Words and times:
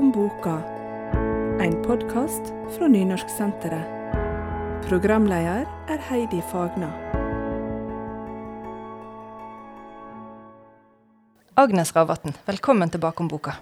om 0.00 0.12
boka, 0.12 0.62
en 1.60 1.74
podkast 1.84 2.54
fra 2.72 2.86
Nynorsksenteret. 2.88 4.14
Programleder 4.88 5.66
er 5.92 6.00
Heidi 6.08 6.40
Fagna. 6.52 6.88
Agnes 11.54 11.92
Ravatn, 11.96 12.32
velkommen 12.46 12.88
tilbake 12.88 13.20
om 13.20 13.28
boka. 13.28 13.58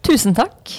Tusen 0.00 0.32
takk. 0.32 0.72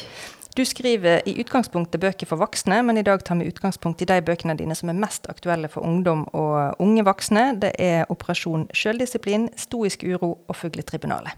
Du 0.58 0.66
skriver 0.66 1.22
i 1.30 1.38
utgangspunktet 1.38 2.02
bøker 2.02 2.26
for 2.26 2.42
voksne, 2.42 2.82
men 2.82 2.98
i 2.98 3.06
dag 3.06 3.22
tar 3.22 3.38
vi 3.38 3.52
utgangspunkt 3.54 4.02
i 4.02 4.10
de 4.10 4.22
bøkene 4.26 4.58
dine 4.58 4.74
som 4.74 4.90
er 4.90 4.98
mest 5.06 5.30
aktuelle 5.30 5.70
for 5.70 5.86
ungdom 5.86 6.26
og 6.34 6.82
unge 6.82 7.06
voksne. 7.06 7.60
Det 7.62 7.76
er 7.78 8.06
'Operasjon 8.10 8.72
sjøldisiplin', 8.74 9.52
'Stoisk 9.54 10.02
uro' 10.02 10.38
og 10.48 10.56
'Fugletribunalet'. 10.56 11.38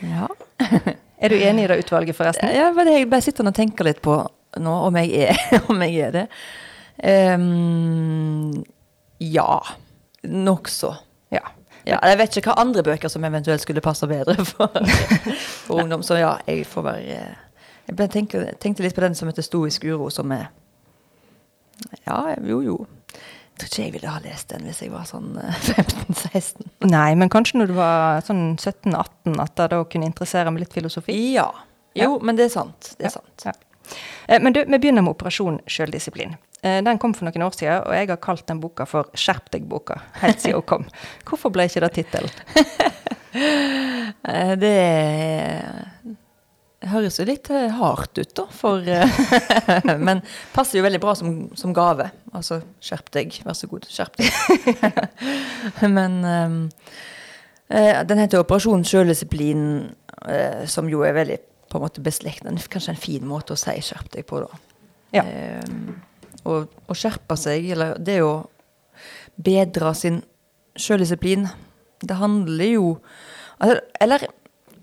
Ja. 0.00 0.28
Er 1.22 1.30
du 1.30 1.36
enig 1.38 1.64
i 1.64 1.66
det 1.70 1.76
utvalget, 1.84 2.16
forresten? 2.18 2.50
ja 2.50 2.72
jeg 2.74 3.06
bare 3.06 3.22
sitter 3.22 3.46
og 3.46 3.54
tenker 3.54 3.86
litt 3.86 4.00
på 4.02 4.16
nå, 4.58 4.72
om 4.88 4.96
jeg 4.98 5.28
er, 5.28 5.42
om 5.70 5.82
jeg 5.86 6.08
er 6.08 6.16
det. 6.16 6.26
Um, 7.38 8.64
ja. 9.22 9.60
Nokså. 10.22 10.90
Ja. 11.30 11.44
Ja, 11.86 11.98
jeg 12.06 12.18
vet 12.20 12.36
ikke 12.38 12.52
hva 12.52 12.62
andre 12.62 12.82
bøker 12.86 13.10
som 13.10 13.24
eventuelt 13.26 13.62
skulle 13.62 13.82
passe 13.82 14.06
bedre 14.06 14.36
for, 14.46 14.74
for 15.66 15.82
ungdom. 15.82 16.02
Så 16.06 16.18
ja, 16.20 16.36
jeg 16.46 16.66
får 16.66 16.84
være 16.86 17.22
Jeg 17.88 18.10
tenkte, 18.10 18.42
tenkte 18.62 18.84
litt 18.84 18.94
på 18.94 19.02
den 19.02 19.14
som 19.18 19.30
heter 19.30 19.42
'Stoisk 19.42 19.84
uro', 19.84 20.10
som 20.10 20.30
er 20.32 20.50
Ja, 22.06 22.34
jo, 22.42 22.60
jo. 22.62 22.76
Tror 23.62 23.68
ikke 23.70 23.82
jeg 23.84 23.92
ville 23.94 24.10
ha 24.10 24.18
lest 24.24 24.48
den 24.50 24.64
hvis 24.66 24.80
jeg 24.82 24.90
var 24.92 25.04
sånn 25.06 25.36
15-16. 25.70 26.66
Nei, 26.90 27.10
men 27.18 27.30
kanskje 27.32 27.60
når 27.60 27.70
du 27.70 27.74
var 27.78 28.22
sånn 28.26 28.56
17-18, 28.58 29.36
at 29.42 29.54
det 29.60 29.68
da 29.72 29.82
kunne 29.86 30.08
interessere 30.10 30.50
med 30.50 30.64
litt 30.64 30.74
filosofi? 30.74 31.14
Ja. 31.36 31.46
Jo, 31.94 32.16
men 32.24 32.36
det 32.38 32.48
er 32.48 32.54
sant. 32.56 32.94
Det 32.98 33.06
er 33.06 33.14
sant. 33.14 33.44
Ja. 33.46 33.52
Eh, 34.26 34.40
Men 34.40 34.54
du, 34.56 34.62
vi 34.64 34.78
begynner 34.80 35.02
med 35.04 35.12
Operasjon 35.14 35.60
sjøldisiplin. 35.70 36.34
Eh, 36.62 36.78
Den 36.86 36.98
kom 37.02 37.12
for 37.14 37.26
noen 37.28 37.42
år 37.44 37.52
siden, 37.58 37.82
og 37.86 37.92
jeg 37.94 38.08
har 38.08 38.20
kalt 38.22 38.46
den 38.48 38.60
boka 38.62 38.86
for 38.88 39.10
Skjerp 39.14 39.50
deg-boka. 39.52 39.98
helt 40.22 40.40
siden 40.40 40.58
hun 40.60 40.68
kom. 40.72 40.86
Hvorfor 41.28 41.52
ble 41.52 41.68
ikke 41.68 41.82
det 41.84 41.92
tittelen? 42.00 42.32
Eh, 44.24 44.54
Det 44.56 44.74
høres 46.90 47.18
jo 47.20 47.26
litt 47.28 47.50
eh, 47.52 47.70
hardt 47.76 48.18
ut, 48.18 48.32
da, 48.38 48.46
for 48.52 48.88
eh, 48.88 49.20
Men 50.06 50.22
passer 50.54 50.80
jo 50.80 50.84
veldig 50.86 51.00
bra 51.02 51.14
som, 51.18 51.32
som 51.58 51.74
gave. 51.76 52.08
Altså, 52.32 52.62
skjerp 52.82 53.12
deg, 53.14 53.38
vær 53.46 53.56
så 53.58 53.68
god, 53.70 53.86
skjerp 53.92 54.18
deg. 54.20 55.00
Men 55.96 56.20
eh, 56.26 58.02
den 58.08 58.22
heter 58.22 58.42
Operasjon 58.42 58.84
sjøldisiplin, 58.86 59.64
som 60.70 60.86
jo 60.90 61.00
er 61.02 61.16
veldig 61.16 61.38
på 61.72 61.78
en 61.78 61.86
måte 61.86 62.04
beslektet. 62.04 62.68
Kanskje 62.70 62.92
en 62.92 63.00
fin 63.00 63.24
måte 63.26 63.54
å 63.54 63.58
si 63.58 63.74
skjerp 63.82 64.10
deg 64.12 64.26
på, 64.28 64.42
da. 64.44 64.60
Ja. 65.12 65.24
Um, 65.64 65.94
og 66.48 66.90
å 66.90 66.96
skjerpe 66.96 67.36
seg, 67.38 67.70
eller 67.74 67.96
det 68.02 68.18
å 68.24 68.44
bedre 69.40 69.94
sin 69.96 70.20
sjøldisiplin, 70.76 71.46
det 72.02 72.18
handler 72.18 72.72
jo 72.72 72.86
altså, 73.62 73.76
Eller 74.02 74.24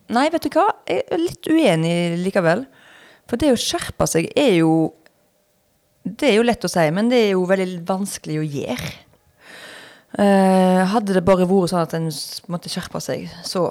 Nei, 0.09 0.29
vet 0.33 0.47
du 0.47 0.53
hva? 0.55 0.69
Jeg 0.89 1.03
er 1.05 1.21
litt 1.21 1.49
uenig 1.49 1.97
likevel. 2.23 2.63
For 3.29 3.37
det 3.41 3.51
å 3.53 3.59
skjerpe 3.59 4.07
seg 4.09 4.31
er 4.33 4.55
jo 4.61 4.95
Det 6.01 6.31
er 6.31 6.39
jo 6.39 6.45
lett 6.47 6.63
å 6.65 6.71
si, 6.71 6.85
men 6.95 7.11
det 7.11 7.19
er 7.21 7.31
jo 7.35 7.43
veldig 7.45 7.83
vanskelig 7.85 8.39
å 8.39 8.47
gjøre. 8.47 8.93
Eh, 10.17 10.79
hadde 10.89 11.13
det 11.13 11.21
bare 11.27 11.45
vært 11.45 11.69
sånn 11.69 11.83
at 11.83 11.93
en 11.93 12.07
måtte 12.49 12.71
skjerpe 12.71 12.97
seg, 13.03 13.27
så 13.45 13.67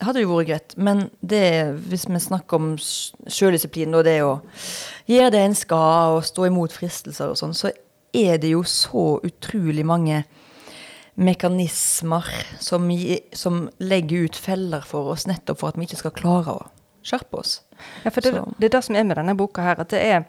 hadde 0.00 0.20
det 0.20 0.24
jo 0.24 0.30
vært 0.30 0.48
greit. 0.48 0.76
Men 0.78 1.02
det, 1.20 1.74
hvis 1.90 2.06
vi 2.08 2.22
snakker 2.22 2.56
om 2.56 2.70
sjøldisiplin 2.80 3.98
og 3.98 4.06
det 4.08 4.22
å 4.24 4.38
gjøre 5.10 5.34
det 5.34 5.42
en 5.42 5.58
skal, 5.58 6.16
og 6.16 6.24
stå 6.24 6.48
imot 6.48 6.72
fristelser 6.72 7.34
og 7.34 7.40
sånn, 7.42 7.52
så 7.56 7.74
er 8.16 8.40
det 8.40 8.54
jo 8.54 8.62
så 8.64 9.18
utrolig 9.26 9.84
mange 9.84 10.22
mekanismer 11.16 12.28
som, 12.60 12.88
som 13.32 13.66
legger 13.80 14.28
ut 14.28 14.36
feller 14.36 14.84
for 14.84 15.12
oss, 15.14 15.26
nettopp 15.28 15.62
for 15.62 15.72
at 15.72 15.80
vi 15.80 15.88
ikke 15.88 16.00
skal 16.04 16.16
klare 16.16 16.56
å 16.58 16.64
skjerpe 17.06 17.40
oss. 17.40 17.60
Ja, 18.04 18.12
for 18.12 18.24
det, 18.24 18.34
det 18.58 18.68
er 18.68 18.78
det 18.78 18.82
som 18.84 18.98
er 18.98 19.06
med 19.08 19.18
denne 19.20 19.36
boka 19.38 19.64
her, 19.64 19.80
at 19.80 19.92
det 19.94 20.02
er, 20.02 20.26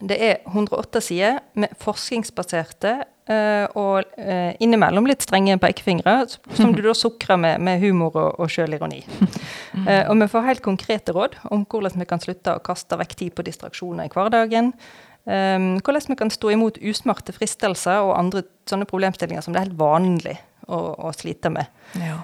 det 0.00 0.18
er 0.20 0.42
108 0.50 1.02
sider 1.04 1.40
med 1.58 1.72
forskningsbaserte 1.80 2.92
eh, 3.30 3.64
og 3.78 4.04
eh, 4.20 4.52
innimellom 4.60 5.08
litt 5.08 5.24
strenge 5.24 5.56
pekefingre, 5.62 6.18
som 6.58 6.74
du 6.76 6.82
da 6.84 6.92
sukrer 6.96 7.40
med, 7.40 7.64
med 7.64 7.80
humor 7.84 8.16
og, 8.16 8.30
og 8.38 8.52
sjølironi. 8.52 9.04
Eh, 9.78 10.08
og 10.10 10.16
vi 10.18 10.26
får 10.32 10.42
helt 10.42 10.62
konkrete 10.64 11.12
råd 11.14 11.36
om 11.54 11.62
hvordan 11.70 12.00
vi 12.00 12.06
kan 12.08 12.20
slutte 12.20 12.56
å 12.56 12.62
kaste 12.64 12.96
vekk 12.98 13.12
tid 13.20 13.34
på 13.36 13.44
distraksjoner 13.46 14.08
i 14.08 14.10
hverdagen. 14.10 14.72
Um, 15.28 15.74
hvordan 15.84 16.08
vi 16.08 16.16
kan 16.16 16.30
stå 16.32 16.54
imot 16.54 16.78
usmarte 16.80 17.34
fristelser 17.36 18.00
og 18.00 18.14
andre 18.16 18.46
sånne 18.70 18.86
problemstillinger 18.88 19.44
som 19.44 19.52
det 19.52 19.60
er 19.60 19.66
helt 19.66 19.80
vanlig 19.80 20.38
å, 20.64 20.78
å 21.04 21.10
slite 21.12 21.50
med. 21.52 21.68
Ja. 22.00 22.22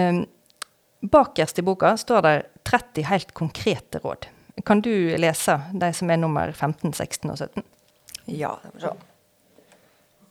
Um, 0.00 0.22
bakerst 1.04 1.60
i 1.60 1.64
boka 1.66 1.92
står 2.00 2.24
det 2.24 2.34
30 2.70 3.04
helt 3.10 3.34
konkrete 3.36 4.00
råd. 4.00 4.30
Kan 4.64 4.80
du 4.80 4.92
lese 5.20 5.58
de 5.76 5.92
som 5.96 6.08
er 6.08 6.22
nummer 6.22 6.52
15, 6.52 6.94
16 6.94 7.34
og 7.34 7.36
17? 7.36 7.68
Ja, 8.32 8.54
må 8.64 8.72
vi 8.78 8.86
se. 8.86 8.94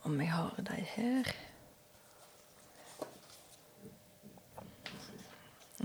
Om 0.09 0.17
jeg 0.23 0.33
har 0.33 0.65
de 0.65 0.81
her 0.95 1.31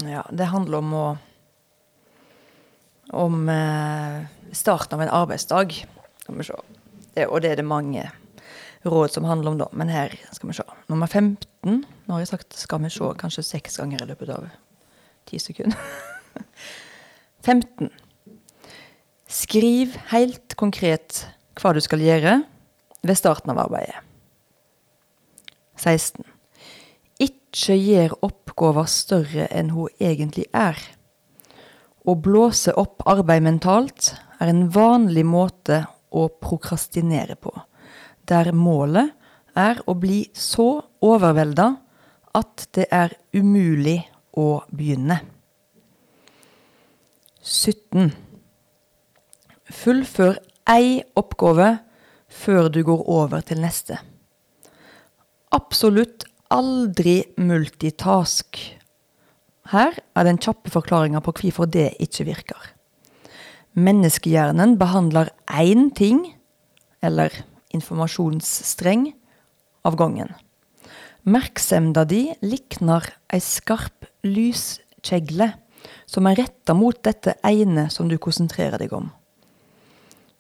Ja, 0.04 0.24
det 0.32 0.48
handler 0.50 0.80
om 0.80 0.94
å 0.96 1.06
Om 3.10 3.48
eh, 3.48 4.24
starten 4.52 4.94
av 4.94 5.02
en 5.02 5.12
arbeidsdag. 5.12 5.74
Skal 6.22 6.38
vi 6.38 6.46
se. 6.48 6.60
Og 7.28 7.40
det 7.42 7.50
er 7.52 7.60
det 7.60 7.66
mange 7.68 8.08
råd 8.84 9.12
som 9.14 9.24
handler 9.24 9.50
om, 9.50 9.58
da. 9.58 9.68
Men 9.72 9.92
her 9.92 10.14
skal 10.32 10.50
vi 10.50 10.56
se. 10.56 10.66
Nummer 10.88 11.06
15. 11.06 11.84
Nå 12.06 12.14
har 12.14 12.20
jeg 12.20 12.28
sagt 12.28 12.56
'skal 12.56 12.82
vi 12.82 12.90
se' 12.90 13.14
kanskje 13.18 13.42
seks 13.42 13.76
ganger 13.76 14.02
i 14.02 14.06
løpet 14.06 14.28
av 14.28 14.48
ti 15.26 15.38
sekunder. 15.38 15.78
15. 17.44 17.90
Skriv 19.28 19.96
helt 20.12 20.56
konkret 20.56 21.26
hva 21.60 21.72
du 21.74 21.80
skal 21.80 21.98
gjøre 21.98 22.42
ved 23.02 23.16
starten 23.16 23.50
av 23.50 23.58
arbeidet. 23.58 24.00
16. 25.76 26.24
Ikke 27.20 27.76
gjør 27.76 28.16
oppgaver 28.22 28.86
større 28.90 29.48
enn 29.50 29.70
hun 29.74 29.88
egentlig 30.00 30.46
er. 30.54 30.78
Å 32.04 32.12
blåse 32.20 32.74
opp 32.76 33.04
arbeid 33.08 33.44
mentalt 33.46 34.10
er 34.40 34.50
en 34.50 34.66
vanlig 34.72 35.24
måte 35.24 35.84
å 36.12 36.26
prokrastinere 36.28 37.36
på, 37.40 37.52
der 38.28 38.52
målet 38.52 39.14
er 39.56 39.80
å 39.88 39.94
bli 39.96 40.24
så 40.36 40.82
overvelda 41.04 41.70
at 42.34 42.66
det 42.76 42.88
er 42.92 43.14
umulig 43.32 44.02
å 44.36 44.64
begynne. 44.68 45.20
17. 47.44 48.12
Fullfør 49.72 50.38
ei 50.70 51.00
oppgave 51.16 51.70
før 52.28 52.70
du 52.72 52.82
går 52.84 53.04
over 53.10 53.44
til 53.46 53.60
neste. 53.64 53.98
Absolutt 55.54 56.24
aldri 56.52 57.20
multitask. 57.36 58.58
Her 59.72 59.96
er 59.96 60.26
den 60.26 60.38
kjappe 60.42 60.72
forklaringa 60.72 61.22
på 61.24 61.32
hvorfor 61.38 61.68
det 61.70 61.94
ikke 62.02 62.26
virker. 62.28 62.70
Menneskehjernen 63.74 64.76
behandler 64.78 65.32
én 65.48 65.88
ting, 65.96 66.34
eller 67.02 67.32
informasjonsstreng, 67.74 69.12
av 69.84 69.96
gangen. 70.00 70.30
Merksemda 71.24 72.04
di 72.08 72.28
likner 72.44 73.04
ei 73.32 73.40
skarp 73.40 74.06
lyskjegle 74.24 75.50
som 76.08 76.28
er 76.28 76.38
retta 76.40 76.76
mot 76.76 76.96
dette 77.04 77.34
ene 77.44 77.88
som 77.92 78.08
du 78.08 78.16
konsentrerer 78.20 78.80
deg 78.80 78.92
om. 78.96 79.10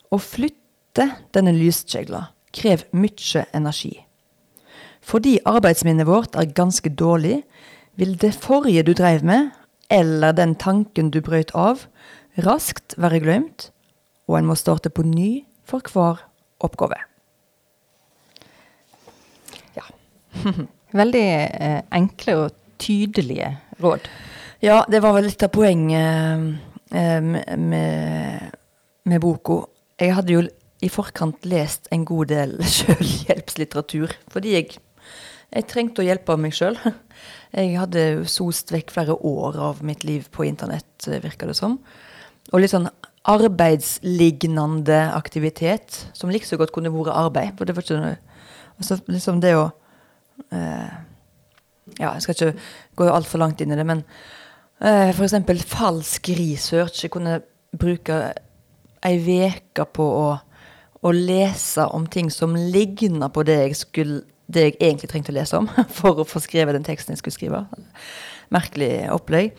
Å 0.08 0.16
flytte 0.20 1.10
denne 1.34 1.52
lyskjegla 1.56 2.26
krever 2.54 2.88
mye 2.96 3.44
energi. 3.56 3.94
Fordi 5.04 5.36
arbeidsminnet 5.44 6.08
vårt 6.08 6.36
er 6.40 6.52
ganske 6.56 6.88
dårlig, 6.88 7.42
vil 7.96 8.16
det 8.20 8.34
forrige 8.34 8.82
du 8.82 8.92
dreiv 8.92 9.24
med, 9.24 9.50
eller 9.90 10.32
den 10.32 10.54
tanken 10.54 11.10
du 11.10 11.20
brøt 11.22 11.52
av, 11.54 11.86
raskt 12.44 12.96
være 12.98 13.20
glemt, 13.22 13.70
og 14.28 14.38
en 14.38 14.48
må 14.48 14.56
starte 14.58 14.90
på 14.90 15.04
ny 15.06 15.44
for 15.68 15.84
hver 15.92 16.24
oppgave. 16.64 16.98
Ja. 19.76 19.86
Veldig 21.00 21.26
eh, 21.26 21.80
enkle 21.92 22.36
og 22.44 22.58
tydelige 22.78 23.50
råd. 23.82 24.08
Ja, 24.64 24.82
det 24.88 25.02
var 25.04 25.14
vel 25.16 25.28
litt 25.28 25.42
av 25.44 25.50
poenget 25.52 26.54
eh, 26.94 27.20
med, 27.20 27.58
med, 27.58 28.54
med 29.04 29.20
boka. 29.20 29.64
Jeg 30.00 30.14
hadde 30.16 30.36
jo 30.36 30.44
i 30.84 30.90
forkant 30.92 31.46
lest 31.48 31.88
en 31.94 32.04
god 32.08 32.30
del 32.32 32.56
selvhjelpslitteratur, 32.78 34.14
fordi 34.32 34.54
jeg, 34.56 34.78
jeg 35.50 35.68
trengte 35.70 36.02
å 36.02 36.08
hjelpe 36.08 36.38
meg 36.40 36.56
sjøl. 36.56 36.78
Jeg 37.54 37.78
hadde 37.78 38.24
sost 38.26 38.72
vekk 38.74 38.90
flere 38.90 39.14
år 39.14 39.58
av 39.62 39.82
mitt 39.86 40.02
liv 40.04 40.26
på 40.34 40.46
internett, 40.48 41.06
virka 41.22 41.46
det 41.46 41.54
som. 41.58 41.78
Og 42.52 42.60
litt 42.60 42.72
sånn 42.74 42.88
arbeidslignende 43.24 44.98
aktivitet, 45.14 46.06
som 46.12 46.32
like 46.32 46.48
så 46.48 46.58
godt 46.60 46.74
kunne 46.74 46.92
vært 46.92 47.14
arbeid. 47.14 47.54
For 47.56 47.64
det 47.64 47.76
var 47.76 47.86
ikke 47.86 48.00
noe 48.02 48.16
altså, 48.78 48.98
liksom 49.08 49.40
det 49.44 49.54
å 49.58 49.68
eh, 50.50 50.94
Ja, 52.00 52.14
jeg 52.14 52.24
skal 52.24 52.34
ikke 52.34 52.64
gå 52.96 53.06
altfor 53.12 53.42
langt 53.42 53.60
inn 53.60 53.74
i 53.74 53.76
det, 53.76 53.84
men 53.84 54.00
eh, 54.80 55.12
f.eks. 55.12 55.36
falsk 55.68 56.30
research. 56.38 57.02
Jeg 57.04 57.12
kunne 57.12 57.42
bruke 57.76 58.18
ei 59.04 59.18
uke 59.20 59.84
på 59.92 60.04
å, 60.04 60.28
å, 61.04 61.12
lese 61.12 61.84
om 61.92 62.06
ting 62.08 62.30
som 62.32 62.56
ligner 62.56 63.28
på 63.28 63.44
det 63.44 63.58
jeg, 63.60 63.76
skulle, 63.82 64.22
det 64.46 64.66
jeg 64.66 64.76
egentlig 64.78 65.10
trengte 65.10 65.32
å 65.32 65.38
lese 65.38 65.58
om, 65.58 65.70
for 65.98 66.20
å 66.20 66.28
få 66.28 66.42
skrevet 66.44 66.76
den 66.76 66.86
teksten 66.86 67.14
jeg 67.14 67.22
skulle 67.22 67.38
skrive. 67.38 67.64
Merkelig 68.54 68.92
opplegg. 69.14 69.54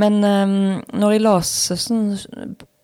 Men 0.00 0.20
um, 0.22 0.58
når 0.96 1.16
jeg 1.16 1.24
las 1.24 1.54
sånn 1.82 2.12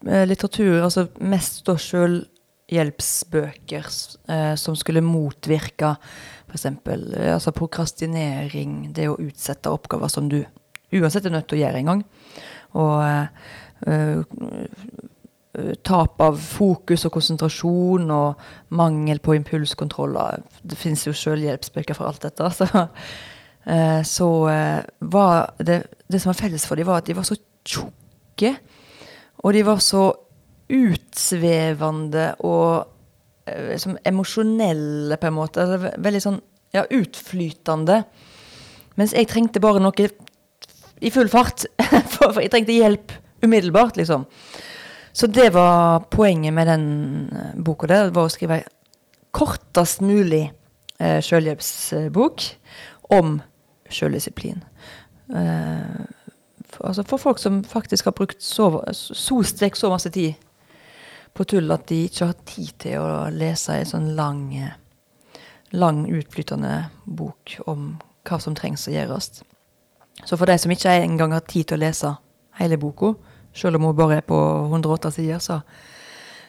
Eh, 0.07 0.23
litteratur, 0.29 0.83
altså 0.85 1.07
mest 1.25 1.65
da 1.67 1.73
selvhjelpsbøker 1.81 3.87
eh, 4.31 4.55
som 4.61 4.77
skulle 4.79 5.01
motvirke 5.03 5.97
f.eks. 6.47 6.67
Uh, 6.87 7.33
altså 7.33 7.51
prokrastinering, 7.57 8.93
det 8.95 9.09
å 9.11 9.19
utsette 9.19 9.71
oppgaver 9.73 10.09
som 10.13 10.29
du 10.31 10.45
uansett 10.95 11.27
er 11.27 11.33
nødt 11.35 11.49
til 11.51 11.59
å 11.59 11.63
gjøre 11.65 11.79
en 11.81 11.91
gang. 11.91 12.03
Og 12.79 13.03
uh, 13.03 13.27
eh, 13.91 14.21
tap 15.87 16.21
av 16.21 16.37
fokus 16.41 17.07
og 17.09 17.15
konsentrasjon 17.17 18.11
og 18.13 18.47
mangel 18.77 19.21
på 19.25 19.37
impulskontroller. 19.39 20.43
Det 20.63 20.79
finnes 20.79 21.07
jo 21.07 21.15
selvhjelpsbøker 21.17 21.97
for 21.97 22.11
alt 22.11 22.27
dette. 22.27 22.51
Så, 23.67 23.73
eh, 23.75 24.03
så 24.07 24.27
var 25.11 25.49
det, 25.59 25.81
det 26.07 26.21
som 26.23 26.31
var 26.31 26.39
felles 26.39 26.67
for 26.69 26.79
dem, 26.79 26.87
var 26.87 27.01
at 27.01 27.09
de 27.09 27.17
var 27.19 27.27
så 27.27 27.35
tjukke 27.67 28.53
og 29.43 29.55
de 29.55 29.63
var 29.67 29.81
så 29.83 30.05
utsvevende 30.73 32.29
og 32.47 32.87
liksom 33.47 33.99
emosjonelle, 34.07 35.19
på 35.21 35.29
en 35.29 35.37
måte. 35.37 35.63
Altså, 35.63 35.93
veldig 36.03 36.23
sånn 36.23 36.41
ja, 36.75 36.83
utflytende. 36.91 38.01
Mens 38.99 39.15
jeg 39.15 39.29
trengte 39.31 39.63
bare 39.63 39.83
noe 39.83 40.09
i 40.99 41.13
full 41.15 41.31
fart. 41.31 41.69
For 42.17 42.41
jeg 42.43 42.51
trengte 42.55 42.75
hjelp 42.75 43.15
umiddelbart, 43.45 44.01
liksom. 44.01 44.27
Så 45.17 45.27
det 45.27 45.51
var 45.55 46.03
poenget 46.13 46.53
med 46.53 46.67
den 46.69 46.89
eh, 47.33 47.55
boka 47.57 47.89
der. 47.89 48.11
var 48.13 48.29
å 48.29 48.33
skrive 48.33 48.59
ei 48.61 48.67
kortest 49.37 50.03
mulig 50.05 50.43
eh, 51.01 51.23
selvhjelpsbok 51.25 52.45
om 53.17 53.39
selvdisiplin. 53.89 54.61
Eh, 55.33 56.03
altså 56.81 57.05
for 57.09 57.23
folk 57.23 57.41
som 57.41 57.63
faktisk 57.65 58.11
har 58.11 58.17
brukt 58.17 58.45
så, 58.45 58.69
så 58.93 59.41
strekk 59.41 59.77
så 59.81 59.89
masse 59.93 60.13
tid 60.13 60.35
på 61.37 61.47
tull 61.49 61.73
at 61.73 61.87
de 61.89 62.03
ikke 62.11 62.29
har 62.29 62.37
tid 62.49 62.75
til 62.85 63.01
å 63.01 63.29
lese 63.33 63.73
en 63.77 63.89
sånn 63.89 64.11
lang, 64.19 64.43
lang 65.73 66.03
utflytende 66.13 66.91
bok 67.05 67.57
om 67.65 67.95
hva 68.29 68.41
som 68.43 68.57
trengs 68.57 68.85
å 68.89 68.93
gjøres. 68.93 69.31
Så 70.25 70.37
for 70.37 70.49
de 70.49 70.59
som 70.61 70.73
ikke 70.73 70.93
engang 71.01 71.33
har 71.33 71.45
tid 71.49 71.71
til 71.71 71.81
å 71.81 71.85
lese 71.85 72.13
hele 72.61 72.77
boka, 72.81 73.15
selv 73.57 73.79
om 73.79 73.89
hun 73.89 73.99
bare 73.99 74.21
er 74.21 74.27
på 74.27 74.39
108 74.69 75.13
sider, 75.17 75.43
så, 75.43 75.61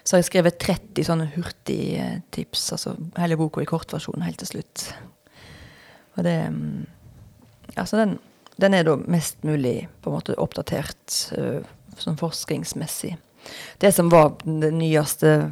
så 0.03 0.15
har 0.15 0.23
jeg 0.23 0.29
skrevet 0.29 0.59
30 0.61 1.07
sånne 1.07 1.29
hurtigtips, 1.35 2.69
altså 2.75 2.95
hele 3.17 3.39
boka 3.39 3.63
i 3.63 3.69
kortversjon 3.69 4.25
helt 4.27 4.41
til 4.43 4.55
slutt. 4.55 4.91
Og 6.17 6.23
det 6.27 6.39
mm, 6.51 6.85
Altså, 7.77 7.97
den 7.99 8.15
den 8.61 8.73
er 8.73 8.85
da 8.87 8.95
mest 8.97 9.43
mulig 9.45 9.87
på 10.01 10.09
en 10.09 10.17
måte 10.17 10.37
oppdatert 10.41 11.17
uh, 11.37 11.61
sånn 11.97 12.17
forskningsmessig. 12.19 13.13
Det 13.81 13.91
som 13.93 14.09
var 14.11 14.35
den 14.43 14.79
nyeste 14.81 15.51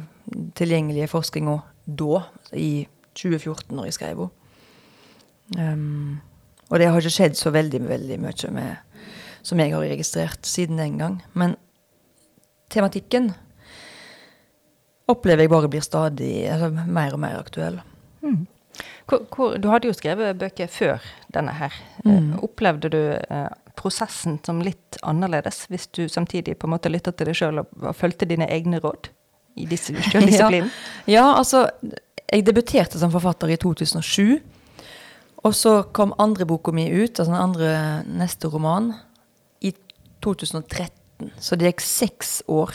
tilgjengelige 0.58 1.10
forskninga 1.12 1.60
da, 1.86 2.24
i 2.52 2.86
2014, 3.14 3.70
når 3.76 3.88
jeg 3.88 3.98
skrev 4.00 4.24
henne. 4.24 4.32
Um, 5.56 6.16
og 6.66 6.80
det 6.82 6.88
har 6.90 6.98
ikke 6.98 7.14
skjedd 7.14 7.36
så 7.38 7.52
veldig, 7.54 7.78
veldig 7.86 8.16
mye 8.18 8.48
med, 8.50 8.85
som 9.46 9.60
jeg 9.62 9.74
har 9.74 9.84
registrert 9.84 10.46
siden 10.48 10.80
den 10.80 10.98
gang. 10.98 11.20
Men 11.38 11.54
tematikken 12.72 13.30
opplever 15.06 15.46
jeg 15.46 15.52
bare 15.52 15.70
blir 15.70 15.84
stadig 15.86 16.32
altså, 16.50 16.72
mer 16.74 17.14
og 17.14 17.22
mer 17.22 17.38
aktuell. 17.38 17.78
Mm. 18.24 18.46
Hvor, 19.06 19.22
hvor, 19.30 19.54
du 19.62 19.68
hadde 19.70 19.86
jo 19.86 19.94
skrevet 19.94 20.38
bøker 20.38 20.70
før 20.70 21.04
denne 21.34 21.54
her. 21.54 21.74
Eh, 22.02 22.10
mm. 22.10 22.32
Opplevde 22.42 22.90
du 22.90 23.00
eh, 23.14 23.52
prosessen 23.78 24.40
som 24.46 24.58
litt 24.64 24.98
annerledes, 25.06 25.66
hvis 25.70 25.86
du 25.94 26.08
samtidig 26.10 26.56
på 26.58 26.66
en 26.66 26.74
måte 26.74 26.90
lytta 26.90 27.14
til 27.14 27.30
deg 27.30 27.38
sjøl 27.38 27.62
og, 27.62 27.70
og 27.84 27.94
fulgte 27.96 28.28
dine 28.28 28.48
egne 28.50 28.82
råd 28.82 29.12
i 29.62 29.68
disse 29.70 29.94
sjøldisiplinen? 30.10 30.72
ja. 31.06 31.20
ja, 31.20 31.26
altså 31.36 31.68
Jeg 32.26 32.42
debuterte 32.42 32.98
som 32.98 33.12
forfatter 33.14 33.52
i 33.54 33.56
2007. 33.62 34.40
Og 35.46 35.52
så 35.54 35.84
kom 35.94 36.10
andre 36.18 36.42
boka 36.48 36.72
mi 36.74 36.88
ut, 36.90 37.20
altså 37.20 37.30
den 37.30 37.38
andre 37.38 37.68
neste 38.18 38.50
roman, 38.50 38.90
2013. 40.26 41.32
Så 41.40 41.56
det 41.56 41.70
gikk 41.70 41.86
seks 41.86 42.36
år. 42.52 42.74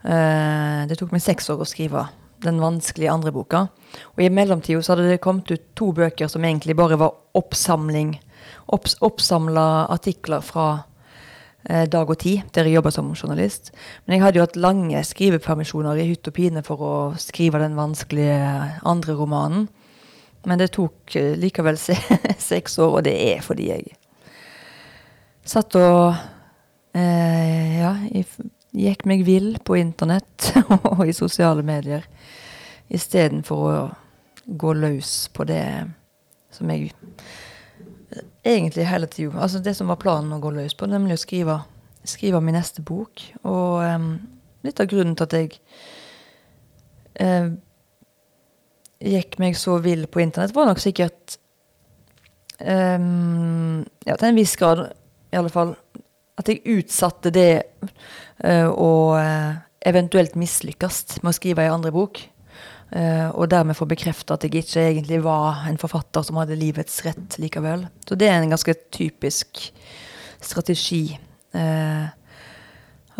Uh, 0.00 0.88
det 0.88 0.96
tok 0.96 1.12
meg 1.12 1.22
seks 1.24 1.50
år 1.52 1.60
å 1.60 1.68
skrive 1.68 2.06
den 2.44 2.60
vanskelige 2.62 3.12
andre 3.12 3.32
boka. 3.34 3.66
Og 4.14 4.22
i 4.24 4.30
mellomtida 4.32 4.82
så 4.82 4.94
hadde 4.94 5.10
det 5.10 5.22
kommet 5.24 5.50
ut 5.52 5.64
to 5.78 5.90
bøker 5.96 6.30
som 6.30 6.44
egentlig 6.46 6.76
bare 6.78 6.98
var 7.00 7.16
oppsamling. 7.36 8.14
Opps, 8.72 8.96
oppsamla 9.04 9.86
artikler 9.92 10.44
fra 10.44 10.68
eh, 11.68 11.84
Dag 11.90 12.10
og 12.10 12.18
Tid, 12.22 12.48
der 12.54 12.68
jeg 12.68 12.78
jobba 12.78 12.92
som 12.94 13.12
journalist. 13.12 13.72
Men 14.04 14.16
jeg 14.16 14.24
hadde 14.24 14.40
jo 14.40 14.46
hatt 14.46 14.56
lange 14.60 15.02
skrivepermisjoner 15.04 16.00
i 16.00 16.08
hytt 16.12 16.30
og 16.30 16.36
pine 16.36 16.64
for 16.66 16.80
å 16.86 16.94
skrive 17.20 17.60
den 17.62 17.76
vanskelige 17.78 18.40
andre 18.88 19.16
romanen. 19.18 19.68
Men 20.48 20.60
det 20.62 20.72
tok 20.78 21.16
eh, 21.20 21.34
likevel 21.36 21.78
se, 21.86 21.98
seks 22.40 22.78
år, 22.80 23.00
og 23.00 23.08
det 23.08 23.16
er 23.34 23.44
fordi 23.44 23.72
jeg 23.74 23.96
satt 25.50 25.74
og 25.80 26.14
eh, 26.96 27.78
ja, 27.80 27.94
jeg 28.10 28.26
gikk 28.70 29.06
meg 29.10 29.24
vill 29.26 29.54
på 29.64 29.78
internett 29.80 30.52
og 30.92 31.06
i 31.06 31.16
sosiale 31.16 31.64
medier 31.66 32.06
istedenfor 32.90 33.64
å 33.70 33.80
gå 34.50 34.74
løs 34.74 35.28
på 35.34 35.46
det 35.46 35.64
som 36.50 36.70
jeg 36.70 36.90
egentlig 38.42 38.86
hele 38.88 39.06
tida 39.06 39.38
Altså 39.38 39.60
det 39.62 39.74
som 39.76 39.90
var 39.90 40.00
planen 40.00 40.32
å 40.34 40.40
gå 40.42 40.52
løs 40.54 40.74
på, 40.74 40.88
nemlig 40.90 41.18
å 41.18 41.22
skrive, 41.22 41.58
skrive 42.08 42.40
min 42.42 42.56
neste 42.58 42.82
bok. 42.82 43.22
Og 43.44 43.82
um, 43.84 44.12
litt 44.66 44.80
av 44.80 44.88
grunnen 44.90 45.16
til 45.18 45.28
at 45.28 45.36
jeg 45.36 45.60
uh, 47.20 47.52
gikk 49.00 49.38
meg 49.42 49.58
så 49.58 49.78
vill 49.84 50.06
på 50.10 50.24
internett, 50.24 50.54
var 50.56 50.70
nok 50.70 50.82
sikkert 50.82 51.38
um, 52.58 53.84
Ja, 54.06 54.16
til 54.16 54.30
en 54.30 54.40
viss 54.40 54.56
grad, 54.60 54.90
i 55.30 55.38
alle 55.38 55.52
fall, 55.52 55.76
at 56.40 56.48
jeg 56.48 56.64
utsatte 56.78 57.32
det 57.34 57.52
å 58.40 58.92
uh, 59.12 59.58
eventuelt 59.84 60.36
mislykkes 60.40 61.20
med 61.20 61.32
å 61.32 61.36
skrive 61.36 61.66
ei 61.66 61.72
andre 61.72 61.92
bok. 61.94 62.22
Uh, 62.90 63.28
og 63.36 63.50
dermed 63.52 63.78
få 63.78 63.86
bekrefta 63.86 64.34
at 64.34 64.46
jeg 64.46 64.62
ikke 64.64 64.82
egentlig 64.82 65.20
var 65.22 65.66
en 65.68 65.78
forfatter 65.80 66.24
som 66.26 66.40
hadde 66.40 66.58
livets 66.58 67.02
rett 67.06 67.36
likevel. 67.42 67.84
Så 68.08 68.16
det 68.18 68.30
er 68.30 68.40
en 68.40 68.54
ganske 68.54 68.74
typisk 68.90 69.68
strategi. 70.40 71.18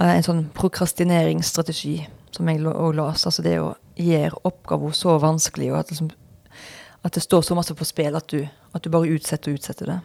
En 0.00 0.24
sånn 0.24 0.46
prokrastineringsstrategi 0.56 1.98
som 2.34 2.48
jeg 2.48 2.62
òg 2.66 2.94
las. 2.98 3.26
Altså 3.28 3.44
det 3.44 3.58
å 3.60 3.74
gjøre 4.00 4.42
oppgaver 4.48 4.94
så 4.96 5.16
vanskelig, 5.22 5.70
og 5.72 5.82
at, 5.82 5.92
liksom, 5.92 6.10
at, 7.02 7.14
det 7.14 7.22
står 7.24 7.44
så 7.46 7.56
masse 7.58 7.76
på 7.76 7.88
spill 7.88 8.16
at 8.16 8.30
du, 8.32 8.44
at 8.46 8.84
du 8.84 8.90
bare 8.92 9.10
utsetter 9.14 9.52
og 9.52 9.60
utsetter 9.60 9.92
det. 9.92 9.98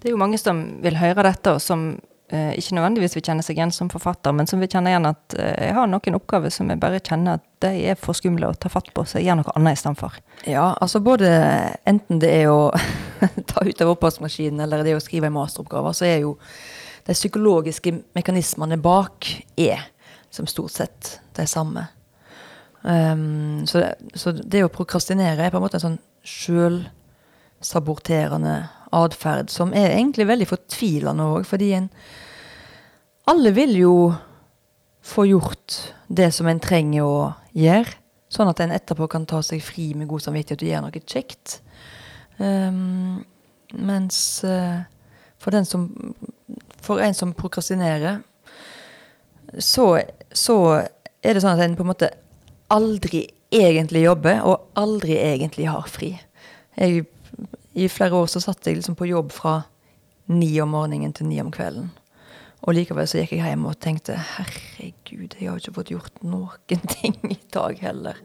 Det 0.00 0.08
er 0.08 0.14
jo 0.14 0.20
mange 0.20 0.38
som 0.40 0.62
vil 0.80 0.96
høre 0.96 1.26
dette, 1.26 1.52
og 1.52 1.60
som 1.60 1.82
eh, 2.32 2.54
ikke 2.58 2.76
nødvendigvis 2.78 3.16
vil 3.18 3.24
kjenne 3.26 3.44
seg 3.44 3.58
igjen 3.58 3.74
som 3.74 3.90
forfatter, 3.92 4.32
men 4.36 4.48
som 4.48 4.62
vil 4.62 4.70
kjenne 4.72 4.92
igjen 4.92 5.08
at 5.10 5.36
eh, 5.36 5.66
jeg 5.66 5.76
har 5.76 5.90
noen 5.90 6.16
oppgaver 6.16 6.52
som 6.54 6.70
jeg 6.72 6.80
bare 6.80 7.02
kjenner 7.04 7.38
at 7.38 7.44
de 7.64 7.72
er 7.92 8.00
for 8.00 8.16
skumle 8.16 8.48
å 8.48 8.56
ta 8.56 8.68
fatt 8.72 8.88
på, 8.96 9.04
så 9.04 9.18
jeg 9.18 9.28
gjør 9.28 9.40
noe 9.42 9.56
annet 9.58 9.76
istedenfor. 9.76 10.16
Ja, 10.48 10.66
altså 10.80 11.02
både 11.04 11.28
enten 11.90 12.22
det 12.22 12.32
er 12.42 12.52
å 12.52 12.70
ta 13.50 13.66
ut 13.66 13.84
av 13.84 13.94
oppvaskmaskinen 13.94 14.64
eller 14.64 14.86
det 14.86 14.94
er 14.94 15.00
å 15.00 15.04
skrive 15.04 15.26
en 15.28 15.36
masteroppgave, 15.36 15.90
så 15.96 16.04
er 16.08 16.18
jo 16.24 16.32
de 17.06 17.16
psykologiske 17.16 17.90
mekanismene 18.16 18.76
bak 18.80 19.16
er 19.60 19.80
som 20.30 20.46
stort 20.46 20.72
sett 20.76 21.20
de 21.36 21.46
samme. 21.48 21.86
Um, 22.82 23.66
så, 23.66 23.78
det, 23.82 23.94
så, 24.16 24.32
det, 24.32 24.64
å 24.64 24.68
prokrastinere 24.72 25.44
er 25.44 25.50
på 25.52 25.58
en 25.58 25.62
måte 25.64 25.76
en 25.76 25.84
sånn 25.84 25.98
sjølsaboterende 26.24 28.68
atferd 28.96 29.50
som 29.52 29.74
er 29.76 29.94
egentlig 29.94 30.26
veldig 30.28 30.48
fortvilende 30.50 31.28
òg, 31.36 31.46
fordi 31.48 31.72
en 31.78 31.90
Alle 33.30 33.52
vil 33.54 33.76
jo 33.78 33.94
få 35.06 35.26
gjort 35.28 35.76
det 36.08 36.32
som 36.34 36.48
en 36.50 36.58
trenger 36.58 37.04
å 37.06 37.18
gjøre, 37.54 37.92
sånn 38.32 38.48
at 38.50 38.62
en 38.64 38.72
etterpå 38.74 39.06
kan 39.10 39.26
ta 39.28 39.38
seg 39.44 39.62
fri 39.62 39.92
med 39.94 40.08
god 40.10 40.24
samvittighet 40.24 40.64
og 40.64 40.70
gjøre 40.70 40.82
noe 40.86 41.02
kjekt. 41.06 41.60
Um, 42.38 43.20
mens 43.76 44.42
uh, 44.42 44.82
for, 45.38 45.54
som, 45.68 45.86
for 46.82 47.04
en 47.04 47.14
som 47.14 47.36
prokrastinerer, 47.36 48.18
så, 49.58 49.86
så 50.32 50.56
er 51.22 51.36
det 51.36 51.44
sånn 51.44 51.54
at 51.54 51.64
en 51.64 51.76
på 51.78 51.86
en 51.86 51.92
måte 51.92 52.10
aldri 52.70 53.24
egentlig 53.50 54.04
jobber, 54.04 54.42
og 54.46 54.70
aldri 54.78 55.16
egentlig 55.18 55.66
har 55.70 55.88
fri. 55.90 56.12
Jeg, 56.78 57.06
I 57.74 57.88
flere 57.88 58.18
år 58.18 58.26
så 58.30 58.42
satt 58.42 58.66
jeg 58.66 58.80
liksom 58.80 58.96
på 58.98 59.08
jobb 59.10 59.32
fra 59.34 59.60
ni 60.30 60.52
om 60.62 60.72
morgenen 60.74 61.12
til 61.14 61.28
ni 61.30 61.40
om 61.42 61.50
kvelden. 61.54 61.90
Og 62.60 62.74
likevel 62.76 63.06
så 63.08 63.22
gikk 63.22 63.38
jeg 63.38 63.46
hjem 63.48 63.62
og 63.70 63.78
tenkte 63.80 64.18
herregud, 64.34 65.36
jeg 65.38 65.48
har 65.48 65.54
jo 65.56 65.62
ikke 65.62 65.76
fått 65.78 65.92
gjort 65.94 66.18
noen 66.26 66.82
ting 66.96 67.16
i 67.30 67.38
dag 67.54 67.78
heller. 67.80 68.18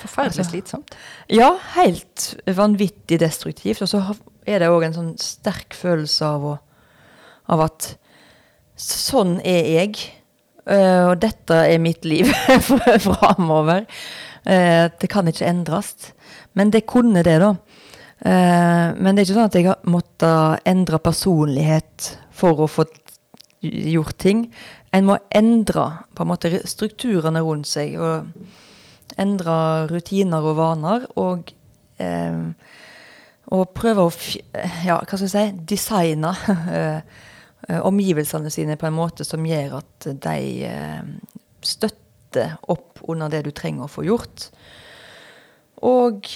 Forferdelig 0.00 0.40
Altså, 0.40 0.46
slitsomt. 0.50 0.94
Ja, 1.28 1.50
helt 1.74 2.30
vanvittig 2.56 3.20
destruktivt. 3.20 3.82
Og 3.84 3.90
så 3.92 4.00
er 4.48 4.62
det 4.62 4.70
òg 4.72 4.86
en 4.88 4.96
sånn 4.96 5.12
sterk 5.20 5.76
følelse 5.76 6.30
av, 6.30 6.48
å, 6.54 6.56
av 7.52 7.66
at 7.66 7.90
sånn 8.80 9.36
er 9.44 9.68
jeg. 9.74 10.00
eh, 10.64 11.04
og 11.10 11.18
dette 11.20 11.60
er 11.68 11.82
mitt 11.82 12.08
liv 12.08 12.30
framover. 13.10 13.84
Uh, 14.44 14.90
det 15.00 15.08
kan 15.08 15.28
ikke 15.28 15.46
endres. 15.48 15.94
Men 16.52 16.72
det 16.72 16.84
kunne 16.88 17.22
det, 17.24 17.38
da. 17.40 17.54
Eh, 18.24 18.88
men 18.96 19.12
det 19.12 19.22
er 19.22 19.26
ikke 19.28 19.38
sånn 19.38 19.50
at 19.50 19.58
jeg 19.58 19.68
har 19.68 19.88
måttet 19.90 20.68
endre 20.68 21.00
personlighet 21.04 22.10
for 22.34 22.64
å 22.64 22.70
få 22.70 22.86
gjort 23.64 24.18
ting. 24.20 24.46
En 24.94 25.08
må 25.08 25.18
endre 25.34 25.88
på 26.14 26.24
en 26.24 26.30
måte 26.30 26.52
strukturene 26.68 27.42
rundt 27.44 27.68
seg. 27.68 27.98
og 28.00 28.30
endre 29.20 29.86
rutiner 29.90 30.44
og 30.44 30.56
vaner. 30.58 31.06
Og, 31.20 31.52
eh, 32.02 32.40
og 33.54 33.74
prøve 33.76 34.06
å 34.06 34.14
ja, 34.86 34.98
hva 34.98 35.18
skal 35.18 35.26
jeg 35.26 35.34
si, 35.34 35.44
designe 35.74 36.32
eh, 36.78 37.00
omgivelsene 37.80 38.52
sine 38.52 38.78
på 38.80 38.88
en 38.88 38.96
måte 38.96 39.26
som 39.26 39.44
gjør 39.46 39.78
at 39.82 40.08
de 40.24 40.38
eh, 40.68 41.04
støtter 41.64 42.58
opp 42.72 43.04
under 43.08 43.30
det 43.30 43.44
du 43.46 43.52
trenger 43.54 43.86
å 43.86 43.92
få 43.92 44.06
gjort. 44.08 44.48
Og 45.84 46.26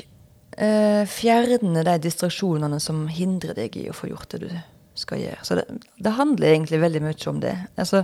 fjerne 0.58 1.84
de 1.86 1.92
distraksjonene 2.02 2.80
som 2.82 3.04
hindrer 3.12 3.54
deg 3.54 3.76
i 3.78 3.84
å 3.90 3.94
få 3.94 4.08
gjort 4.10 4.32
det 4.32 4.40
du 4.42 4.48
skal 4.98 5.20
gjøre. 5.22 5.44
Så 5.46 5.58
det, 5.58 5.64
det 6.02 6.16
handler 6.16 6.50
egentlig 6.50 6.80
veldig 6.82 7.02
mye 7.04 7.28
om 7.30 7.38
det. 7.44 7.54
Altså, 7.78 8.02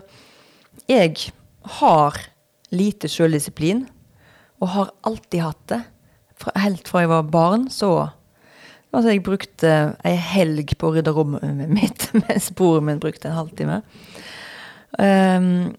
jeg 0.86 1.32
har 1.80 2.20
lite 2.74 3.10
sjøldisiplin, 3.10 3.84
og 4.62 4.72
har 4.74 4.92
alltid 5.08 5.42
hatt 5.44 5.64
det. 5.72 5.80
Fra, 6.40 6.54
helt 6.58 6.88
fra 6.90 7.04
jeg 7.04 7.14
var 7.14 7.32
barn, 7.32 7.70
så 7.70 7.94
Altså, 8.94 9.10
jeg 9.10 9.24
brukte 9.26 9.70
ei 10.06 10.14
helg 10.14 10.76
på 10.78 10.86
å 10.86 10.92
rydde 10.94 11.10
rommet 11.16 11.64
mitt, 11.66 12.04
mens 12.28 12.52
broren 12.54 12.86
min 12.86 13.00
brukte 13.02 13.26
en 13.26 13.34
halvtime. 13.34 13.80
Um, 15.02 15.72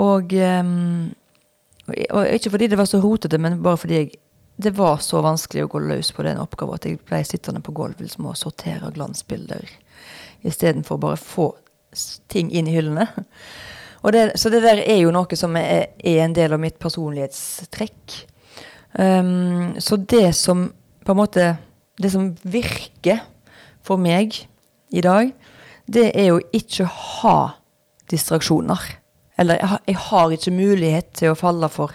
og, 0.00 0.32
um, 0.32 1.10
og 2.08 2.30
ikke 2.32 2.54
fordi 2.54 2.70
det 2.72 2.78
var 2.80 2.88
så 2.88 3.02
rotete, 3.04 3.36
men 3.36 3.60
bare 3.60 3.82
fordi 3.82 3.98
jeg, 3.98 4.08
det 4.62 4.74
var 4.76 5.00
så 5.02 5.20
vanskelig 5.24 5.66
å 5.66 5.70
gå 5.72 5.82
løs 5.84 6.12
på 6.14 6.24
den 6.26 6.40
oppgaven 6.42 6.78
at 6.78 6.86
jeg 6.88 7.00
ble 7.06 7.22
sittende 7.26 7.62
på 7.64 7.74
gulvet 7.76 8.04
liksom, 8.04 8.28
og 8.30 8.38
sortere 8.38 8.92
glansbilder 8.94 9.66
istedenfor 10.42 10.98
bare 11.02 11.20
få 11.20 11.52
ting 12.32 12.50
inn 12.50 12.68
i 12.68 12.74
hyllene. 12.74 13.06
Det, 14.02 14.22
så 14.40 14.50
det 14.50 14.62
der 14.64 14.80
er 14.82 14.98
jo 14.98 15.12
noe 15.14 15.38
som 15.38 15.54
er, 15.58 15.92
er 15.98 16.24
en 16.24 16.34
del 16.34 16.56
av 16.56 16.62
mitt 16.62 16.80
personlighetstrekk. 16.82 18.16
Um, 18.98 19.78
så 19.78 19.96
det 19.96 20.32
som 20.36 20.66
på 21.02 21.14
en 21.14 21.16
måte 21.16 21.44
Det 21.96 22.10
som 22.10 22.30
virker 22.42 23.20
for 23.84 24.00
meg 24.00 24.34
i 24.90 25.02
dag, 25.04 25.28
det 25.86 26.06
er 26.16 26.30
jo 26.30 26.38
ikke 26.56 26.86
ha 26.88 27.36
distraksjoner. 28.10 28.80
Eller 29.38 29.60
jeg 29.60 29.68
har, 29.68 29.82
jeg 29.86 29.98
har 30.08 30.32
ikke 30.32 30.54
mulighet 30.56 31.10
til 31.20 31.32
å 31.32 31.38
falle 31.38 31.68
for 31.70 31.92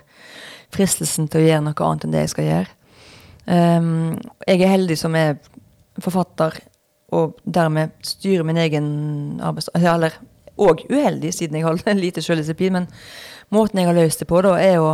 fristelsen 0.77 1.27
til 1.31 1.43
å 1.43 1.47
gjøre 1.47 1.65
noe 1.67 1.87
annet 1.87 2.05
enn 2.05 2.15
det 2.15 2.23
jeg 2.25 2.33
skal 2.33 2.47
gjøre. 2.47 2.73
Um, 3.47 4.17
jeg 4.47 4.61
er 4.61 4.73
heldig 4.73 4.97
som 4.99 5.15
er 5.17 5.37
forfatter, 6.03 6.57
og 7.15 7.37
dermed 7.43 7.93
styrer 8.05 8.45
min 8.47 8.59
egen 8.61 8.89
arbeids... 9.43 9.71
Eller 9.77 10.17
og 10.57 10.81
uheldig, 10.89 11.29
siden 11.35 11.59
jeg 11.59 11.67
har 11.67 11.97
lite 11.99 12.21
selvdisiplin, 12.25 12.73
men 12.73 12.87
måten 13.53 13.77
jeg 13.77 13.87
har 13.87 13.95
løst 13.97 14.23
det 14.23 14.27
på, 14.29 14.41
da, 14.41 14.55
er 14.57 14.79
jo 14.79 14.87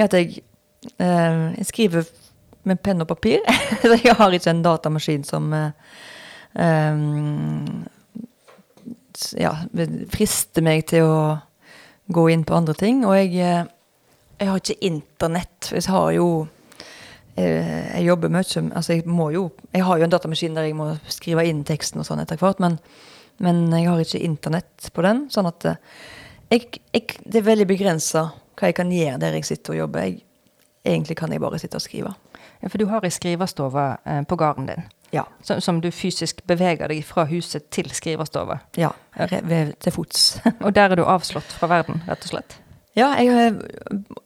at 0.00 0.16
jeg, 0.16 0.40
uh, 0.96 1.52
jeg 1.58 1.68
skriver 1.68 2.08
med 2.64 2.80
penn 2.80 3.02
og 3.04 3.08
papir. 3.10 3.42
Jeg 4.04 4.14
har 4.14 4.30
ikke 4.30 4.52
en 4.52 4.62
datamaskin 4.62 5.24
som 5.26 5.48
uh, 5.50 5.72
um, 6.54 7.82
ja, 9.36 9.52
frister 10.12 10.64
meg 10.64 10.86
til 10.90 11.08
å 11.08 11.22
gå 12.12 12.28
inn 12.32 12.44
på 12.46 12.56
andre 12.56 12.74
ting. 12.78 13.04
Og 13.06 13.16
jeg, 13.16 13.34
eh, 13.40 13.64
jeg 14.42 14.50
har 14.50 14.60
ikke 14.60 14.84
internett. 14.88 15.70
Jeg 15.72 15.84
har 15.92 16.10
jo 16.16 16.26
eh, 17.36 17.96
Jeg 17.96 18.04
jobber 18.08 18.32
mye 18.32 18.62
Altså, 18.74 18.92
jeg 18.96 19.06
må 19.06 19.30
jo 19.34 19.50
Jeg 19.72 19.84
har 19.86 19.98
jo 19.98 20.04
en 20.04 20.12
datamaskin 20.12 20.54
der 20.56 20.68
jeg 20.68 20.76
må 20.76 20.90
skrive 21.08 21.44
inn 21.48 21.62
teksten 21.68 22.02
og 22.02 22.06
sånn 22.08 22.20
etter 22.24 22.40
hvert, 22.40 22.60
men, 22.60 22.78
men 23.38 23.64
jeg 23.72 23.88
har 23.88 24.02
ikke 24.02 24.20
internett 24.26 24.90
på 24.92 25.04
den. 25.06 25.26
Sånn 25.32 25.48
at 25.50 25.64
eh, 25.70 25.76
jeg, 26.52 26.66
jeg, 26.92 27.06
det 27.24 27.40
er 27.40 27.48
veldig 27.48 27.66
begrensa 27.70 28.28
hva 28.58 28.68
jeg 28.68 28.76
kan 28.76 28.90
gjøre 28.92 29.20
der 29.22 29.38
jeg 29.38 29.46
sitter 29.48 29.72
og 29.76 29.78
jobber. 29.84 30.08
Jeg, 30.10 30.24
egentlig 30.84 31.16
kan 31.16 31.32
jeg 31.32 31.40
bare 31.40 31.58
sitte 31.62 31.78
og 31.78 31.84
skrive. 31.84 32.10
Ja, 32.62 32.68
for 32.68 32.78
du 32.78 32.86
har 32.90 33.06
ei 33.06 33.10
skrivestove 33.14 33.86
eh, 34.04 34.20
på 34.28 34.36
gården 34.38 34.66
din, 34.68 34.84
Ja. 35.12 35.24
som, 35.42 35.60
som 35.60 35.80
du 35.80 35.90
fysisk 35.90 36.44
beveger 36.46 36.88
deg 36.88 37.02
fra 37.04 37.24
huset 37.30 37.70
til 37.70 37.90
skrivestova. 37.90 38.60
ja 38.76 38.90
ved, 39.18 39.74
til 39.80 39.92
fots. 39.92 40.40
Og 40.64 40.74
der 40.74 40.90
er 40.92 40.96
du 40.96 41.04
avslått 41.04 41.50
fra 41.58 41.68
verden, 41.68 42.02
rett 42.08 42.22
og 42.28 42.34
slett. 42.34 42.58
Ja, 42.92 43.08
jeg 43.16 43.32
har 43.32 43.54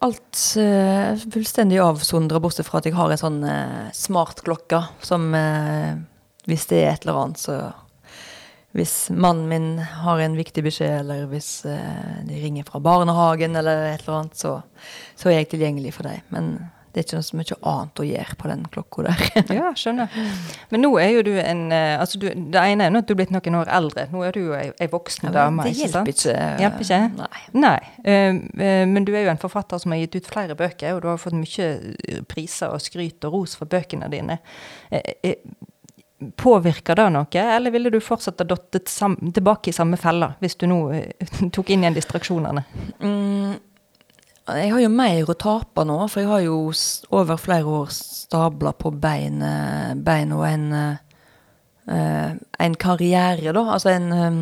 alt 0.02 0.40
uh, 0.58 1.25
fullstendig 1.30 1.78
avsondra, 1.78 2.40
bortsett 2.42 2.66
fra 2.66 2.80
at 2.80 2.88
jeg 2.88 2.96
har 2.96 3.12
en 3.14 3.20
sånn 3.20 3.40
uh, 3.46 3.92
smartklokke 3.94 4.80
som 5.06 5.28
uh, 5.35 5.94
Hvis 6.50 6.66
det 6.70 6.80
er 6.82 6.94
et 6.94 7.06
eller 7.06 7.20
annet, 7.20 7.42
så 7.42 7.58
Hvis 8.75 9.08
mannen 9.14 9.46
min 9.50 9.68
har 9.78 10.18
en 10.20 10.35
viktig 10.37 10.64
beskjed, 10.66 10.99
eller 11.04 11.28
hvis 11.30 11.62
de 11.64 12.40
ringer 12.42 12.66
fra 12.66 12.80
barnehagen, 12.82 13.56
eller 13.56 13.87
et 13.94 14.02
eller 14.02 14.18
annet, 14.18 14.37
så, 14.37 14.58
så 15.16 15.30
er 15.30 15.38
jeg 15.38 15.49
tilgjengelig 15.54 15.94
for 15.96 16.11
dem. 16.11 16.20
Men 16.28 16.50
det 16.96 17.02
er 17.02 17.08
ikke 17.10 17.26
så 17.26 17.36
mye 17.36 17.56
annet 17.68 18.00
å 18.00 18.04
gjøre 18.08 18.34
på 18.40 18.48
den 18.48 18.62
klokka 18.72 19.02
der. 19.04 19.24
Ja, 19.58 19.72
skjønner. 19.76 20.14
Men 20.70 20.80
nå 20.80 20.94
er 20.96 21.10
jo 21.12 21.24
du 21.26 21.34
en 21.42 21.66
eh, 21.74 22.00
altså 22.00 22.20
du, 22.22 22.30
Det 22.32 22.62
ene 22.62 22.86
er 22.86 22.94
nå 22.94 23.02
at 23.04 23.10
du 23.10 23.12
er 23.12 23.18
blitt 23.20 23.34
noen 23.34 23.58
år 23.58 23.70
eldre. 23.76 24.06
Nå 24.14 24.22
er 24.24 24.32
du 24.32 24.40
jo 24.46 24.54
ei, 24.56 24.70
ei 24.80 24.88
voksen 24.88 25.28
dame. 25.34 25.66
det 25.66 25.74
ikke 25.74 25.82
hjelper 25.90 26.16
sant? 26.16 26.24
ikke. 26.24 26.48
Hjelper 26.64 26.86
ikke? 26.86 27.02
Nei. 27.18 27.42
Nei. 27.66 27.76
eh, 28.00 28.40
eh, 28.70 28.86
men 28.88 29.04
du 29.04 29.12
er 29.12 29.26
jo 29.26 29.34
en 29.34 29.42
forfatter 29.44 29.82
som 29.82 29.92
har 29.92 30.00
gitt 30.00 30.16
ut 30.16 30.32
flere 30.32 30.56
bøker, 30.56 30.96
og 30.96 31.04
du 31.04 31.10
har 31.12 31.20
fått 31.20 31.36
mye 31.36 31.68
eh, 31.68 32.24
priser 32.32 32.72
og 32.72 32.80
skryt 32.80 33.28
og 33.28 33.36
ros 33.36 33.58
for 33.60 33.68
bøkene 33.68 34.08
dine. 34.12 34.40
Uh, 34.88 35.02
eh, 35.20 35.36
Påvirker 36.40 36.96
det 36.96 37.10
noe, 37.12 37.40
eller 37.44 37.74
ville 37.74 37.90
du 37.92 37.98
fortsatt 38.00 38.40
ha 38.40 38.48
datt 38.48 38.78
tilbake 38.88 39.68
i 39.68 39.74
samme 39.76 39.98
fella 40.00 40.30
hvis 40.40 40.56
du 40.56 40.64
nå 40.70 40.78
eh, 40.96 41.32
tok 41.54 41.74
inn 41.74 41.84
igjen 41.84 41.98
distraksjonene? 41.98 42.62
Mm, 43.04 43.58
jeg 44.46 44.70
har 44.70 44.82
jo 44.82 44.90
mer 44.92 45.30
å 45.30 45.38
tape 45.38 45.84
nå, 45.86 45.96
for 46.10 46.22
jeg 46.22 46.30
har 46.30 46.44
jo 46.44 46.58
over 47.14 47.40
flere 47.40 47.78
år 47.80 47.90
stabla 47.94 48.72
på 48.78 48.92
bein, 48.94 49.42
bein 50.06 50.34
og 50.36 50.44
en, 50.46 50.66
eh, 51.90 52.30
en 52.66 52.76
karriere, 52.78 53.52
da. 53.52 53.64
Altså 53.74 53.90
en, 53.90 54.12
eh, 54.12 54.38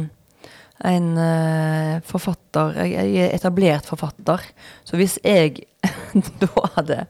en 0.90 1.06
eh, 1.18 2.00
forfatter 2.04 2.74
jeg 2.84 3.14
er 3.16 3.32
etablert 3.36 3.88
forfatter. 3.88 4.42
Så 4.84 4.98
hvis 5.00 5.16
jeg 5.24 5.64
da 6.40 6.48
hadde 6.76 7.06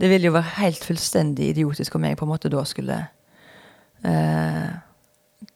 Det 0.00 0.08
ville 0.08 0.30
jo 0.30 0.36
være 0.36 0.62
helt 0.62 0.84
fullstendig 0.84 1.50
idiotisk 1.52 1.96
om 1.98 2.04
jeg 2.04 2.16
på 2.16 2.24
en 2.24 2.30
måte 2.30 2.48
da 2.52 2.62
skulle 2.64 2.98
eh, 4.04 4.68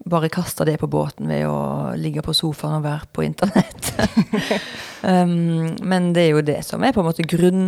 bare 0.05 0.31
kaste 0.33 0.67
det 0.69 0.79
på 0.81 0.91
båten 0.91 1.29
ved 1.31 1.47
å 1.49 1.93
ligge 1.99 2.25
på 2.25 2.35
sofaen 2.37 2.81
og 2.81 2.87
være 2.87 3.09
på 3.13 3.25
internett. 3.27 3.93
um, 5.03 5.73
men 5.83 6.13
det 6.17 6.27
er 6.27 6.31
jo 6.37 6.45
det 6.47 6.61
som 6.67 6.83
er 6.83 6.95
på 6.95 7.03
en 7.03 7.11
måte 7.11 7.27
grunn 7.29 7.67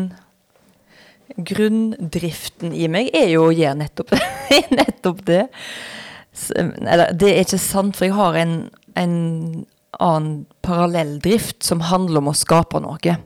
Grunndriften 1.34 2.74
i 2.76 2.86
meg 2.92 3.08
er 3.16 3.30
jo 3.32 3.46
å 3.48 3.54
gjøre 3.54 3.78
nettopp, 3.80 4.12
nettopp 4.78 5.22
det. 5.26 5.46
Eller, 6.54 7.14
det 7.16 7.30
er 7.30 7.46
ikke 7.46 7.58
sant, 7.58 7.96
for 7.96 8.06
jeg 8.06 8.14
har 8.14 8.36
en, 8.38 8.52
en 9.00 9.14
annen 9.98 10.44
parallelldrift 10.62 11.64
som 11.64 11.82
handler 11.88 12.22
om 12.22 12.30
å 12.30 12.36
skape 12.36 12.80
noe. 12.84 13.16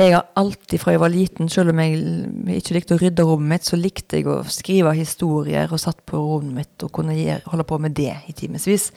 Jeg 0.00 0.14
har 0.14 0.28
alltid 0.38 0.80
fra 0.80 0.94
jeg 0.94 1.02
var 1.02 1.12
liten, 1.12 1.50
selv 1.52 1.72
om 1.72 1.80
jeg 1.82 2.60
ikke 2.60 2.76
likte 2.76 2.96
å 2.96 3.00
rydde 3.00 3.26
rommet 3.26 3.54
mitt, 3.54 3.68
så 3.68 3.78
likte 3.78 4.20
jeg 4.20 4.28
å 4.30 4.40
skrive 4.48 4.94
historier 4.96 5.72
og 5.72 5.82
satt 5.82 6.02
på 6.08 6.20
rommet 6.20 6.62
mitt 6.62 6.86
og 6.86 6.92
kunne 6.94 7.16
holde 7.50 7.66
på 7.68 7.80
med 7.82 7.96
det 7.98 8.14
i 8.30 8.36
timevis. 8.36 8.90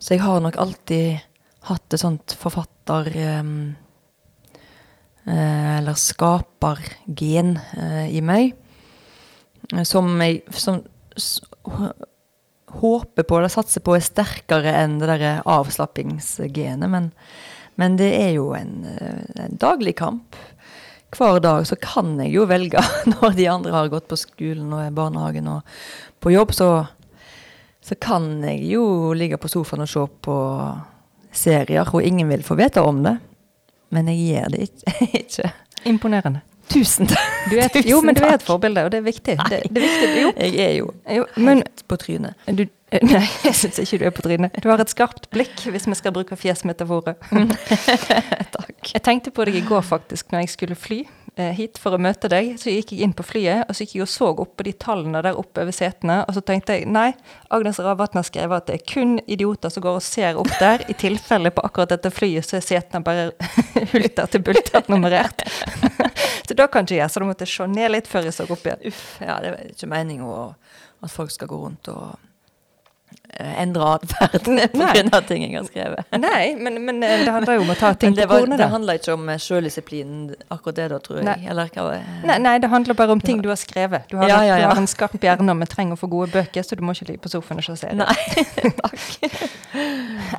Så 0.00 0.14
jeg 0.14 0.24
har 0.24 0.40
nok 0.40 0.56
alltid 0.60 1.20
hatt 1.68 1.94
et 1.94 2.02
sånt 2.02 2.36
forfatter... 2.40 3.12
ehm, 3.16 3.54
eh, 5.26 5.78
eller 5.78 5.98
skapergen 5.98 7.56
eh, 7.76 8.06
i 8.16 8.22
meg. 8.24 8.54
Som 9.86 10.16
jeg 10.22 10.42
som, 10.56 10.80
håper 12.80 13.26
på 13.26 13.38
eller 13.38 13.52
satser 13.52 13.82
på 13.84 13.96
er 13.96 14.04
sterkere 14.04 14.74
enn 14.82 14.98
det 15.00 15.10
derre 15.10 15.32
avslappingsgenet. 15.48 16.90
Men, 16.90 17.10
Men 17.80 17.96
det 17.96 18.10
er 18.12 18.32
jo 18.36 18.52
en, 18.54 18.84
eh, 18.84 19.44
en 19.44 19.58
daglig 19.60 19.96
kamp. 19.96 20.36
Hver 21.16 21.40
dag 21.42 21.66
så 21.66 21.76
kan 21.80 22.18
jeg 22.20 22.34
jo 22.36 22.46
velge 22.46 22.82
når 23.14 23.36
de 23.36 23.48
andre 23.50 23.74
har 23.74 23.90
gått 23.90 24.08
på 24.10 24.18
skolen 24.18 24.72
og 24.72 24.84
er 24.84 24.94
barnehagen 24.94 25.48
og 25.50 25.62
på 26.20 26.34
jobb, 26.34 26.52
så, 26.54 26.86
så 27.80 27.96
kan 27.96 28.42
jeg 28.44 28.66
jo 28.74 29.14
ligge 29.16 29.38
på 29.40 29.48
sofaen 29.48 29.86
og 29.86 29.90
se 29.90 30.04
på 30.22 30.36
serier, 31.32 31.88
og 31.94 32.02
ingen 32.04 32.28
vil 32.28 32.42
få 32.46 32.56
vite 32.58 32.82
om 32.82 33.02
det. 33.06 33.16
Men 33.90 34.08
jeg 34.12 34.22
gjør 34.30 34.54
det 34.54 34.68
ikke. 35.22 35.52
Imponerende. 35.90 36.42
Tusen 36.70 37.08
takk. 37.10 37.30
Du 37.50 37.56
et, 37.58 37.76
jo, 37.88 37.98
men 38.06 38.14
du 38.14 38.20
er 38.22 38.36
et 38.36 38.44
forbilde, 38.46 38.84
og 38.86 38.92
det 38.92 39.00
er 39.00 39.06
viktig. 39.08 39.34
Det, 39.50 39.62
det 39.74 39.80
er 39.80 39.86
viktig. 39.86 40.10
Jo. 40.22 40.28
Jeg 40.38 40.60
er 40.62 40.74
jo 40.76 40.92
Jo, 41.16 41.24
men 41.42 41.64
helt 41.64 41.82
på 41.90 41.96
trynet. 41.98 42.44
du, 42.46 42.62
Nei, 43.06 43.22
jeg 43.44 43.54
syns 43.58 43.78
ikke 43.82 43.98
du 43.98 44.04
er 44.06 44.14
på 44.14 44.22
trynet. 44.22 44.54
Du 44.62 44.68
har 44.70 44.78
et 44.82 44.90
skarpt 44.90 45.26
blikk, 45.34 45.64
hvis 45.70 45.86
vi 45.90 45.96
skal 45.98 46.14
bruke 46.14 46.38
fjesmetaforet. 46.38 47.18
Takk. 48.54 48.92
Jeg 48.94 49.02
tenkte 49.06 49.34
på 49.34 49.46
deg 49.46 49.58
i 49.58 49.64
går, 49.66 49.82
faktisk, 49.86 50.30
når 50.30 50.44
jeg 50.44 50.52
skulle 50.54 50.78
fly 50.78 51.00
eh, 51.02 51.19
hit 51.56 51.78
for 51.80 51.96
å 51.96 52.00
møte 52.02 52.28
deg. 52.32 52.52
Så 52.60 52.72
gikk 52.72 52.92
jeg 52.94 53.06
inn 53.06 53.14
på 53.16 53.24
flyet, 53.26 53.66
og 53.66 53.76
så 53.76 53.84
gikk 53.84 53.96
jeg 53.98 54.04
og 54.04 54.10
så 54.12 54.30
opp 54.32 54.54
på 54.58 54.66
de 54.66 54.74
tallene 54.84 55.22
der 55.24 55.38
oppe 55.38 55.64
over 55.64 55.74
setene. 55.74 56.20
Og 56.28 56.36
så 56.36 56.42
tenkte 56.46 56.76
jeg 56.78 56.88
nei, 56.90 57.10
Agnes 57.54 57.80
Ravatn 57.82 58.20
har 58.20 58.28
skrevet 58.28 58.62
at 58.62 58.70
det 58.70 58.78
er 58.78 58.86
kun 58.92 59.18
idioter 59.26 59.72
som 59.72 59.84
går 59.84 59.98
og 60.00 60.06
ser 60.06 60.40
opp 60.40 60.52
der. 60.60 60.86
I 60.90 60.96
tilfelle 61.00 61.52
på 61.54 61.64
akkurat 61.66 61.94
dette 61.94 62.12
flyet 62.14 62.48
så 62.48 62.58
er 62.60 62.66
setene 62.66 63.04
bare 63.06 63.30
hulter 63.92 64.30
til 64.30 64.44
bulter 64.46 64.88
nummerert. 64.92 65.44
så 66.46 66.56
da 66.56 66.68
kan 66.70 66.88
ikke 66.88 67.00
jeg, 67.00 67.10
så 67.10 67.22
da 67.22 67.30
måtte 67.30 67.48
jeg 67.48 67.54
se 67.56 67.68
ned 67.70 67.94
litt 67.96 68.10
før 68.10 68.28
jeg 68.28 68.36
så 68.36 68.48
opp 68.48 68.66
igjen. 68.66 68.88
Uff, 68.90 69.04
ja, 69.24 69.38
det 69.42 69.54
er 69.54 69.70
ikke 69.74 69.90
meningen 69.90 70.56
at 71.00 71.12
folk 71.12 71.32
skal 71.32 71.50
gå 71.50 71.62
rundt 71.64 71.90
og 71.92 72.10
eh, 72.10 72.29
endre 73.40 73.84
atferden 73.94 74.58
pga. 74.72 75.20
ting 75.26 75.44
jeg 75.44 75.54
har 75.56 75.66
skrevet. 75.68 76.04
Nei, 76.26 76.54
men, 76.58 76.78
men 76.84 77.02
eh, 77.06 77.24
det 77.24 77.32
handler 77.34 77.58
jo 77.58 77.64
om 77.64 77.72
å 77.72 77.76
ta 77.78 77.92
ting 77.94 78.14
på 78.16 78.26
kornet. 78.28 78.58
det 78.60 78.68
handler 78.72 79.00
ikke 79.00 79.14
om 79.14 79.28
eh, 79.32 79.40
sjøldisiplinen, 79.40 80.34
akkurat 80.52 80.80
det 80.80 80.88
da, 80.92 81.00
tror 81.04 81.20
jeg. 81.20 81.26
Nei. 81.28 81.38
Eller 81.50 81.70
det? 81.74 82.00
Nei, 82.28 82.38
nei, 82.42 82.54
det 82.62 82.70
handler 82.72 82.98
bare 82.98 83.16
om 83.16 83.22
ting 83.22 83.42
du 83.44 83.50
har 83.52 83.60
skrevet. 83.60 84.06
Du 84.10 84.18
har, 84.20 84.28
Ja, 84.30 84.40
ja, 84.46 84.58
du 84.64 84.68
har 84.72 84.82
en 84.82 84.90
skarp 84.90 85.16
hjerne, 85.22 85.54
og 85.54 85.62
vi 85.62 85.70
trenger 85.70 85.98
å 85.98 86.00
få 86.00 86.10
gode 86.12 86.30
bøker, 86.34 86.66
så 86.66 86.78
du 86.78 86.84
må 86.86 86.96
ikke 86.96 87.12
ligge 87.12 87.24
på 87.26 87.32
sofaen 87.32 87.62
og 87.62 87.68
se 87.70 87.78
det. 87.80 87.96
Nei. 88.00 88.74
takk. 88.82 89.50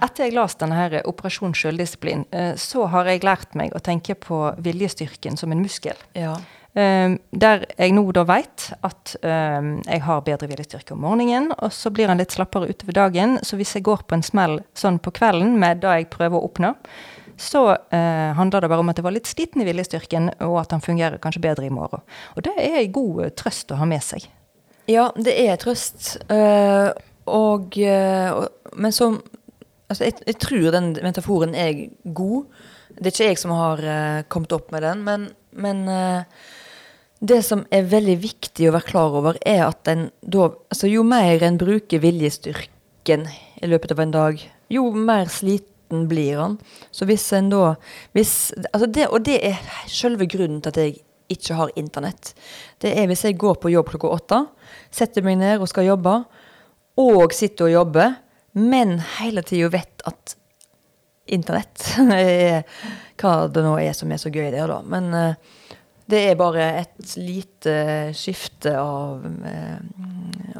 Etter 0.01 0.27
jeg 0.27 0.35
leste 0.35 0.65
denne 0.65 0.79
her 0.79 0.97
Operasjon 1.09 1.55
selvdisiplin, 1.57 2.25
eh, 2.35 2.53
så 2.59 2.87
har 2.91 3.09
jeg 3.11 3.25
lært 3.25 3.55
meg 3.57 3.75
å 3.75 3.83
tenke 3.83 4.17
på 4.19 4.43
viljestyrken 4.61 5.39
som 5.39 5.53
en 5.53 5.63
muskel. 5.63 5.97
Ja. 6.17 6.35
Eh, 6.73 7.17
Der 7.31 7.65
jeg 7.77 7.95
nå 7.97 8.03
da 8.15 8.23
vet 8.23 8.69
at 8.81 9.15
eh, 9.21 9.71
jeg 9.85 10.03
har 10.05 10.21
bedre 10.27 10.47
viljestyrke 10.47 10.95
om 10.95 11.01
morgenen, 11.03 11.51
og 11.57 11.73
så 11.75 11.91
blir 11.91 12.07
han 12.07 12.21
litt 12.21 12.31
slappere 12.31 12.69
utover 12.71 12.95
dagen. 12.95 13.39
Så 13.43 13.59
hvis 13.59 13.75
jeg 13.75 13.83
går 13.87 14.05
på 14.07 14.15
en 14.15 14.23
smell 14.23 14.61
sånn 14.77 15.01
på 15.03 15.11
kvelden 15.11 15.57
med 15.59 15.83
det 15.83 15.97
jeg 15.99 16.11
prøver 16.13 16.39
å 16.39 16.47
oppnå, 16.47 16.75
så 17.41 17.63
eh, 17.73 18.31
handler 18.37 18.61
det 18.61 18.69
bare 18.69 18.83
om 18.83 18.91
at 18.91 18.99
jeg 18.99 19.05
var 19.07 19.15
litt 19.15 19.29
sliten 19.29 19.63
i 19.63 19.67
viljestyrken, 19.67 20.29
og 20.45 20.59
at 20.61 20.75
han 20.75 20.83
fungerer 20.83 21.21
kanskje 21.21 21.43
bedre 21.43 21.65
i 21.65 21.73
morgen. 21.73 22.03
Og 22.35 22.45
det 22.45 22.53
er 22.59 22.81
en 22.83 22.95
god 22.95 23.23
eh, 23.25 23.33
trøst 23.37 23.73
å 23.73 23.79
ha 23.81 23.87
med 23.89 24.03
seg. 24.05 24.27
ja, 24.89 25.09
det 25.15 25.33
er 25.39 25.59
trøst. 25.61 26.17
Uh, 26.29 26.91
og, 27.25 27.77
uh, 27.77 28.47
Men 28.75 28.91
så 28.91 29.13
Altså, 29.91 30.05
jeg, 30.05 30.13
jeg 30.23 30.37
tror 30.39 30.71
den 30.71 30.85
metaforen 31.03 31.51
er 31.51 31.89
god. 32.15 32.45
Det 32.95 33.09
er 33.09 33.11
ikke 33.11 33.25
jeg 33.25 33.39
som 33.41 33.51
har 33.51 33.81
uh, 33.83 34.21
kommet 34.31 34.53
opp 34.55 34.71
med 34.71 34.85
den, 34.85 35.01
men, 35.03 35.25
men 35.51 35.81
det 37.21 37.41
som 37.45 37.61
er 37.69 37.89
veldig 37.89 38.15
viktig 38.23 38.67
å 38.67 38.73
være 38.73 38.87
klar 38.87 39.15
over, 39.19 39.37
er 39.45 39.67
at 39.67 39.89
en 39.91 40.07
da 40.21 40.49
Altså, 40.71 40.87
jo 40.89 41.03
mer 41.05 41.43
en 41.45 41.59
bruker 41.61 42.01
viljestyrken 42.01 43.27
i 43.61 43.69
løpet 43.69 43.93
av 43.93 44.01
en 44.01 44.13
dag, 44.15 44.41
jo 44.71 44.87
mer 44.95 45.29
sliten 45.29 46.07
blir 46.09 46.39
han. 46.39 46.57
Så 46.89 47.05
hvis 47.05 47.27
en 47.37 47.51
da 47.51 47.75
hvis, 48.15 48.53
altså 48.71 48.87
det, 48.87 49.07
Og 49.07 49.21
det 49.25 49.37
er 49.51 49.61
selve 49.87 50.25
grunnen 50.25 50.61
til 50.61 50.73
at 50.73 50.81
jeg 50.81 50.97
ikke 51.31 51.55
har 51.55 51.71
internett. 51.79 52.33
Det 52.81 52.91
er 52.97 53.07
hvis 53.07 53.23
jeg 53.27 53.39
går 53.39 53.59
på 53.61 53.71
jobb 53.71 53.93
klokka 53.93 54.11
åtte, 54.11 54.41
setter 54.91 55.23
meg 55.23 55.37
ned 55.39 55.61
og 55.61 55.69
skal 55.69 55.87
jobbe, 55.87 56.17
og 56.99 57.33
sitter 57.33 57.69
og 57.69 57.75
jobber, 57.75 58.17
men 58.57 58.97
hele 59.19 59.43
tida 59.47 59.69
vet 59.71 60.03
at 60.09 60.35
internett 61.31 61.85
er 62.17 62.65
hva 63.21 63.47
det 63.47 63.63
nå 63.63 63.77
er 63.79 63.93
som 63.95 64.11
er 64.11 64.19
så 64.19 64.31
gøy 64.33 64.49
der, 64.51 64.67
da. 64.67 64.81
Men 64.83 65.13
eh, 65.15 65.37
det 66.11 66.21
er 66.29 66.39
bare 66.39 66.67
et 66.81 67.15
lite 67.19 67.73
skifte 68.17 68.73
av, 68.77 69.23
eh, 69.47 69.79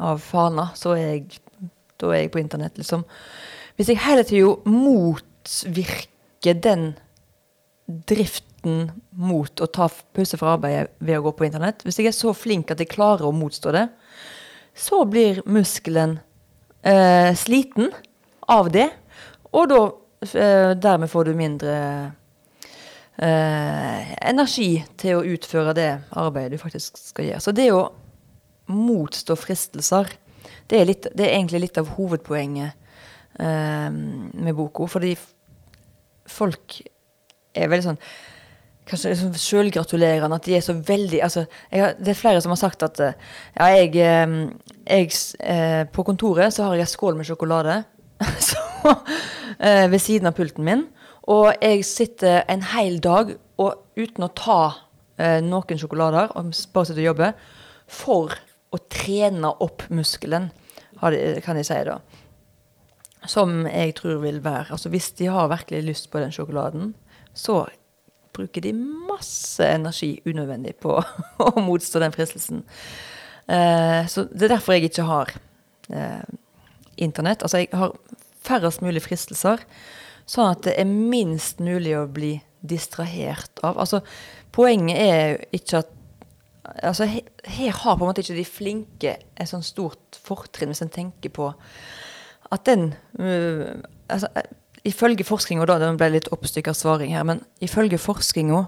av 0.00 0.20
fana, 0.22 0.70
så 0.78 0.96
er 0.96 1.06
jeg, 1.06 1.40
da 2.00 2.12
er 2.12 2.24
jeg 2.24 2.32
på 2.34 2.42
internett, 2.42 2.78
liksom. 2.80 3.04
Hvis 3.76 3.92
jeg 3.92 4.02
hele 4.04 4.24
tida 4.28 4.56
motvirker 4.68 6.58
den 6.64 6.92
driften 7.86 8.90
mot 9.10 9.60
å 9.60 9.66
ta 9.66 9.88
pause 9.88 10.38
fra 10.38 10.54
arbeidet 10.56 10.92
ved 11.02 11.18
å 11.18 11.26
gå 11.26 11.34
på 11.36 11.48
internett, 11.48 11.82
hvis 11.84 11.98
jeg 12.00 12.12
er 12.12 12.16
så 12.16 12.34
flink 12.36 12.70
at 12.70 12.80
jeg 12.80 12.92
klarer 12.92 13.28
å 13.28 13.36
motstå 13.36 13.74
det, 13.74 13.88
så 14.74 15.02
blir 15.08 15.42
muskelen 15.44 16.18
eh, 16.80 17.32
sliten 17.36 17.90
av 18.48 18.70
det, 18.72 18.88
og 19.52 19.68
da 19.72 19.80
eh, 20.32 20.72
dermed 20.78 21.10
får 21.12 21.28
du 21.28 21.36
mindre 21.36 21.76
eh, 23.18 24.12
energi 24.28 24.84
til 25.00 25.18
å 25.18 25.26
utføre 25.34 25.74
det 25.76 25.90
arbeidet 26.10 26.56
du 26.56 26.62
faktisk 26.62 27.00
skal 27.00 27.30
gjøre. 27.30 27.44
Så 27.44 27.54
det 27.56 27.68
å 27.74 27.86
motstå 28.72 29.36
fristelser, 29.36 30.12
det 30.70 30.78
er, 30.78 30.88
litt, 30.88 31.08
det 31.12 31.26
er 31.26 31.36
egentlig 31.36 31.66
litt 31.66 31.80
av 31.80 31.92
hovedpoenget 31.96 32.72
eh, 33.38 33.88
med 33.92 34.54
boka. 34.56 34.88
Fordi 34.90 35.16
folk 36.30 36.80
er 37.52 37.72
veldig 37.72 37.90
sånn 37.92 38.04
Kanskje 38.82 39.12
liksom 39.12 39.34
sjølgratulerende 39.38 40.36
at 40.40 40.46
de 40.48 40.56
er 40.56 40.62
så 40.64 40.74
veldig 40.74 41.20
altså, 41.22 41.44
jeg 41.70 41.92
Det 42.02 42.10
er 42.12 42.18
flere 42.18 42.40
som 42.42 42.50
har 42.50 42.58
sagt 42.58 42.82
at 42.82 43.00
eh, 43.00 43.18
ja, 43.54 43.68
jeg, 43.76 43.92
eh, 43.94 44.32
jeg 44.88 45.12
eh, 45.38 45.84
På 45.94 46.02
kontoret 46.06 46.54
så 46.54 46.66
har 46.66 46.74
jeg 46.74 46.88
en 46.88 46.90
skål 46.90 47.20
med 47.20 47.28
sjokolade 47.28 47.82
så, 48.50 48.58
ved 49.58 49.98
siden 49.98 50.28
av 50.30 50.34
pulten 50.36 50.62
min. 50.62 50.84
Og 51.30 51.52
jeg 51.62 51.84
sitter 51.86 52.42
en 52.50 52.64
hel 52.72 52.98
dag 53.02 53.34
og, 53.62 53.84
uten 53.94 54.26
å 54.26 54.32
ta 54.34 54.62
eh, 55.20 55.38
noen 55.44 55.78
sjokolader, 55.78 56.32
og 56.34 56.50
bare 56.74 56.88
sitter 56.88 57.04
og 57.04 57.10
jobber, 57.12 57.36
for 57.92 58.34
å 58.72 58.80
trene 58.90 59.52
opp 59.62 59.84
muskelen, 59.92 60.50
kan 61.02 61.58
jeg 61.58 61.66
si 61.66 61.78
da. 61.86 61.98
Som 63.28 63.66
jeg 63.66 63.94
tror 63.98 64.20
vil 64.22 64.38
være 64.42 64.74
Altså 64.74 64.90
hvis 64.90 65.12
de 65.18 65.28
har 65.30 65.50
virkelig 65.50 65.82
lyst 65.86 66.08
på 66.10 66.20
den 66.22 66.32
sjokoladen, 66.34 66.92
så 67.34 67.64
bruker 68.34 68.64
de 68.64 68.72
masse 68.72 69.62
energi 69.62 70.16
unødvendig 70.26 70.76
på 70.82 70.96
å 71.46 71.50
motstå 71.62 72.02
den 72.02 72.14
fristelsen. 72.14 72.62
Eh, 73.46 74.02
så 74.08 74.26
det 74.30 74.46
er 74.46 74.54
derfor 74.56 74.76
jeg 74.76 74.88
ikke 74.88 75.08
har 75.08 75.34
eh, 75.92 76.22
internett. 76.96 77.44
Altså 77.44 77.62
jeg 77.62 77.72
har 77.76 77.94
færrest 78.42 78.82
mulig 78.82 79.04
fristelser, 79.04 79.62
sånn 80.32 80.52
at 80.54 80.62
det 80.66 80.76
er 80.80 80.88
minst 80.88 81.60
mulig 81.62 81.94
å 81.98 82.06
bli 82.10 82.36
distrahert 82.62 83.60
av. 83.66 83.80
Altså 83.82 84.00
poenget 84.54 85.02
er 85.02 85.18
jo 85.34 85.42
ikke 85.60 85.82
at 85.82 85.98
Altså 86.78 87.08
he, 87.10 87.24
her 87.50 87.72
har 87.74 87.96
på 87.98 88.04
en 88.04 88.08
måte 88.12 88.22
ikke 88.22 88.36
de 88.36 88.44
flinke 88.46 89.12
et 89.18 89.48
sånn 89.50 89.64
stort 89.66 90.14
fortrinn, 90.22 90.70
hvis 90.70 90.84
en 90.84 90.92
tenker 90.94 91.32
på 91.34 91.48
at 92.54 92.68
den 92.68 92.92
øh, 93.18 93.82
altså, 94.06 94.30
eh, 94.38 94.46
Ifølge 94.86 95.26
forskninga, 95.26 95.66
da, 95.66 95.76
det 95.78 95.90
ble 95.98 96.08
litt 96.14 96.30
oppstykka 96.34 96.72
svaring 96.74 97.12
her, 97.14 97.26
men 97.26 97.42
ifølge 97.62 98.00
forskninga 98.02 98.64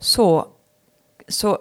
så, 0.00 0.28
så 1.28 1.56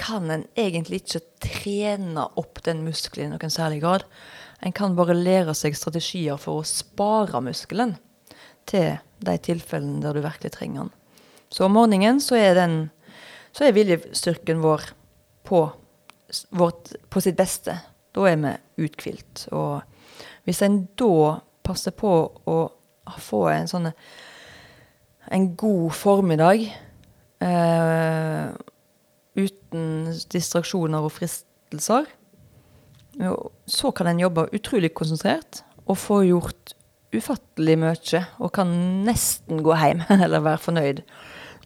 kan 0.00 0.30
en 0.32 0.46
egentlig 0.56 1.02
ikke 1.02 1.20
trene 1.44 2.24
opp 2.40 2.62
den 2.64 2.80
muskelen 2.86 3.28
i 3.28 3.34
noen 3.34 3.52
særlig 3.52 3.82
grad. 3.82 4.06
En 4.64 4.72
kan 4.72 4.96
bare 4.96 5.16
lære 5.16 5.52
seg 5.56 5.76
strategier 5.76 6.40
for 6.40 6.62
å 6.62 6.68
spare 6.68 7.42
muskelen 7.44 7.96
til 8.68 8.96
de 9.26 9.36
tilfellene 9.42 10.02
der 10.04 10.16
du 10.16 10.22
virkelig 10.24 10.52
trenger 10.56 10.86
den. 10.86 10.94
Så 11.50 11.66
om 11.66 11.76
morgenen 11.76 12.20
så 12.20 12.38
er, 12.38 12.54
den, 12.58 12.78
så 13.54 13.66
er 13.66 13.76
viljestyrken 13.76 14.62
vår 14.64 14.88
på, 15.46 15.62
vårt, 16.50 16.92
på 17.10 17.22
sitt 17.22 17.38
beste. 17.38 17.78
Da 18.16 18.26
er 18.28 18.40
vi 18.42 18.86
uthvilt. 18.86 19.46
Og 19.54 19.82
hvis 20.46 20.62
en 20.66 20.84
da 20.98 21.38
passer 21.66 21.94
på 21.96 22.12
å 22.46 22.58
få 23.22 23.46
en 23.52 23.70
sånn 23.70 23.90
en 25.26 25.46
god 25.58 25.90
formiddag 25.98 26.68
eh, 27.42 28.50
uten 29.36 29.86
distraksjoner 30.30 31.02
og 31.02 31.14
fristelser, 31.16 32.06
så 33.66 33.90
kan 33.96 34.10
en 34.10 34.20
jobbe 34.20 34.46
utrolig 34.54 34.92
konsentrert 34.94 35.62
og 35.86 35.98
få 35.98 36.20
gjort 36.28 36.75
ufattelig 37.16 37.78
mye, 37.80 38.22
og 38.38 38.52
kan 38.56 38.70
nesten 39.06 39.62
gå 39.64 39.76
hjem 39.80 40.04
eller 40.24 40.44
være 40.44 40.62
fornøyd. 40.62 41.02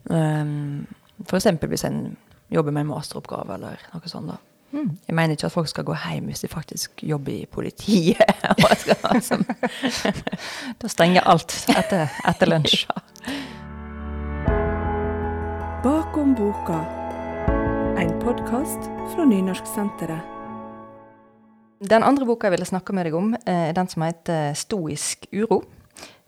Um, 0.09 0.87
F.eks. 1.27 1.47
hvis 1.61 1.85
en 1.85 2.17
jobber 2.51 2.71
med 2.71 2.81
en 2.81 2.93
masteroppgave 2.93 3.53
eller 3.53 3.83
noe 3.93 4.09
sånt. 4.09 4.31
da. 4.31 4.39
Mm. 4.71 4.97
Jeg 5.07 5.15
mener 5.15 5.35
ikke 5.35 5.45
at 5.45 5.51
folk 5.51 5.67
skal 5.67 5.83
gå 5.83 5.95
hjem 5.99 6.29
hvis 6.31 6.43
de 6.45 6.47
faktisk 6.47 7.03
jobber 7.03 7.31
i 7.31 7.45
politiet. 7.51 8.17
skal, 8.83 8.97
liksom, 9.13 9.45
Da 10.81 10.91
stenger 10.91 11.27
alt 11.27 11.55
etter, 11.75 12.07
etter 12.27 12.51
lunsj. 12.51 12.85
ja. 12.87 12.99
Bakom 15.83 16.35
boka. 16.37 16.83
En 18.01 18.13
podkast 18.21 18.91
fra 19.13 19.25
Nynorsksenteret. 19.25 20.40
Den 21.81 22.03
andre 22.05 22.27
boka 22.29 22.45
jeg 22.45 22.59
ville 22.59 22.69
snakke 22.69 22.93
med 22.93 23.07
deg 23.07 23.15
om, 23.17 23.33
eh, 23.33 23.69
er 23.69 23.73
den 23.73 23.87
som 23.87 24.03
heter 24.03 24.53
'Stoisk 24.53 25.25
uro'. 25.33 25.63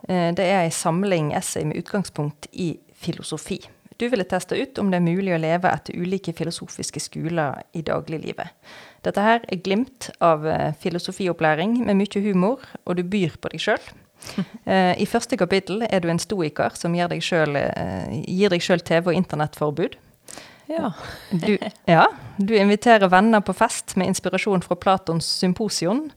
Eh, 0.09 0.31
Det 0.31 0.45
er 0.45 0.63
en 0.63 0.71
samling 0.71 1.33
essay 1.33 1.63
med 1.63 1.77
utgangspunkt 1.77 2.47
i 2.51 2.79
filosofi. 2.93 3.61
Du 3.99 4.09
ville 4.09 4.23
teste 4.23 4.55
ut 4.61 4.79
om 4.79 4.89
det 4.89 4.97
er 4.97 5.15
mulig 5.15 5.33
å 5.33 5.39
leve 5.39 5.71
etter 5.71 5.93
ulike 5.93 6.33
filosofiske 6.33 6.99
skoler 6.99 7.61
i 7.73 7.81
dagliglivet. 7.81 8.49
Dette 9.03 9.21
her 9.21 9.41
er 9.47 9.57
glimt 9.57 10.09
av 10.19 10.45
eh, 10.47 10.73
filosofiopplæring 10.73 11.85
med 11.85 11.95
mye 11.95 12.21
humor, 12.21 12.59
og 12.85 12.95
du 12.97 13.03
byr 13.03 13.37
på 13.39 13.49
deg 13.49 13.59
sjøl. 13.59 13.81
I 14.97 15.05
første 15.05 15.37
kapittel 15.37 15.85
er 15.89 15.99
du 15.99 16.09
en 16.09 16.19
stoiker 16.19 16.71
som 16.75 16.95
gir 16.95 17.07
deg 17.07 17.21
sjøl 18.61 18.79
TV- 18.81 19.07
og 19.07 19.13
internettforbud. 19.13 19.95
Ja. 20.65 20.93
Du, 21.32 21.58
ja, 21.86 22.08
du 22.38 22.56
inviterer 22.58 23.10
venner 23.12 23.41
på 23.41 23.54
fest 23.54 23.95
med 23.99 24.08
inspirasjon 24.08 24.62
fra 24.62 24.76
Platons 24.76 25.28
symposion. 25.28 26.12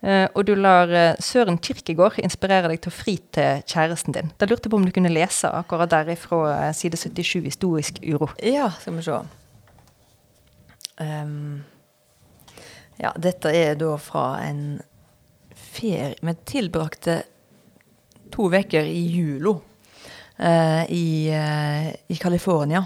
eh, 0.00 0.28
og 0.34 0.44
du 0.48 0.54
lar 0.56 0.88
eh, 0.88 1.18
Søren 1.20 1.58
Kirkegård 1.58 2.18
inspirere 2.22 2.70
deg 2.72 2.80
til 2.80 2.92
å 2.92 2.96
fri 2.96 3.16
til 3.34 3.60
kjæresten 3.68 4.16
din. 4.16 4.32
Da 4.40 4.48
lurte 4.48 4.68
jeg 4.68 4.72
på 4.72 4.80
om 4.80 4.86
du 4.88 4.94
kunne 4.94 5.12
lese 5.12 5.50
akkurat 5.52 5.92
der 5.92 6.14
fra 6.16 6.40
eh, 6.68 6.72
side 6.74 6.96
77 6.96 7.44
i 7.44 7.52
Stoisk 7.52 8.00
uro. 8.06 8.30
Ja, 8.40 8.70
skal 8.80 8.96
vi 8.96 9.04
se. 9.04 9.18
Um, 11.00 11.62
ja, 13.00 13.12
dette 13.16 13.52
er 13.56 13.76
da 13.80 13.94
fra 13.96 14.34
en 14.44 14.80
ferie 15.56 16.12
Vi 16.20 16.34
tilbrakte 16.44 17.22
to 18.32 18.50
uker 18.52 18.84
i 18.84 19.00
julo 19.08 19.54
uh, 20.36 20.84
i, 20.92 21.28
eh, 21.32 21.88
i 22.08 22.16
California 22.20 22.84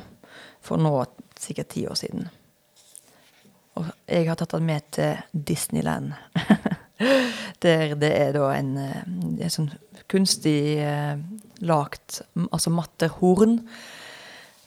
for 0.65 0.81
nå 0.81 0.97
sikkert 1.41 1.73
ti 1.75 1.85
år 1.91 1.99
siden. 1.99 2.29
Og 3.75 3.91
jeg 4.07 4.29
har 4.29 4.39
tatt 4.39 4.55
den 4.55 4.69
med 4.69 4.87
til 4.95 5.19
Disneyland. 5.33 6.15
Der 7.65 7.95
det 7.99 8.11
er 8.13 8.33
da 8.37 8.51
en, 8.55 8.77
eh, 8.79 9.03
en 9.45 9.51
sånn 9.51 9.71
kunstig 10.11 10.77
eh, 10.79 11.17
lagt 11.65 12.21
altså 12.45 12.71
Matterhorn. 12.71 13.59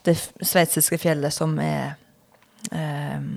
Det 0.04 0.16
sveitsiske 0.18 1.00
fjellet 1.00 1.34
som 1.36 1.56
er 1.64 1.96
eh, 2.72 3.30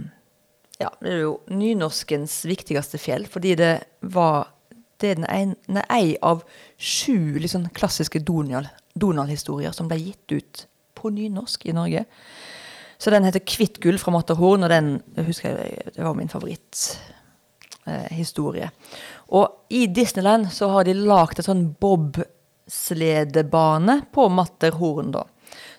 Ja, 0.80 0.88
det 1.04 1.12
er 1.12 1.22
jo 1.26 1.34
nynorskens 1.52 2.40
viktigste 2.48 2.98
fjell, 2.98 3.26
fordi 3.28 3.54
det 3.60 3.74
var 4.00 4.48
det 5.00 5.10
er 5.12 5.24
en, 5.28 5.54
er 5.76 5.86
ei 5.92 6.14
av 6.24 6.42
sju 6.76 7.40
sånn 7.48 7.68
klassiske 7.76 8.20
Donald- 8.24 8.72
Donald-historier 8.94 9.72
som 9.76 9.88
ble 9.88 10.00
gitt 10.00 10.32
ut 10.34 10.64
på 10.96 11.12
nynorsk 11.14 11.66
i 11.68 11.74
Norge. 11.76 12.04
Så 13.00 13.10
den 13.10 13.24
heter 13.24 13.40
'Kvitt 13.40 13.80
gull' 13.80 13.98
fra 13.98 14.12
Matterhorn, 14.12 14.62
og 14.62 14.70
den 14.70 15.02
husker 15.16 15.48
jeg, 15.48 15.78
det 15.96 16.04
var 16.04 16.14
min 16.14 16.28
favoritthistorie. 16.28 18.64
Eh, 18.64 18.70
og 19.28 19.48
i 19.70 19.86
Disneyland 19.86 20.46
så 20.52 20.68
har 20.68 20.84
de 20.84 20.94
lagd 20.94 21.38
en 21.38 21.44
sånn 21.44 21.76
bobsledebane 21.80 24.02
på 24.12 24.28
Matterhorn, 24.28 25.12
da. 25.16 25.24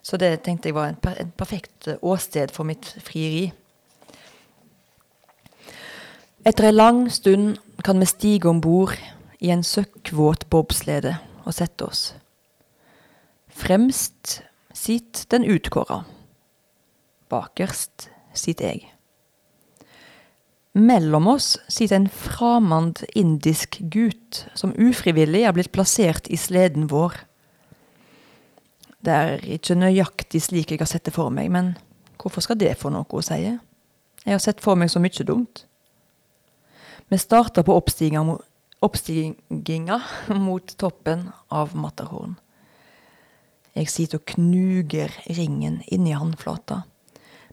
Så 0.01 0.17
det 0.17 0.43
tenkte 0.43 0.69
jeg 0.69 0.75
var 0.75 0.87
en, 0.89 0.95
per, 0.95 1.15
en 1.21 1.31
perfekt 1.37 1.87
eh, 1.87 1.95
åsted 2.01 2.51
for 2.51 2.63
mitt 2.65 2.85
frieri. 3.05 3.53
Etter 6.41 6.65
ei 6.65 6.73
lang 6.73 7.11
stund 7.13 7.57
kan 7.85 7.99
vi 8.01 8.05
stige 8.09 8.49
om 8.49 8.61
bord 8.61 8.97
i 9.39 9.49
en 9.53 9.63
søkkvåt 9.63 10.49
bobslede 10.49 11.17
og 11.45 11.53
sette 11.53 11.85
oss. 11.85 12.15
Fremst 13.53 14.41
sitter 14.73 15.37
den 15.37 15.45
utkåra. 15.53 16.03
Bakerst 17.31 18.09
sitter 18.37 18.73
jeg. 18.73 18.91
Mellom 20.77 21.27
oss 21.27 21.57
sitter 21.67 21.95
en 21.97 22.11
framand 22.11 23.03
indisk 23.15 23.79
gutt 23.91 24.47
som 24.55 24.75
ufrivillig 24.79 25.43
er 25.43 25.51
blitt 25.55 25.71
plassert 25.75 26.27
i 26.31 26.37
sleden 26.39 26.87
vår. 26.91 27.13
Det 29.03 29.11
er 29.11 29.43
ikke 29.57 29.75
nøyaktig 29.75 30.41
slik 30.45 30.71
jeg 30.71 30.79
har 30.79 30.87
sett 30.87 31.05
det 31.09 31.13
for 31.15 31.29
meg, 31.33 31.51
men 31.51 31.75
hvorfor 32.21 32.41
skal 32.45 32.57
det 32.61 32.77
få 32.79 32.89
noe 32.93 33.05
å 33.09 33.21
si? 33.25 33.41
Jeg 33.41 34.31
har 34.31 34.39
sett 34.43 34.61
for 34.63 34.75
meg 34.79 34.89
så 34.93 34.99
mye 35.03 35.25
dumt. 35.27 35.65
Vi 37.11 37.17
starter 37.19 37.63
på 37.67 37.75
oppstiginga 37.75 39.97
mot 40.47 40.75
toppen 40.79 41.27
av 41.51 41.75
Matterhorn. 41.75 42.39
Jeg 43.75 43.89
sitter 43.91 44.17
og 44.19 44.25
knuger 44.35 45.11
ringen 45.31 45.81
inni 45.91 46.13
håndflata, 46.15 46.83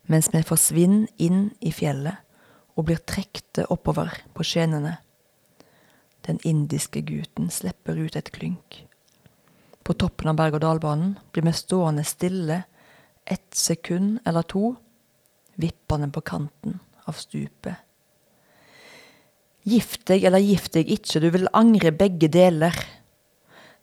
mens 0.08 0.30
vi 0.32 0.42
forsvinner 0.46 1.08
inn 1.20 1.50
i 1.60 1.72
fjellet 1.74 2.24
og 2.78 2.88
blir 2.88 3.00
trekte 3.04 3.66
oppover 3.72 4.14
på 4.34 4.46
skjenene. 4.46 4.96
Den 6.26 6.40
indiske 6.46 7.02
gutten 7.06 7.50
slipper 7.52 7.98
ut 7.98 8.16
et 8.16 8.30
klynk. 8.32 8.82
På 9.84 9.96
toppen 9.96 10.30
av 10.30 10.36
berg-og-dal-banen 10.38 11.16
blir 11.32 11.46
vi 11.48 11.54
stående 11.56 12.04
stille 12.04 12.62
ett 13.28 13.54
sekund 13.56 14.18
eller 14.28 14.44
to, 14.48 14.74
vippende 15.60 16.08
på 16.12 16.22
kanten 16.24 16.78
av 17.08 17.16
stupet. 17.18 17.84
Gift 19.68 20.06
deg 20.08 20.24
eller 20.24 20.40
gift 20.40 20.72
deg 20.76 20.88
ikke, 20.92 21.20
du 21.20 21.28
vil 21.34 21.50
angre 21.52 21.92
begge 21.92 22.30
deler, 22.32 22.76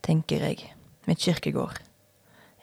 tenker 0.06 0.48
jeg 0.48 0.72
med 1.06 1.22
Kirkegård. 1.22 1.85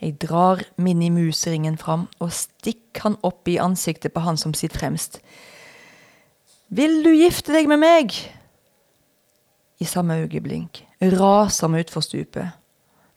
Jeg 0.03 0.17
drar 0.19 0.65
minimusringen 0.83 1.77
fram 1.79 2.09
og 2.19 2.33
stikker 2.35 3.05
han 3.07 3.17
opp 3.23 3.47
i 3.49 3.61
ansiktet 3.62 4.11
på 4.15 4.25
han 4.25 4.37
som 4.41 4.55
sitter 4.55 4.83
fremst. 4.83 5.21
Vil 6.75 7.05
du 7.05 7.12
gifte 7.15 7.55
deg 7.55 7.69
med 7.71 7.79
meg? 7.83 8.17
I 9.79 9.87
samme 9.87 10.17
øyeblink 10.25 10.83
raser 11.15 11.71
vi 11.71 11.85
utfor 11.85 12.03
stupet. 12.03 12.59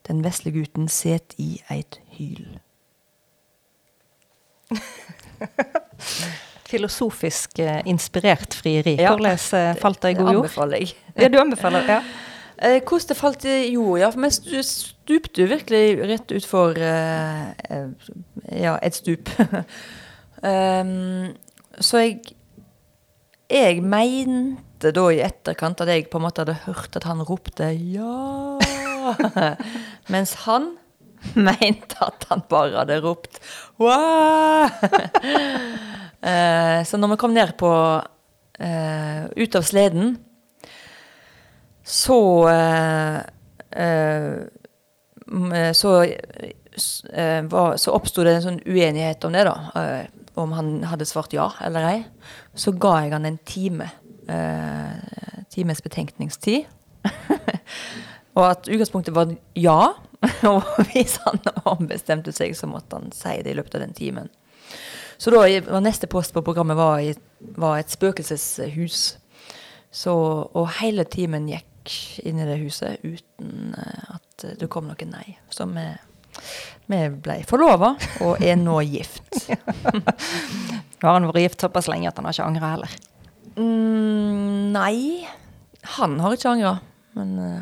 Den 0.06 0.21
vesle 0.26 0.52
gutten 0.54 0.88
set 0.91 1.34
i 1.41 1.58
eit 1.74 2.00
hyl. 2.17 2.60
Filosofisk 6.69 7.60
eh, 7.60 7.82
inspirert 7.89 8.54
frieri. 8.54 8.95
Ja. 9.00 9.13
Hvordan 9.13 9.38
eh, 9.58 9.76
falt 9.82 10.02
det 10.04 10.13
i 10.13 10.19
god 10.21 10.34
jord? 10.34 10.45
Det 10.45 10.52
anbefaler 10.52 10.78
jeg. 10.78 10.93
Ja, 11.17 11.30
du 11.30 11.39
anbefaler 11.41 11.89
ja. 11.89 12.00
Eh, 12.57 12.81
hvordan 12.81 13.07
det 13.09 13.17
falt 13.17 13.45
i 13.45 13.73
jord, 13.73 13.99
ja. 13.99 14.11
For 14.13 14.63
stupte 14.63 15.43
jo 15.43 15.49
virkelig 15.51 15.83
rett 16.07 16.31
utfor 16.35 16.77
eh, 16.79 17.49
eh, 17.69 17.89
ja, 18.61 18.77
et 18.81 18.95
stup. 18.95 19.29
um, 20.43 21.33
så 21.87 22.03
jeg 22.05 22.19
Jeg 23.49 23.83
mente 23.83 24.89
da 24.91 25.03
i 25.13 25.21
etterkant 25.21 25.81
at 25.83 25.91
jeg 25.91 26.07
på 26.09 26.17
en 26.17 26.23
måte 26.25 26.41
hadde 26.41 26.57
hørt 26.65 26.95
at 26.97 27.03
han 27.05 27.21
ropte 27.21 27.67
ja. 27.77 28.57
Mens 30.13 30.33
han 30.47 30.71
mente 31.47 31.99
at 32.01 32.25
han 32.29 32.41
bare 32.49 32.79
hadde 32.79 33.01
ropt 33.05 33.39
wow. 33.77 34.69
Eh, 36.25 36.81
så 36.81 36.97
når 36.97 37.11
vi 37.11 37.17
kom 37.21 37.35
ned 37.35 37.51
på 37.59 37.69
eh, 38.57 39.25
ut 39.29 39.57
av 39.59 39.65
sleden 39.67 40.15
så 41.86 42.50
eh, 42.50 43.17
eh, 43.84 45.71
så, 45.74 46.04
eh, 47.13 47.76
så 47.76 47.91
oppsto 47.93 48.24
det 48.26 48.34
en 48.36 48.45
sånn 48.45 48.63
uenighet 48.65 49.24
om 49.28 49.36
det, 49.36 49.43
da. 49.45 49.56
om 50.41 50.56
han 50.58 50.71
hadde 50.89 51.06
svart 51.08 51.34
ja 51.34 51.52
eller 51.63 51.86
ei. 51.88 52.00
Så 52.58 52.74
ga 52.74 52.98
jeg 53.04 53.13
han 53.13 53.28
en 53.30 53.38
time. 53.45 53.91
Times 55.54 55.84
betenkningstid. 55.86 56.65
og 58.36 58.43
at 58.48 58.65
utgangspunktet 58.67 59.15
var 59.15 59.30
ja. 59.54 59.93
og 60.50 60.65
hvis 60.89 61.19
han 61.24 61.39
ombestemte 61.69 62.34
seg, 62.34 62.58
så 62.58 62.67
måtte 62.67 62.98
han 62.98 63.13
si 63.13 63.38
det 63.45 63.54
i 63.54 63.60
løpet 63.60 63.78
av 63.78 63.86
den 63.86 63.93
timen. 63.95 64.34
Så 65.21 65.32
da 65.32 65.45
var 65.69 65.86
neste 65.86 66.10
post 66.12 66.34
på 66.34 66.43
programmet 66.43 66.76
var, 66.80 67.06
var 67.56 67.78
et 67.80 67.93
spøkelseshus. 67.93 69.06
Så, 69.95 70.15
og 70.52 70.74
hele 70.82 71.06
timen 71.08 71.48
gikk 71.48 71.69
inn 72.26 72.39
i 72.41 72.48
det 72.48 72.58
huset 72.62 73.04
uten 73.04 73.76
eh, 73.78 74.15
at 74.15 74.45
det 74.60 74.69
kom 74.71 74.89
noe 74.89 75.08
nei. 75.10 75.38
Så 75.54 75.67
vi, 75.71 75.86
vi 76.91 77.02
ble 77.26 77.39
forlova 77.48 77.95
og 78.26 78.43
er 78.43 78.58
nå 78.60 78.80
gift. 78.88 79.24
Nå 79.45 81.04
har 81.08 81.13
han 81.17 81.30
vært 81.30 81.43
gift 81.43 81.65
såpass 81.67 81.89
lenge 81.91 82.10
at 82.10 82.17
han 82.19 82.28
har 82.28 82.36
ikke 82.36 82.50
angra 82.50 82.74
heller. 82.76 82.98
Mm, 83.56 84.74
nei, 84.76 85.28
han 85.98 86.19
har 86.24 86.36
ikke 86.36 86.56
angra. 86.56 86.76
Men 87.15 87.30
eh, 87.39 87.62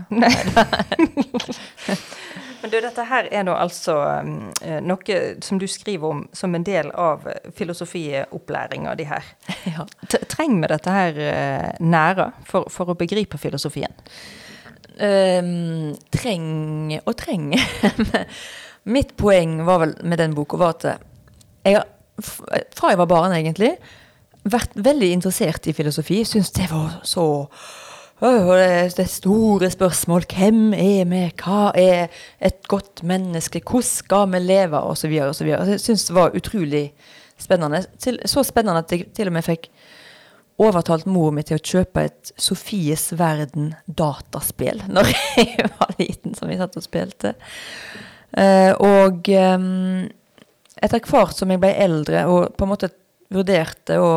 Men 2.63 2.71
du, 2.71 2.77
dette 2.79 3.03
her 3.03 3.27
er 3.27 3.43
nå 3.43 3.53
altså 3.59 3.93
eh, 4.63 4.77
noe 4.79 5.17
som 5.43 5.57
du 5.59 5.65
skriver 5.67 6.13
om 6.13 6.21
som 6.31 6.53
en 6.55 6.63
del 6.63 6.93
av 6.95 7.25
filosofiopplæringa 7.59 8.93
di 8.95 9.07
her. 9.09 9.25
ja. 9.73 9.83
Trenger 10.31 10.61
vi 10.61 10.69
dette 10.71 10.93
her 10.95 11.19
eh, 11.25 11.67
nære 11.83 12.29
for, 12.47 12.71
for 12.71 12.93
å 12.93 12.95
begripe 12.95 13.39
filosofien? 13.41 13.91
Um, 14.93 15.91
treng 16.13 16.93
og 17.01 17.17
treng. 17.19 17.49
Mitt 18.95 19.11
poeng 19.19 19.59
var 19.67 19.83
vel 19.83 19.97
med 20.07 20.23
den 20.23 20.37
boka 20.37 20.59
var 20.61 20.77
at 20.77 20.87
jeg 21.67 21.81
har, 21.81 21.89
fra 22.23 22.93
jeg 22.93 22.99
var 23.01 23.11
barn, 23.11 23.35
egentlig, 23.35 23.73
vært 24.47 24.71
veldig 24.75 25.11
interessert 25.17 25.67
i 25.67 25.75
filosofi. 25.75 26.21
Syns 26.27 26.55
det 26.55 26.69
var 26.71 27.01
så 27.07 27.25
det, 28.23 29.07
store 29.11 29.69
spørsmål. 29.69 30.23
Hvem 30.31 30.73
er 30.73 31.07
vi? 31.09 31.23
Hva 31.43 31.71
er 31.75 32.07
et 32.39 32.61
godt 32.67 33.03
menneske? 33.03 33.59
Hvordan 33.59 33.89
skal 33.89 34.31
vi 34.31 34.39
leve? 34.39 34.79
Og 34.79 34.97
så 34.97 35.07
videre 35.07 35.27
og 35.27 35.35
så 35.35 35.43
videre. 35.43 35.65
Jeg 35.67 35.79
syns 35.79 36.07
det 36.07 36.15
var 36.15 36.35
utrolig 36.35 36.93
spennende. 37.37 37.83
Så 38.25 38.43
spennende 38.43 38.79
at 38.79 38.91
jeg 38.91 39.09
til 39.15 39.27
og 39.27 39.33
med 39.33 39.43
fikk 39.43 39.69
overtalt 40.57 41.05
mor 41.09 41.31
mi 41.33 41.43
til 41.43 41.57
å 41.57 41.63
kjøpe 41.65 42.05
et 42.07 42.31
Sofies 42.39 43.09
Verden 43.17 43.73
dataspill 43.87 44.83
når 44.95 45.09
jeg 45.11 45.69
var 45.79 45.95
liten, 45.99 46.35
som 46.37 46.51
vi 46.51 46.59
satt 46.59 46.77
og 46.77 46.85
spilte. 46.85 47.33
Eh, 48.37 48.71
og 48.71 49.29
ehm, 49.29 50.07
etter 50.81 51.03
hvert 51.09 51.35
som 51.37 51.51
jeg 51.51 51.61
ble 51.61 51.73
eldre 51.75 52.25
og 52.29 52.55
på 52.57 52.65
en 52.65 52.71
måte 52.71 52.91
vurderte 53.33 53.99
å 53.99 54.13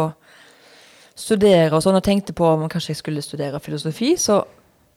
studere 1.17 1.73
og 1.75 1.83
sånn, 1.85 1.97
og 1.99 2.05
tenkte 2.05 2.37
på 2.37 2.47
om 2.49 2.67
kanskje 2.71 2.93
jeg 2.93 3.01
skulle 3.01 3.25
studere 3.25 3.61
filosofi, 3.63 4.15
så, 4.21 4.43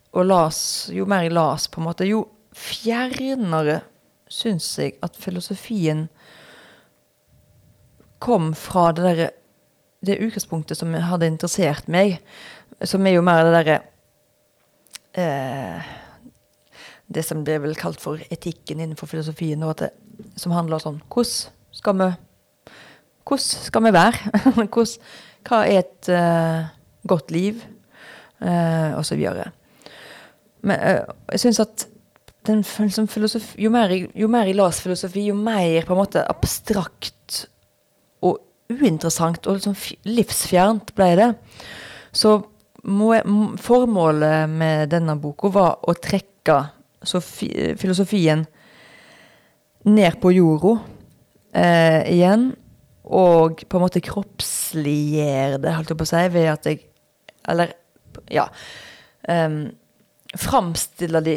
og 0.10 0.26
las, 0.28 0.62
jo 0.94 1.08
mer 1.10 1.26
jeg 1.26 1.36
las, 1.38 1.70
på 1.72 1.82
en 1.82 1.88
måte, 1.88 2.08
jo 2.10 2.26
fjernere 2.56 3.80
syns 4.30 4.68
jeg 4.78 4.98
at 5.06 5.16
filosofien 5.18 6.08
kom 8.20 8.52
fra 8.58 8.90
det 8.94 9.06
derre 9.06 9.30
det 10.06 10.20
utgangspunktet 10.24 10.80
som 10.80 10.94
hadde 10.96 11.28
interessert 11.28 11.90
meg, 11.92 12.20
som 12.88 13.04
er 13.08 13.18
jo 13.18 13.24
mer 13.26 13.44
det 13.44 13.56
derre 13.58 13.80
eh, 15.20 15.96
Det 17.10 17.24
som 17.26 17.42
ble 17.44 17.58
vel 17.60 17.76
kalt 17.76 18.00
for 18.00 18.22
etikken 18.32 18.80
innenfor 18.80 19.10
filosofien, 19.12 19.64
og 19.66 19.80
det, 19.82 19.90
som 20.40 20.54
handler 20.56 20.80
sånn 20.80 21.02
Hvordan 21.10 21.56
skal 21.76 21.98
vi 22.00 22.10
Hvordan 23.28 23.66
skal 23.66 23.84
vi 23.84 23.94
være? 23.94 24.32
Hvordan, 24.56 24.94
hva 25.48 25.64
er 25.68 25.84
et 25.84 26.10
uh, 26.14 26.68
godt 27.08 27.32
liv? 27.36 27.62
Uh, 28.40 28.96
og 28.96 29.04
så 29.08 29.18
videre. 29.20 29.50
Men 30.64 30.80
uh, 30.80 31.16
jeg 31.34 31.46
syns 31.46 31.62
at 31.64 31.88
den, 32.48 32.64
filosofi, 32.64 33.60
jo, 33.64 33.72
mer 33.74 33.92
jo 34.16 34.30
mer 34.32 34.48
jeg 34.48 34.58
leser 34.58 34.88
filosofi, 34.88 35.26
jo 35.28 35.36
mer 35.38 35.86
på 35.86 35.94
en 35.94 36.00
måte 36.00 36.24
abstrakt 36.32 37.44
og 38.26 38.40
uinteressant 38.72 39.48
og 39.48 39.60
liksom 39.60 39.76
livsfjernt 40.08 40.94
ble 40.98 41.10
det. 41.20 41.30
Så 42.16 42.38
må 42.90 43.12
jeg, 43.14 43.26
formålet 43.60 44.50
med 44.50 44.90
denne 44.94 45.18
boka 45.20 45.52
var 45.52 45.84
å 45.84 45.96
trekke 46.00 46.62
sofi, 47.04 47.50
filosofien 47.80 48.46
ned 49.90 50.20
på 50.22 50.32
jorda 50.36 50.74
eh, 51.54 52.02
igjen. 52.16 52.50
Og 53.10 53.64
på 53.66 53.78
en 53.78 53.84
måte 53.84 54.04
kroppsliggjøre 54.06 55.58
det, 55.64 55.74
holdt 55.74 55.94
jeg 55.94 55.98
på 55.98 56.06
å 56.06 56.12
si, 56.12 56.24
ved 56.34 56.50
at 56.52 56.70
jeg 56.70 56.84
Eller, 57.50 57.74
ja 58.30 58.46
um, 59.26 59.62
Framstille 60.38 61.22
de, 61.26 61.36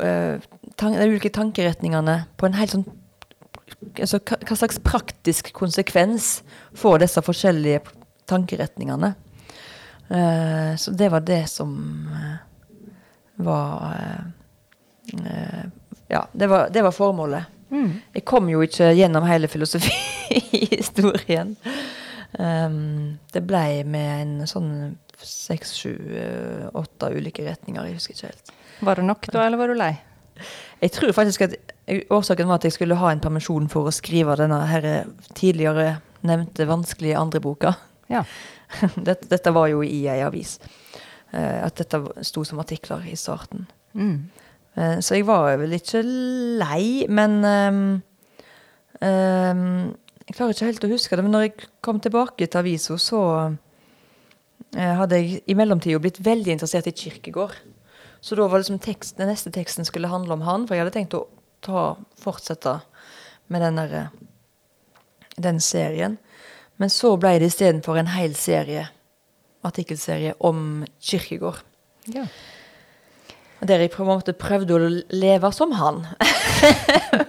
eh, 0.00 0.44
de 0.80 1.08
ulike 1.10 1.28
tankeretningene 1.34 2.22
på 2.40 2.48
en 2.48 2.56
helt 2.56 2.72
sånn 2.72 2.86
altså, 4.00 4.22
hva, 4.24 4.56
slags 4.56 4.80
praktisk 4.80 5.50
konsekvens 5.52 6.38
får 6.78 7.02
disse 7.02 7.20
forskjellige 7.26 7.82
tankeretningene? 8.30 9.12
Uh, 10.08 10.72
så 10.80 10.94
det 10.96 11.10
var 11.12 11.26
det 11.28 11.42
som 11.52 11.74
uh, 12.08 12.38
var 13.44 14.00
Ja, 16.08 16.22
det 16.32 16.46
var, 16.48 16.70
det 16.72 16.82
var 16.84 16.94
formålet. 16.96 17.61
Jeg 17.72 18.24
kom 18.28 18.48
jo 18.52 18.60
ikke 18.64 18.92
gjennom 18.96 19.24
hele 19.28 19.48
filosofihistorien. 19.48 21.56
Um, 22.38 23.18
det 23.32 23.42
ble 23.44 23.84
med 23.88 24.22
en 24.22 24.46
sånn 24.48 24.96
seks, 25.22 25.76
sju, 25.78 25.92
eh, 26.18 26.64
åtte 26.74 27.12
ulike 27.14 27.44
retninger. 27.46 27.86
Jeg 27.86 27.94
husker 27.98 28.14
ikke 28.16 28.30
helt. 28.32 28.46
Var 28.82 28.94
det 28.98 29.04
nok 29.06 29.28
da, 29.30 29.44
eller 29.46 29.60
var 29.60 29.68
du 29.70 29.76
lei? 29.78 29.92
Jeg 30.82 30.90
tror 30.96 31.12
faktisk 31.14 31.40
at 31.46 31.52
årsaken 32.10 32.48
var 32.48 32.58
at 32.58 32.66
jeg 32.66 32.74
skulle 32.74 32.98
ha 32.98 33.08
en 33.12 33.22
permisjon 33.22 33.68
for 33.70 33.86
å 33.86 33.94
skrive 33.94 34.34
denne 34.40 34.58
her 34.66 35.06
tidligere 35.38 36.00
nevnte 36.26 36.66
vanskelige 36.66 37.18
andre 37.18 37.40
boka. 37.42 37.76
Ja. 38.10 38.24
Dette, 38.96 39.28
dette 39.28 39.52
var 39.52 39.68
jo 39.68 39.82
i 39.84 40.06
ei 40.08 40.22
avis. 40.24 40.56
Eh, 41.32 41.64
at 41.64 41.76
dette 41.76 42.00
sto 42.24 42.44
som 42.44 42.60
artikler 42.62 43.04
i 43.08 43.16
starten. 43.16 43.66
Mm. 43.92 44.30
Eh, 44.76 45.00
så 45.04 45.18
jeg 45.18 45.26
var 45.28 45.56
vel 45.60 45.76
ikke 45.76 46.00
lei, 46.62 47.04
men 47.12 47.42
um, 47.44 47.82
um, 49.02 49.66
Jeg 50.22 50.36
klarer 50.36 50.54
ikke 50.54 50.70
helt 50.70 50.86
å 50.86 50.92
huske 50.92 51.18
det, 51.18 51.24
men 51.26 51.34
når 51.34 51.44
jeg 51.44 51.68
kom 51.84 51.98
tilbake 52.00 52.46
til 52.46 52.60
avisa, 52.60 52.96
så 52.96 53.20
uh, 53.50 54.94
hadde 55.02 55.18
jeg 55.18 55.42
i 55.50 55.56
mellomtida 55.58 56.00
blitt 56.00 56.22
veldig 56.24 56.54
interessert 56.54 56.88
i 56.88 56.94
Kirkegård. 56.96 57.56
Så 58.22 58.38
da 58.38 58.46
var 58.46 58.62
liksom 58.62 58.78
tekst, 58.80 59.16
den 59.18 59.28
neste 59.28 59.50
teksten 59.52 59.84
skulle 59.84 60.08
handle 60.08 60.38
om 60.38 60.44
han, 60.46 60.64
for 60.68 60.78
jeg 60.78 60.84
hadde 60.84 60.94
tenkt 60.94 61.16
å 61.18 61.24
ta, 61.66 61.96
fortsette 62.22 62.78
med 63.50 63.64
den, 63.66 63.80
der, 63.82 63.96
eh, 63.98 65.34
den 65.42 65.58
serien. 65.60 66.16
Men 66.78 66.88
så 66.88 67.16
ble 67.20 67.34
det 67.42 67.50
istedenfor 67.50 67.98
en 67.98 68.12
hel 68.14 68.38
serie, 68.38 68.86
artikkelserie 69.66 70.38
om 70.40 70.86
Kirkegård. 71.02 71.60
ja. 72.14 72.24
Der 73.62 73.78
jeg 73.84 73.92
på 73.94 74.02
en 74.02 74.08
måte 74.10 74.32
prøvde 74.34 74.74
å 74.74 74.88
leve 75.14 75.52
som 75.54 75.70
han. 75.78 76.00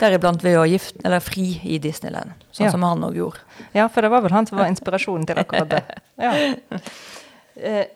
Deriblant 0.00 0.42
ved 0.44 0.58
å 0.60 0.64
gifte, 0.68 1.00
eller 1.06 1.22
fri 1.24 1.54
i 1.64 1.78
Disneyland, 1.82 2.34
sånn 2.52 2.66
Ja. 2.66 2.70
som 2.74 2.82
han 2.84 3.04
òg 3.06 3.16
gjorde. 3.16 3.40
Ja, 3.72 3.86
for 3.88 4.02
det 4.04 4.10
var 4.12 4.20
vel 4.22 4.32
han 4.36 4.46
som 4.46 4.58
var 4.58 4.68
inspirasjonen 4.68 5.24
til 5.26 5.38
akkurat 5.40 5.70
det. 5.72 5.82
Ja. 6.20 6.32
Eh, 7.56 7.86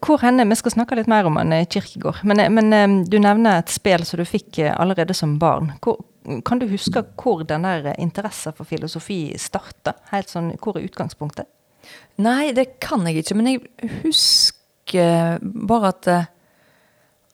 Hvor 0.00 0.18
henne, 0.20 0.44
Vi 0.48 0.54
skal 0.54 0.70
snakke 0.72 0.94
litt 0.96 1.06
mer 1.08 1.24
om 1.26 1.36
han 1.36 1.52
i 1.52 1.64
Kirkegård. 1.66 2.22
Men, 2.24 2.40
eh, 2.40 2.48
men 2.50 2.72
eh, 2.72 3.04
du 3.08 3.18
nevner 3.18 3.58
et 3.58 3.68
spill 3.72 4.04
som 4.04 4.18
du 4.18 4.24
fikk 4.24 4.58
eh, 4.58 4.74
allerede 4.78 5.14
som 5.14 5.38
barn. 5.38 5.72
Hvor, 5.82 5.96
kan 6.44 6.58
du 6.58 6.66
huske 6.68 7.02
hvor 7.16 7.42
den 7.44 7.62
der 7.62 7.86
eh, 7.86 7.94
interessen 7.98 8.52
for 8.52 8.64
filosofi 8.64 9.34
starta? 9.38 9.94
Sånn, 10.26 10.56
Hvor 10.60 10.76
er 10.76 10.84
utgangspunktet? 10.86 11.46
Nei, 12.18 12.52
det 12.52 12.78
kan 12.80 13.06
jeg 13.06 13.16
ikke, 13.24 13.34
men 13.36 13.46
jeg 13.46 13.60
husker 14.04 15.38
bare 15.42 15.88
at 15.88 16.06
eh, 16.06 16.24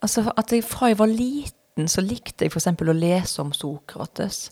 Altså 0.03 0.25
at 0.35 0.53
jeg 0.53 0.65
fra 0.67 0.91
jeg 0.91 0.99
var 0.99 1.11
liten, 1.11 1.89
så 1.89 2.03
likte 2.05 2.47
jeg 2.47 2.53
f.eks. 2.53 2.67
å 2.67 2.97
lese 2.97 3.43
om 3.43 3.53
Sokrates. 3.55 4.49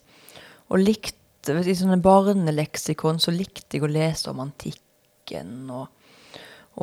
Og 0.70 0.82
likte 0.84 1.56
I 1.58 1.74
sånne 1.74 1.98
barneleksikon 2.04 3.18
så 3.22 3.32
likte 3.34 3.78
jeg 3.78 3.86
å 3.86 3.90
lese 3.90 4.30
om 4.30 4.42
antikken 4.44 5.70
og, 5.74 5.88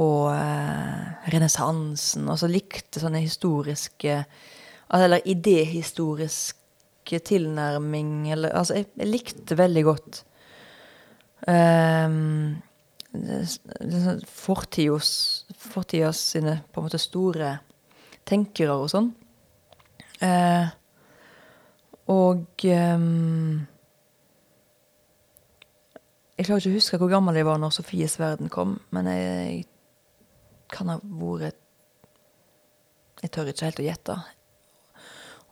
og 0.01 0.31
eh, 0.33 1.27
renessansen. 1.31 2.27
Og 2.27 2.39
så 2.41 2.49
likte 2.51 3.01
sånne 3.01 3.23
historiske 3.23 4.23
Eller 4.93 5.23
idéhistoriske 5.27 7.19
tilnærming 7.27 8.31
eller, 8.31 8.51
Altså, 8.55 8.81
jeg, 8.81 8.89
jeg 8.97 9.11
likte 9.11 9.57
veldig 9.59 9.83
godt 9.83 10.23
um, 11.47 12.57
fortidas 14.25 15.11
fortidas 15.57 16.19
sine 16.33 16.59
på 16.71 16.81
en 16.81 16.87
måte 16.87 16.99
store 17.01 17.57
tenkere 18.27 18.75
og 18.77 18.91
sånn. 18.91 19.09
Eh, 20.23 20.69
og 22.11 22.65
ehm, 22.65 23.65
Jeg 26.37 26.45
klarer 26.45 26.61
ikke 26.61 26.69
å 26.69 26.77
huske 26.77 26.97
hvor 27.01 27.09
gammel 27.09 27.37
jeg 27.37 27.47
var 27.47 27.57
når 27.57 27.73
Sofies 27.73 28.19
verden 28.21 28.49
kom, 28.53 28.75
men 28.93 29.09
jeg 29.09 29.63
kan 30.69 30.91
ha 30.93 30.97
vært 31.01 31.57
Jeg 33.23 33.31
tør 33.33 33.49
ikke 33.49 33.65
helt 33.65 33.81
å 33.81 33.87
gjette. 33.87 34.17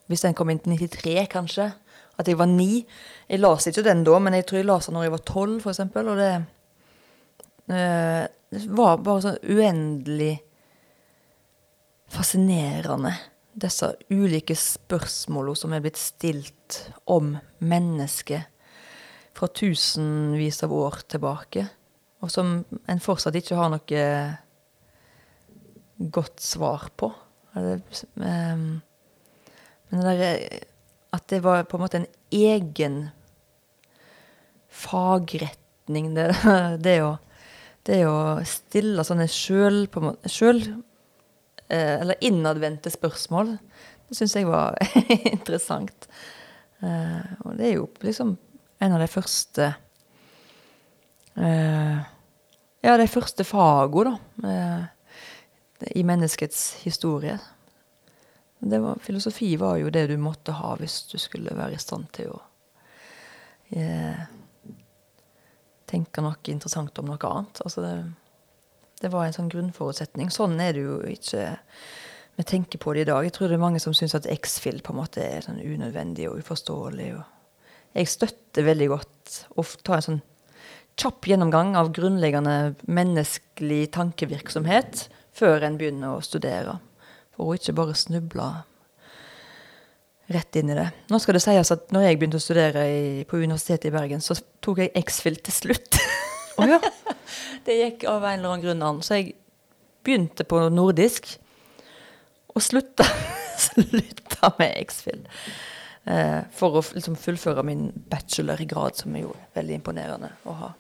Hvis 0.06 0.22
den 0.22 0.36
kom 0.38 0.52
inn 0.54 0.62
til 0.62 0.76
93, 0.78 1.16
kanskje. 1.32 1.72
At 2.22 2.30
jeg 2.30 2.38
var 2.38 2.46
ni. 2.46 2.86
Jeg 3.28 3.42
las 3.42 3.66
ikke 3.68 3.84
den 3.88 4.04
da, 4.06 4.20
men 4.22 4.38
jeg 4.38 4.46
tror 4.46 4.60
jeg 4.60 4.68
leste 4.70 4.92
den 4.92 5.00
når 5.00 5.08
jeg 5.08 5.14
var 5.16 5.24
tolv, 5.26 5.56
f.eks. 5.66 5.80
Og 5.82 6.20
det, 6.20 6.30
eh, 7.74 8.68
var 8.70 9.02
bare 9.02 9.24
sånn 9.26 9.42
uendelig 9.42 10.36
fascinerende. 12.12 13.14
Disse 13.56 13.94
ulike 14.12 14.56
spørsmålene 14.60 15.60
som 15.60 15.74
er 15.74 15.84
blitt 15.84 16.00
stilt 16.00 16.82
om 17.08 17.38
mennesket 17.64 18.52
fra 19.36 19.48
tusenvis 19.48 20.64
av 20.64 20.74
år 20.76 21.02
tilbake. 21.12 21.68
Og 22.24 22.32
som 22.32 22.58
en 22.64 23.04
fortsatt 23.04 23.36
ikke 23.38 23.58
har 23.60 23.72
noe 23.74 24.06
godt 26.12 26.44
svar 26.44 26.90
på. 26.98 27.12
Ehm, 27.56 28.82
Men 29.90 30.02
det 30.02 30.16
der, 30.20 30.66
at 31.14 31.28
det 31.30 31.44
var 31.44 31.64
på 31.64 31.78
en 31.78 31.84
måte 31.84 31.98
en 32.02 32.08
egen 32.32 33.12
fagretning, 34.68 36.16
det, 36.16 36.26
det, 36.86 36.98
å, 37.06 37.16
det 37.88 38.02
å 38.10 38.18
stille 38.50 39.06
sånne 39.06 39.28
sjøl 39.32 39.86
Eller 41.70 42.20
innadvendte 42.22 42.92
spørsmål. 42.94 43.56
Det 44.10 44.18
syns 44.18 44.36
jeg 44.38 44.48
var 44.48 44.76
interessant. 45.36 46.08
Eh, 46.84 47.32
og 47.46 47.56
det 47.58 47.70
er 47.70 47.78
jo 47.80 47.88
liksom 48.04 48.36
en 48.84 48.96
av 48.96 49.02
de 49.02 49.08
første 49.10 49.70
eh, 51.40 52.04
Ja, 52.86 52.98
de 53.02 53.08
første 53.10 53.46
fagene, 53.48 54.14
da. 54.42 54.50
Eh, 54.50 55.92
I 55.98 56.04
menneskets 56.08 56.84
historie. 56.84 57.40
Var, 58.60 59.00
filosofi 59.02 59.56
var 59.60 59.80
jo 59.82 59.90
det 59.94 60.08
du 60.10 60.16
måtte 60.22 60.56
ha 60.58 60.76
hvis 60.80 61.04
du 61.12 61.18
skulle 61.22 61.54
være 61.58 61.76
i 61.76 61.82
stand 61.82 62.08
til 62.16 62.32
å 62.34 62.38
eh, 63.76 64.22
tenke 65.90 66.24
noe 66.24 66.40
interessant 66.50 66.98
om 67.02 67.10
noe 67.12 67.30
annet. 67.30 67.62
Altså 67.66 67.84
det, 67.84 67.96
det 69.02 69.12
var 69.14 69.28
en 69.28 69.36
sånn 69.36 69.52
grunnforutsetning. 69.52 70.32
Sånn 70.34 70.60
er 70.64 70.76
det 70.76 70.84
jo 70.86 71.00
ikke 71.10 71.48
vi 72.36 72.44
tenker 72.44 72.80
på 72.82 72.94
det 72.94 73.06
i 73.06 73.08
dag. 73.08 73.24
Jeg 73.24 73.34
tror 73.36 73.50
det 73.50 73.56
er 73.56 73.64
mange 73.64 73.80
som 73.80 73.96
syns 73.96 74.16
at 74.18 74.28
X-Fill 74.28 74.82
på 74.84 74.92
en 74.92 75.00
måte 75.00 75.24
er 75.24 75.46
sånn 75.46 75.62
unødvendig 75.62 76.28
og 76.28 76.42
uforståelig. 76.44 77.10
Og 77.16 77.96
jeg 77.96 78.12
støtter 78.12 78.68
veldig 78.68 78.90
godt 78.92 79.38
å 79.56 79.64
ta 79.88 79.98
en 79.98 80.08
sånn 80.10 80.24
kjapp 81.00 81.28
gjennomgang 81.28 81.74
av 81.80 81.94
grunnleggende 81.96 82.76
menneskelig 82.88 83.90
tankevirksomhet 83.96 85.08
før 85.36 85.64
en 85.68 85.80
begynner 85.80 86.16
å 86.16 86.24
studere. 86.24 86.78
For 87.36 87.52
å 87.52 87.58
ikke 87.60 87.76
bare 87.76 87.96
snuble 88.00 88.50
rett 90.32 90.60
inn 90.60 90.72
i 90.74 90.78
det. 90.78 90.88
Nå 91.12 91.20
skal 91.22 91.38
det 91.38 91.44
sies 91.46 91.72
at 91.72 91.92
når 91.94 92.08
jeg 92.08 92.20
begynte 92.20 92.40
å 92.40 92.44
studere 92.44 92.86
i, 92.90 93.02
på 93.28 93.40
Universitetet 93.40 93.92
i 93.92 93.96
Bergen, 93.96 94.24
så 94.24 94.36
tok 94.64 94.84
jeg 94.84 94.96
X-Fill 95.06 95.40
til 95.46 95.56
slutt. 95.64 96.00
Oh, 96.58 96.68
ja. 96.70 96.80
det 97.66 97.80
gikk 97.80 98.06
av 98.10 98.24
en 98.24 98.40
eller 98.40 98.54
annen 98.54 98.66
grunn 98.66 98.84
an. 98.86 99.02
Så 99.06 99.20
jeg 99.20 99.36
begynte 100.06 100.46
på 100.48 100.60
nordisk, 100.74 101.28
og 102.56 102.64
slutta, 102.64 103.08
slutta 103.68 104.54
med 104.60 104.76
X-Fill. 104.86 105.26
Eh, 106.06 106.42
for 106.54 106.80
å 106.80 106.84
liksom 106.94 107.18
fullføre 107.18 107.66
min 107.66 107.88
bachelorgrad, 108.12 109.00
som 109.02 109.16
er 109.18 109.26
jo 109.26 109.34
veldig 109.58 109.80
imponerende 109.80 110.32
å 110.46 110.58
ha. 110.62 110.74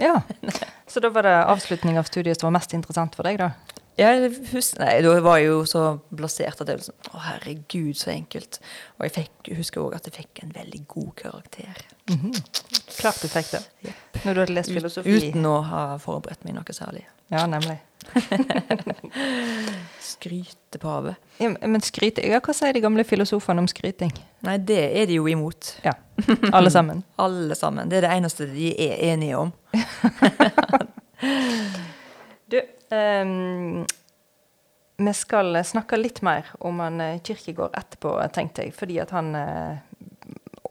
ja. 0.00 0.20
Så 0.88 1.02
da 1.04 1.10
var 1.12 1.26
det 1.26 1.34
avslutning 1.44 1.98
av 2.00 2.06
studiet 2.08 2.40
som 2.40 2.48
var 2.48 2.54
mest 2.56 2.72
interessant 2.72 3.18
for 3.18 3.28
deg, 3.28 3.42
da? 3.42 3.50
Ja, 3.98 4.12
husker, 4.52 4.84
nei, 4.84 5.00
da 5.02 5.16
var 5.24 5.40
jeg 5.40 5.48
jo 5.48 5.62
så 5.66 5.82
blasert 6.14 6.60
at 6.62 6.68
jeg 6.70 6.78
var 6.78 6.84
sånn 6.86 7.08
Å, 7.10 7.22
herregud, 7.24 7.96
så 7.98 8.12
enkelt. 8.12 8.60
Og 8.98 9.08
jeg 9.08 9.14
fikk, 9.16 9.50
husker 9.58 9.82
òg 9.82 9.96
at 9.98 10.06
jeg 10.06 10.14
fikk 10.20 10.42
en 10.44 10.52
veldig 10.54 10.82
god 10.86 11.10
karakter. 11.18 11.80
Mm 12.10 12.20
-hmm. 12.20 12.34
Klart 13.00 13.22
du 13.22 13.28
fikk 13.28 13.50
det. 13.50 13.62
Yep. 13.84 14.24
Når 14.24 14.34
du 14.34 14.40
hadde 14.40 14.54
lest 14.54 14.72
filosofi. 14.72 15.16
Uten 15.16 15.46
å 15.46 15.60
ha 15.62 15.98
forberedt 15.98 16.44
meg 16.44 16.54
noe 16.54 16.72
særlig. 16.72 17.06
Ja, 17.30 17.46
nemlig. 17.46 17.78
Skrytepave. 20.00 21.14
Ja, 21.38 21.50
men 21.60 21.80
skryte, 21.80 22.22
ja, 22.22 22.40
Hva 22.40 22.54
sier 22.54 22.72
de 22.72 22.80
gamle 22.80 23.04
filosofene 23.04 23.60
om 23.60 23.68
skryting? 23.68 24.12
Nei, 24.46 24.58
det 24.58 25.00
er 25.00 25.06
de 25.06 25.18
jo 25.18 25.26
imot. 25.26 25.74
Ja, 25.84 25.92
Alle 26.52 26.70
sammen. 26.70 27.04
Alle 27.18 27.54
sammen. 27.54 27.90
Det 27.90 27.96
er 27.96 28.08
det 28.08 28.16
eneste 28.16 28.46
de 28.46 28.72
er 28.88 29.12
enige 29.12 29.36
om. 29.36 29.52
du, 32.48 32.60
Um, 32.90 33.86
vi 34.96 35.14
skal 35.14 35.64
snakke 35.64 35.96
litt 35.96 36.22
mer 36.22 36.46
om 36.58 36.80
han 36.80 37.00
eh, 37.00 37.20
Kirkegård 37.22 37.76
etterpå, 37.78 38.16
tenkte 38.34 38.64
jeg. 38.64 38.74
Fordi 38.74 38.96
at 38.98 39.12
han 39.14 39.30
uh, 39.36 39.76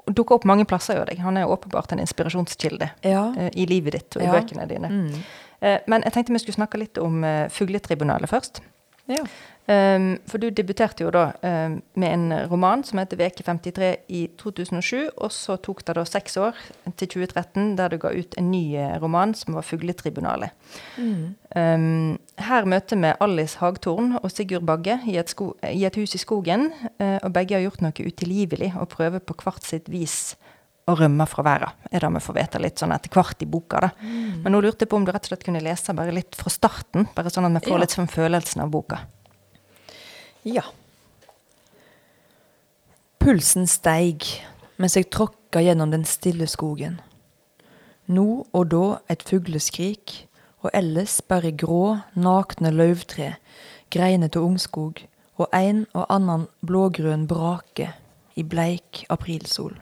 dukker 0.08 0.36
opp 0.36 0.48
mange 0.50 0.66
plasser 0.68 1.00
hos 1.00 1.08
deg. 1.08 1.22
Han 1.24 1.40
er 1.40 1.48
åpenbart 1.48 1.94
en 1.96 2.02
inspirasjonskilde 2.04 2.90
ja. 3.08 3.28
uh, 3.38 3.50
i 3.54 3.68
livet 3.70 3.96
ditt 3.96 4.18
og 4.18 4.26
i 4.26 4.28
ja. 4.28 4.34
bøkene 4.36 4.68
dine. 4.68 4.92
Mm. 4.92 5.22
Uh, 5.62 5.78
men 5.88 6.04
jeg 6.04 6.18
tenkte 6.18 6.36
vi 6.36 6.44
skulle 6.44 6.60
snakke 6.60 6.82
litt 6.82 7.00
om 7.00 7.24
Fugletribunalet 7.54 8.30
først. 8.34 8.60
Ja. 9.08 9.24
Um, 9.68 10.14
for 10.28 10.40
du 10.40 10.48
debuterte 10.56 11.04
jo 11.04 11.10
da 11.12 11.26
um, 11.44 11.82
med 12.00 12.14
en 12.14 12.34
roman 12.48 12.84
som 12.88 13.02
heter 13.02 13.20
'Veke 13.20 13.44
53' 13.44 13.96
i 14.08 14.30
2007. 14.40 15.10
Og 15.18 15.32
så 15.32 15.58
tok 15.58 15.84
det 15.88 15.96
da 15.96 16.06
seks 16.06 16.38
år, 16.38 16.56
til 16.96 17.08
2013, 17.08 17.76
der 17.78 17.88
du 17.92 17.98
ga 17.98 18.14
ut 18.16 18.38
en 18.38 18.52
ny 18.52 18.78
roman 19.02 19.34
som 19.34 19.54
var 19.54 19.62
'Fugletribunalet'. 19.68 20.56
Mm. 20.98 21.36
Um, 21.56 22.20
her 22.38 22.66
møter 22.66 22.96
vi 22.96 23.14
Alice 23.20 23.58
Hagtorn 23.60 24.20
og 24.24 24.32
Sigurd 24.32 24.66
Bagge 24.66 25.00
i 25.08 25.18
et, 25.18 25.36
i 25.74 25.86
et 25.86 25.96
hus 25.96 26.16
i 26.16 26.18
skogen. 26.18 26.72
Uh, 27.00 27.20
og 27.24 27.34
begge 27.34 27.56
har 27.56 27.62
gjort 27.62 27.82
noe 27.82 27.92
utilgivelig 28.08 28.74
og 28.80 28.90
prøver 28.90 29.20
på 29.20 29.36
hvert 29.44 29.64
sitt 29.64 29.90
vis 29.90 30.36
å 30.88 30.96
rømme 30.96 31.28
fra 31.28 31.44
verden. 31.44 31.76
er 31.92 32.00
det 32.00 32.10
vi 32.16 32.24
får 32.24 32.36
vite 32.38 32.60
litt 32.64 32.80
sånn 32.80 32.94
etter 32.96 33.12
hvert 33.12 33.44
i 33.44 33.46
boka. 33.46 33.80
da. 33.84 33.90
Mm. 34.02 34.44
Men 34.44 34.54
nå 34.56 34.62
lurte 34.64 34.86
jeg 34.86 34.90
på 34.90 34.96
om 35.00 35.06
du 35.06 35.12
rett 35.12 35.26
og 35.28 35.34
slett 35.34 35.44
kunne 35.44 35.64
lese 35.64 35.94
bare 35.94 36.16
litt 36.16 36.36
fra 36.36 36.52
starten, 36.54 37.10
bare 37.16 37.32
sånn 37.34 37.50
at 37.50 37.58
vi 37.60 37.68
får 37.68 37.76
ja. 37.76 37.82
litt 37.84 37.96
sånn 37.98 38.12
følelsen 38.12 38.64
av 38.64 38.72
boka. 38.72 39.02
Ja. 40.48 40.64
Pulsen 43.20 43.66
steig 43.68 44.24
mens 44.80 44.96
jeg 44.96 45.10
tråkka 45.12 45.60
gjennom 45.66 45.92
den 45.92 46.06
stille 46.08 46.48
skogen. 46.48 47.02
Nå 48.08 48.46
og 48.56 48.70
da 48.72 48.86
et 49.12 49.26
fugleskrik, 49.28 50.24
og 50.64 50.72
ellers 50.74 51.20
bare 51.22 51.52
grå, 51.52 51.98
nakne 52.16 52.72
løvtre, 52.72 53.34
greinete 53.92 54.40
ungskog 54.40 55.02
og 55.38 55.52
en 55.54 55.84
og 55.94 56.08
annan 56.14 56.48
blågrønn 56.66 57.28
brake 57.28 57.92
i 58.40 58.46
bleik 58.48 59.04
aprilsol. 59.14 59.76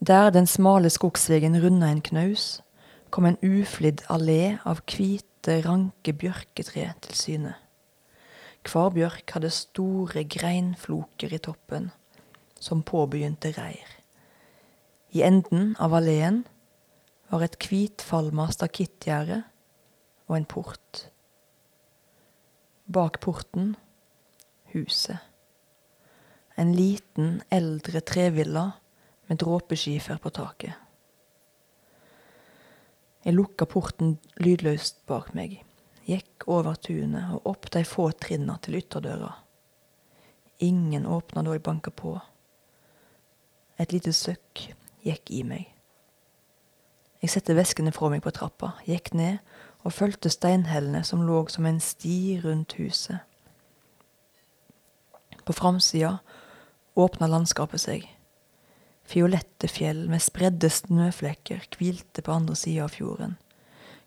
Der 0.00 0.30
den 0.30 0.46
smale 0.46 0.90
skogsvegen 0.90 1.58
runda 1.64 1.90
en 1.90 2.04
knaus, 2.04 2.60
kom 3.10 3.26
en 3.26 3.40
uflidd 3.42 4.04
allé 4.08 4.60
av 4.64 4.84
hvite, 4.86 5.58
ranke 5.66 6.14
bjørketre 6.14 6.92
til 7.02 7.18
syne. 7.18 7.56
Hver 8.66 8.90
bjørk 8.92 9.32
hadde 9.34 9.50
store 9.54 10.24
greinfloker 10.28 11.32
i 11.32 11.40
toppen, 11.40 11.90
som 12.60 12.82
påbegynte 12.84 13.54
reir. 13.56 13.88
I 15.16 15.24
enden 15.26 15.72
av 15.80 15.94
alleen 15.96 16.42
var 17.30 17.42
et 17.46 17.56
hvitfalma 17.62 18.50
stakittgjerde 18.52 19.40
og 20.28 20.36
en 20.36 20.46
port. 20.46 21.06
Bak 22.90 23.18
porten 23.24 23.74
huset. 24.74 25.18
En 26.60 26.74
liten, 26.76 27.40
eldre 27.50 28.02
trevilla 28.04 28.66
med 29.30 29.40
dråpeskifer 29.40 30.20
på 30.20 30.32
taket. 30.36 30.76
Jeg 33.24 33.36
lukka 33.36 33.66
porten 33.68 34.18
lydløst 34.40 35.02
bak 35.08 35.32
meg 35.36 35.60
gikk 36.10 36.48
over 36.50 36.76
tunet 36.82 37.30
og 37.36 37.46
opp 37.52 37.70
de 37.74 37.84
få 37.86 38.10
trinna 38.18 38.58
til 38.62 38.80
ytterdøra. 38.80 39.30
Ingen 40.66 41.06
åpna 41.06 41.44
da 41.46 41.54
jeg 41.54 41.64
banka 41.64 41.92
på. 41.94 42.18
Et 43.80 43.92
lite 43.94 44.12
søkk 44.12 44.66
gikk 45.06 45.30
i 45.32 45.44
meg. 45.46 45.68
Jeg 47.20 47.32
sette 47.34 47.56
veskene 47.56 47.92
fra 47.92 48.10
meg 48.12 48.22
på 48.24 48.32
trappa, 48.32 48.74
gikk 48.88 49.12
ned 49.16 49.40
og 49.84 49.94
fulgte 49.96 50.32
steinhellene 50.32 51.02
som 51.04 51.24
lå 51.24 51.42
som 51.52 51.66
en 51.68 51.80
sti 51.80 52.40
rundt 52.44 52.76
huset. 52.80 53.20
På 55.44 55.56
framsida 55.56 56.18
åpna 57.00 57.28
landskapet 57.30 57.80
seg. 57.80 58.08
Fiolette 59.08 59.68
fjell 59.68 60.04
med 60.10 60.22
spredde 60.22 60.68
snøflekker 60.70 61.64
hvilte 61.76 62.22
på 62.22 62.34
andre 62.34 62.56
sida 62.56 62.84
av 62.86 62.92
fjorden. 62.94 63.38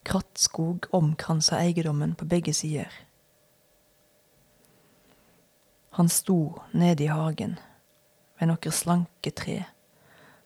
Krattskog 0.03 0.85
omkransa 0.91 1.57
eiendommen 1.63 2.15
på 2.15 2.25
begge 2.25 2.53
sider. 2.53 2.91
Han 5.95 6.09
sto 6.09 6.59
nede 6.73 7.05
i 7.05 7.07
hagen, 7.07 7.59
ved 8.39 8.49
noen 8.49 8.75
slanke 8.75 9.31
tre, 9.31 9.61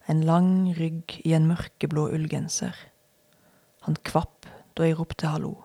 en 0.08 0.22
lang 0.28 0.67
rygg 0.78 1.15
i 1.26 1.34
en 1.34 1.48
mørkeblå 1.50 2.10
ullgenser. 2.13 2.76
Han 3.88 3.98
kvapp 4.06 4.46
da 4.77 4.86
jeg 4.86 5.00
ropte 5.00 5.31
hallo, 5.31 5.56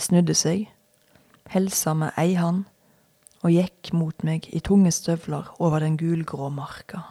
snudde 0.00 0.34
seg, 0.38 0.68
helsa 1.52 1.92
med 1.98 2.16
ei 2.16 2.38
hand 2.38 2.64
og 3.44 3.52
gikk 3.52 3.92
mot 3.92 4.24
meg 4.24 4.48
i 4.56 4.62
tunge 4.64 4.94
støvler 4.94 5.52
over 5.58 5.84
den 5.84 5.98
gulgrå 6.00 6.48
marka. 6.48 7.02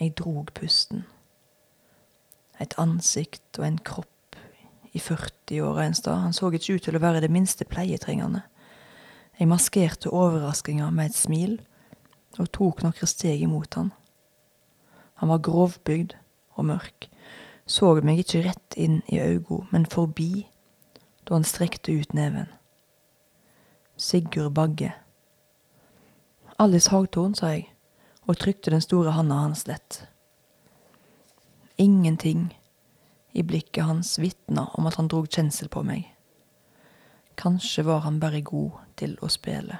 Jeg 0.00 0.16
drog 0.18 0.50
pusten. 0.56 1.06
Et 2.60 2.74
ansikt 2.80 3.60
og 3.60 3.68
en 3.68 3.78
kropp 3.78 4.15
i 4.96 5.00
40-åra 5.02 5.84
en 5.84 5.94
stad. 5.94 6.22
Han 6.24 6.32
så 6.32 6.48
ikke 6.50 6.78
ut 6.78 6.86
til 6.88 6.96
å 6.96 7.02
være 7.02 7.20
det 7.24 7.32
minste 7.32 7.66
pleietrengende. 7.68 8.42
Jeg 9.36 9.50
maskerte 9.50 10.12
overraskinga 10.12 10.88
med 10.90 11.10
et 11.10 11.18
smil 11.18 11.58
og 12.40 12.50
tok 12.56 12.82
noen 12.84 13.08
steg 13.08 13.44
imot 13.44 13.76
han. 13.76 13.92
Han 15.20 15.32
var 15.32 15.44
grovbygd 15.44 16.16
og 16.56 16.68
mørk, 16.72 17.08
så 17.66 17.94
meg 18.04 18.20
ikke 18.22 18.44
rett 18.46 18.76
inn 18.76 19.00
i 19.12 19.20
øynene, 19.20 19.66
men 19.72 19.88
forbi 19.88 20.46
da 21.26 21.36
han 21.36 21.44
strekte 21.44 21.92
ut 21.92 22.12
neven. 22.14 22.48
Sigurd 23.96 24.54
Bagge. 24.54 24.92
Alice 26.58 26.92
Hagtorn, 26.92 27.34
sa 27.34 27.52
jeg, 27.52 27.66
og 28.28 28.38
trykte 28.40 28.72
den 28.72 28.84
store 28.84 29.12
handa 29.16 29.40
hans 29.42 29.66
lett. 29.68 30.04
Ingenting 31.76 32.54
i 33.36 33.42
blikket 33.44 33.84
hans 33.84 34.14
vitna 34.18 34.66
om 34.78 34.86
at 34.88 34.96
han 35.00 35.08
drog 35.12 35.28
kjensel 35.28 35.68
på 35.72 35.82
meg. 35.84 36.06
Kanskje 37.36 37.84
var 37.84 38.00
han 38.06 38.16
bare 38.22 38.40
god 38.40 38.78
til 38.96 39.18
å 39.20 39.28
spille. 39.28 39.76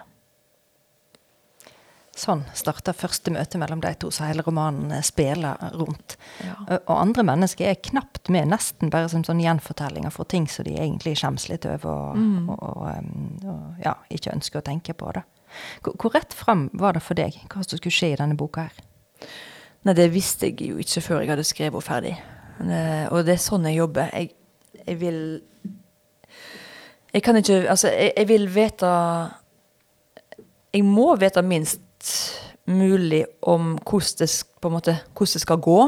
Sånn 2.17 2.47
starta 2.57 2.95
første 2.97 3.29
møte 3.33 3.59
mellom 3.61 3.81
de 3.85 3.91
to, 4.01 4.09
så 4.13 4.25
hele 4.25 4.41
romanen 4.47 4.93
eh, 4.97 5.03
spiller 5.05 5.59
rundt. 5.77 6.15
Ja. 6.41 6.55
Og- 6.79 6.95
andre 6.97 7.23
mennesker 7.29 7.69
er 7.69 7.75
knapt 7.85 8.31
med, 8.33 8.49
nesten 8.49 8.89
bare 8.93 9.09
som 9.13 9.25
sånn 9.25 9.43
gjenfortellinger 9.45 10.13
for 10.15 10.25
ting 10.25 10.47
som 10.49 10.65
de 10.65 10.79
egentlig 10.81 11.13
skjemmes 11.21 11.49
litt 11.53 11.67
over 11.69 11.91
og, 11.93 12.17
Mm. 12.17 12.49
og, 12.49 12.63
og, 12.63 12.87
um, 12.99 13.41
og 13.53 13.85
ja, 13.85 13.95
ikke 14.11 14.33
ønsker 14.33 14.61
å 14.63 14.65
tenke 14.65 14.95
på. 14.97 15.13
det. 15.13 15.25
Hvor, 15.83 15.93
hvor 16.01 16.11
rett 16.15 16.33
fram 16.33 16.71
var 16.73 16.93
det 16.97 17.03
for 17.03 17.15
deg 17.15 17.37
hva 17.51 17.63
som 17.63 17.77
skulle 17.79 17.93
skje 17.93 18.13
i 18.15 18.17
denne 18.17 18.37
boka 18.37 18.63
her? 18.63 18.73
Nei, 19.85 19.93
det 19.95 20.11
visste 20.13 20.49
jeg 20.49 20.57
jo 20.71 20.79
ikke 20.79 21.03
før 21.05 21.21
jeg 21.21 21.29
hadde 21.29 21.45
skrevet 21.45 21.85
ferdig. 21.85 22.17
Eh, 22.61 23.05
og 23.13 23.27
det 23.27 23.37
er 23.37 23.43
sånn 23.43 23.67
jeg 23.69 23.81
jobber. 23.81 24.13
Jeg, 24.15 24.33
jeg 24.87 25.01
vil 25.01 25.21
Jeg 27.15 27.23
kan 27.23 27.37
ikke 27.37 27.63
Altså, 27.69 27.89
jeg, 27.89 28.13
jeg 28.17 28.29
vil 28.29 28.49
vite 28.53 28.91
Jeg 30.75 30.85
må 30.85 31.15
vite 31.17 31.43
minst 31.43 31.83
mulig 32.67 33.25
om 33.43 33.77
hvordan 33.79 34.19
det, 34.19 34.29
måte, 34.71 34.97
hvordan 35.15 35.33
det 35.33 35.41
skal 35.41 35.61
gå. 35.63 35.81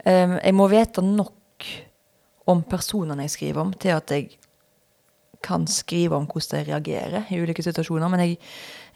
Um, 0.00 0.38
jeg 0.40 0.54
må 0.56 0.66
vite 0.72 1.02
nok 1.04 1.66
om 2.48 2.62
personene 2.64 3.26
jeg 3.26 3.34
skriver 3.34 3.60
om, 3.60 3.72
til 3.76 3.92
at 3.92 4.10
jeg 4.10 4.30
kan 5.44 5.66
skrive 5.68 6.16
om 6.16 6.26
hvordan 6.28 6.64
de 6.64 6.72
reagerer 6.72 7.28
i 7.30 7.40
ulike 7.40 7.62
situasjoner. 7.62 8.08
Men 8.08 8.24
jeg, 8.24 8.38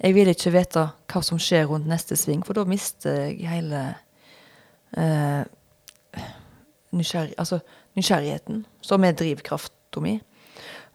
jeg 0.01 0.15
vil 0.17 0.33
ikke 0.33 0.53
vite 0.55 0.87
hva 1.13 1.23
som 1.25 1.41
skjer 1.41 1.69
rundt 1.71 1.89
neste 1.89 2.17
sving, 2.17 2.45
for 2.47 2.57
da 2.57 2.65
mister 2.69 3.29
jeg 3.29 3.49
hele 3.49 3.83
eh, 4.97 5.45
nysgjerrig, 6.95 7.35
altså, 7.39 7.61
nysgjerrigheten, 7.99 8.65
som 8.83 9.05
er 9.05 9.17
drivkrafta 9.19 10.03
mi. 10.03 10.19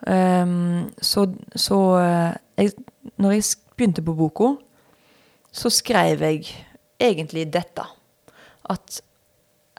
Um, 0.08 0.90
så 1.02 1.26
så 1.56 1.78
eh, 2.00 2.36
jeg, 2.58 2.72
når 3.18 3.32
jeg 3.32 3.44
begynte 3.76 4.04
på 4.04 4.16
boka, 4.16 4.54
så 5.52 5.70
skrev 5.70 6.22
jeg 6.24 6.46
egentlig 7.00 7.50
dette. 7.54 7.84
At 8.70 9.02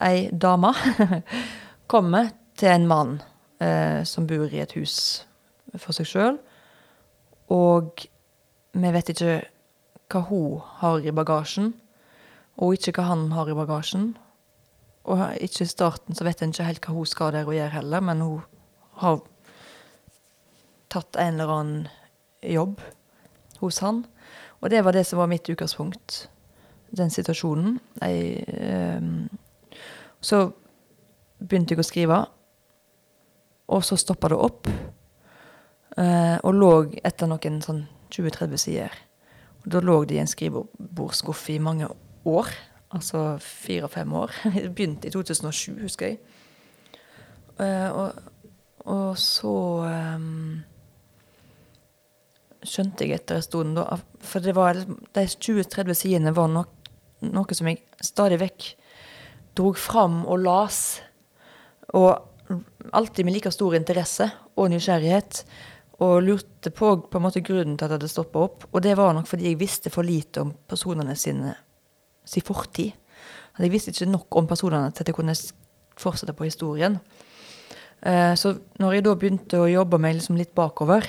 ei 0.00 0.28
dame 0.32 0.74
kommer 1.92 2.30
til 2.56 2.68
en 2.68 2.86
mann 2.86 3.18
eh, 3.60 4.04
som 4.04 4.26
bor 4.26 4.48
i 4.52 4.60
et 4.60 4.72
hus 4.76 5.26
for 5.76 5.96
seg 5.96 6.08
sjøl, 6.08 6.38
og 7.50 8.06
vi 8.72 8.92
vet 8.94 9.12
ikke 9.12 9.40
hva 10.10 10.24
hun 10.26 10.60
har 10.80 11.04
i 11.04 11.14
bagasjen, 11.14 11.72
og 12.60 12.74
ikke 12.76 12.98
hva 12.98 13.10
han 13.12 13.30
har 13.34 13.50
i 13.50 13.56
bagasjen. 13.56 14.12
Og 15.08 15.22
ikke 15.40 15.64
i 15.64 15.70
starten 15.70 16.16
så 16.16 16.24
vet 16.26 16.42
en 16.42 16.52
ikke 16.52 16.66
helt 16.68 16.86
hva 16.86 16.94
hun 16.94 17.08
skal 17.08 17.32
der 17.32 17.48
og 17.48 17.56
gjøre 17.56 17.76
heller, 17.78 18.04
men 18.04 18.20
hun 18.20 18.42
har 19.00 19.20
tatt 20.90 21.16
en 21.16 21.38
eller 21.40 21.54
annen 21.54 21.88
jobb 22.42 22.80
hos 23.60 23.80
han. 23.84 24.04
Og 24.60 24.70
det 24.70 24.82
var 24.84 24.92
det 24.92 25.06
som 25.08 25.22
var 25.22 25.30
mitt 25.30 25.48
utgangspunkt, 25.48 26.28
den 26.96 27.10
situasjonen. 27.10 27.78
Jeg, 28.02 28.44
ehm, 28.48 29.28
så 30.20 30.50
begynte 31.40 31.74
jeg 31.74 31.80
å 31.80 31.86
skrive, 31.86 32.18
og 33.70 33.84
så 33.86 33.96
stoppa 33.96 34.28
det 34.28 34.40
opp. 34.40 34.68
eh, 35.96 36.38
og 36.44 36.54
lå 36.54 36.92
etter 37.04 37.26
noen 37.26 37.60
sånn 37.60 37.88
20-30 38.14 38.56
sider. 38.56 38.92
Og 39.64 39.72
da 39.72 39.80
lå 39.80 40.04
det 40.04 40.14
i 40.14 40.20
en 40.22 40.30
skrivebordsskuff 40.30 41.48
i 41.50 41.58
mange 41.58 41.88
år. 42.24 42.46
Altså 42.90 43.38
fire-fem 43.38 44.12
år. 44.12 44.32
Det 44.54 44.74
begynte 44.74 45.08
i 45.08 45.14
2007, 45.14 45.78
husker 45.82 46.06
jeg. 46.06 46.18
Eh, 47.60 47.90
og, 47.92 48.12
og 48.88 49.18
så 49.20 49.54
um, 50.16 50.62
skjønte 52.66 53.06
jeg 53.06 53.20
etter 53.20 53.38
en 53.38 53.46
stund, 53.46 53.76
da 53.78 54.00
For 54.20 54.42
det 54.42 54.56
var, 54.56 54.74
liksom- 54.74 55.00
de 55.14 55.26
20-30 55.26 55.94
sidene 55.94 56.34
var 56.36 56.48
nok, 56.48 56.72
noe 57.20 57.54
som 57.54 57.68
jeg 57.68 57.82
stadig 58.02 58.40
vekk 58.40 58.74
drog 59.56 59.78
fram 59.78 60.24
og 60.26 60.38
las. 60.40 61.00
Og 61.94 62.16
alltid 62.92 63.24
med 63.24 63.34
like 63.34 63.50
stor 63.50 63.74
interesse 63.74 64.30
og 64.56 64.70
nysgjerrighet. 64.70 65.44
Og 66.00 66.22
lurte 66.22 66.70
på 66.72 66.94
på 67.10 67.18
en 67.18 67.22
måte 67.22 67.42
grunnen 67.44 67.76
til 67.76 67.84
at 67.84 67.90
det 67.90 67.98
hadde 67.98 68.08
stoppa 68.08 68.46
opp. 68.46 68.64
Og 68.72 68.82
det 68.82 68.96
var 68.96 69.12
nok 69.12 69.28
fordi 69.28 69.50
jeg 69.50 69.60
visste 69.60 69.90
for 69.90 70.02
lite 70.02 70.40
om 70.40 70.54
personene 70.68 71.16
sine 71.16 71.54
sin 72.24 72.42
fortid. 72.46 72.92
At 73.56 73.64
jeg 73.64 73.72
visste 73.72 73.92
ikke 73.92 74.10
nok 74.10 74.36
om 74.36 74.46
personene 74.46 74.92
til 74.92 75.02
at 75.04 75.08
jeg 75.10 75.16
kunne 75.16 75.34
fortsette 76.00 76.32
på 76.36 76.44
historien. 76.48 76.98
Eh, 78.02 78.34
Så 78.36 78.58
når 78.78 78.92
jeg 78.92 79.04
da 79.04 79.14
begynte 79.14 79.60
å 79.60 79.68
jobbe 79.70 79.98
meg 79.98 80.14
liksom 80.16 80.36
litt 80.36 80.54
bakover, 80.54 81.04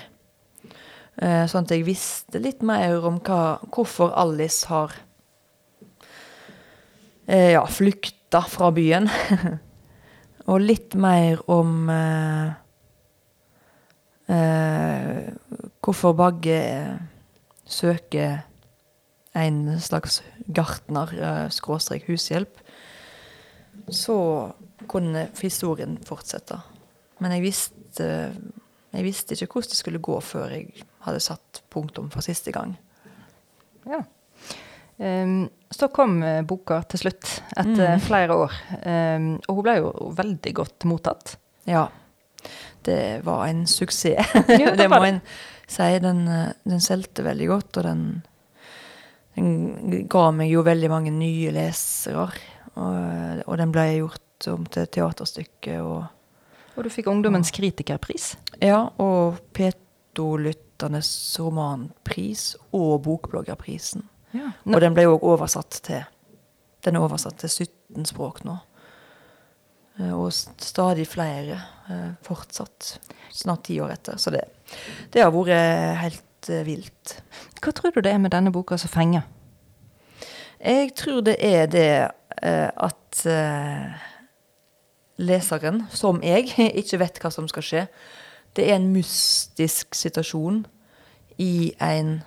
eh, 1.22 1.46
sånn 1.48 1.64
at 1.64 1.72
jeg 1.72 1.86
visste 1.86 2.40
litt 2.42 2.62
mer 2.62 3.06
om 3.08 3.20
hva, 3.20 3.60
hvorfor 3.72 4.12
Alice 4.16 4.68
har 4.68 4.92
eh, 7.28 7.52
ja, 7.54 7.66
flykta 7.66 8.42
fra 8.48 8.72
byen, 8.72 9.08
og 10.52 10.60
litt 10.60 10.96
mer 10.96 11.40
om 11.52 11.90
eh, 11.90 12.52
eh, 14.28 15.32
hvorfor 15.82 16.14
Bagge 16.18 16.62
søker 17.66 18.42
en 19.34 19.80
slags 19.80 20.22
gartner, 20.48 21.12
eh, 21.16 21.50
skråstrek 21.54 22.08
hushjelp, 22.10 22.58
så 23.90 24.18
kunne 24.92 25.28
historien 25.40 25.98
fortsette. 26.06 26.58
Men 27.22 27.32
jeg 27.38 27.42
visste, 27.46 28.08
jeg 28.92 29.04
visste 29.06 29.36
ikke 29.38 29.48
hvordan 29.54 29.70
det 29.72 29.78
skulle 29.80 30.02
gå 30.04 30.18
før 30.26 30.50
jeg 30.56 30.84
hadde 31.06 31.22
satt 31.24 31.62
punktum 31.72 32.10
for 32.12 32.22
siste 32.26 32.52
gang. 32.52 32.76
Ja. 33.88 34.02
Um, 35.02 35.48
så 35.74 35.88
kom 35.90 36.20
eh, 36.24 36.42
boka 36.46 36.82
til 36.92 37.00
slutt, 37.06 37.30
etter 37.58 37.96
Mm. 37.96 38.02
flere 38.06 38.36
år. 38.36 38.52
Um, 38.86 39.30
og 39.48 39.56
hun 39.56 39.64
ble 39.66 39.76
jo 39.80 39.92
veldig 40.18 40.54
godt 40.60 40.86
mottatt. 40.86 41.38
Ja. 41.66 41.88
Det 42.84 43.24
var 43.26 43.48
en 43.48 43.64
suksess. 43.70 44.34
Det 44.48 44.90
må 44.92 45.00
en 45.08 45.22
si. 45.68 45.88
Den, 46.04 46.28
eh, 46.28 46.52
den 46.68 46.82
solgte 46.82 47.24
veldig 47.26 47.48
godt, 47.50 47.78
og 47.78 47.84
den, 47.88 48.04
den 49.36 50.08
ga 50.12 50.26
meg 50.36 50.52
jo 50.52 50.64
veldig 50.66 50.90
mange 50.92 51.12
nye 51.16 51.52
lesere. 51.56 52.30
Og, 52.76 53.44
og 53.48 53.58
den 53.60 53.72
ble 53.74 53.86
gjort 53.98 54.48
om 54.52 54.66
til 54.72 54.88
teaterstykke. 54.88 55.78
Og, 55.84 56.04
Og 56.78 56.84
du 56.84 56.90
fikk 56.94 57.08
Ungdommens 57.12 57.52
kritikerpris. 57.56 58.36
ja, 58.62 58.86
og 59.00 59.40
P2-lytternes 59.58 61.12
romanpris 61.40 62.56
og 62.74 63.02
Bokbloggerprisen. 63.06 64.04
Ja. 64.36 64.52
Og 64.66 64.80
den 64.82 64.96
ble 64.96 65.08
òg 65.12 65.24
oversatt 65.28 65.82
til 65.84 66.04
Den 66.82 66.96
er 66.98 67.04
oversatt 67.06 67.36
til 67.38 67.50
17 67.52 68.06
språk 68.10 68.40
nå. 68.48 68.56
Eh, 70.00 70.14
Og 70.18 70.32
stadig 70.34 71.04
flere 71.08 71.60
eh, 71.92 72.08
fortsatt. 72.26 72.96
Snart 73.32 73.64
ti 73.68 73.76
år 73.84 73.92
etter. 73.94 74.18
Så 74.18 74.32
det, 74.34 74.42
det 75.14 75.22
har 75.22 75.30
vært 75.36 76.00
helt 76.02 76.24
eh, 76.50 76.66
vilt. 76.66 77.22
Hva 77.62 77.74
tror 77.76 77.94
du 77.94 78.02
det 78.02 78.14
er 78.14 78.22
med 78.22 78.34
denne 78.34 78.52
boka 78.54 78.78
som 78.78 78.90
fenger? 78.90 79.28
Jeg 80.62 80.94
tror 80.98 81.22
det 81.26 81.38
er 81.40 81.66
det 81.70 81.92
eh, 82.42 82.70
at 82.70 83.26
eh, 83.26 83.94
leseren, 85.22 85.86
som 85.90 86.22
jeg, 86.24 86.50
ikke 86.82 87.02
vet 87.02 87.22
hva 87.22 87.32
som 87.34 87.50
skal 87.52 87.66
skje. 87.66 87.86
Det 88.56 88.68
er 88.68 88.78
en 88.80 88.92
mystisk 88.94 89.96
situasjon 89.96 90.66
i 91.42 91.74
en 91.82 92.20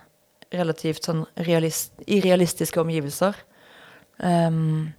relativt 0.55 1.07
sånn 1.07 1.25
realist, 1.47 1.93
i 2.07 2.21
realistiske 2.23 2.79
omgivelser. 2.81 3.35
Um, 4.17 4.93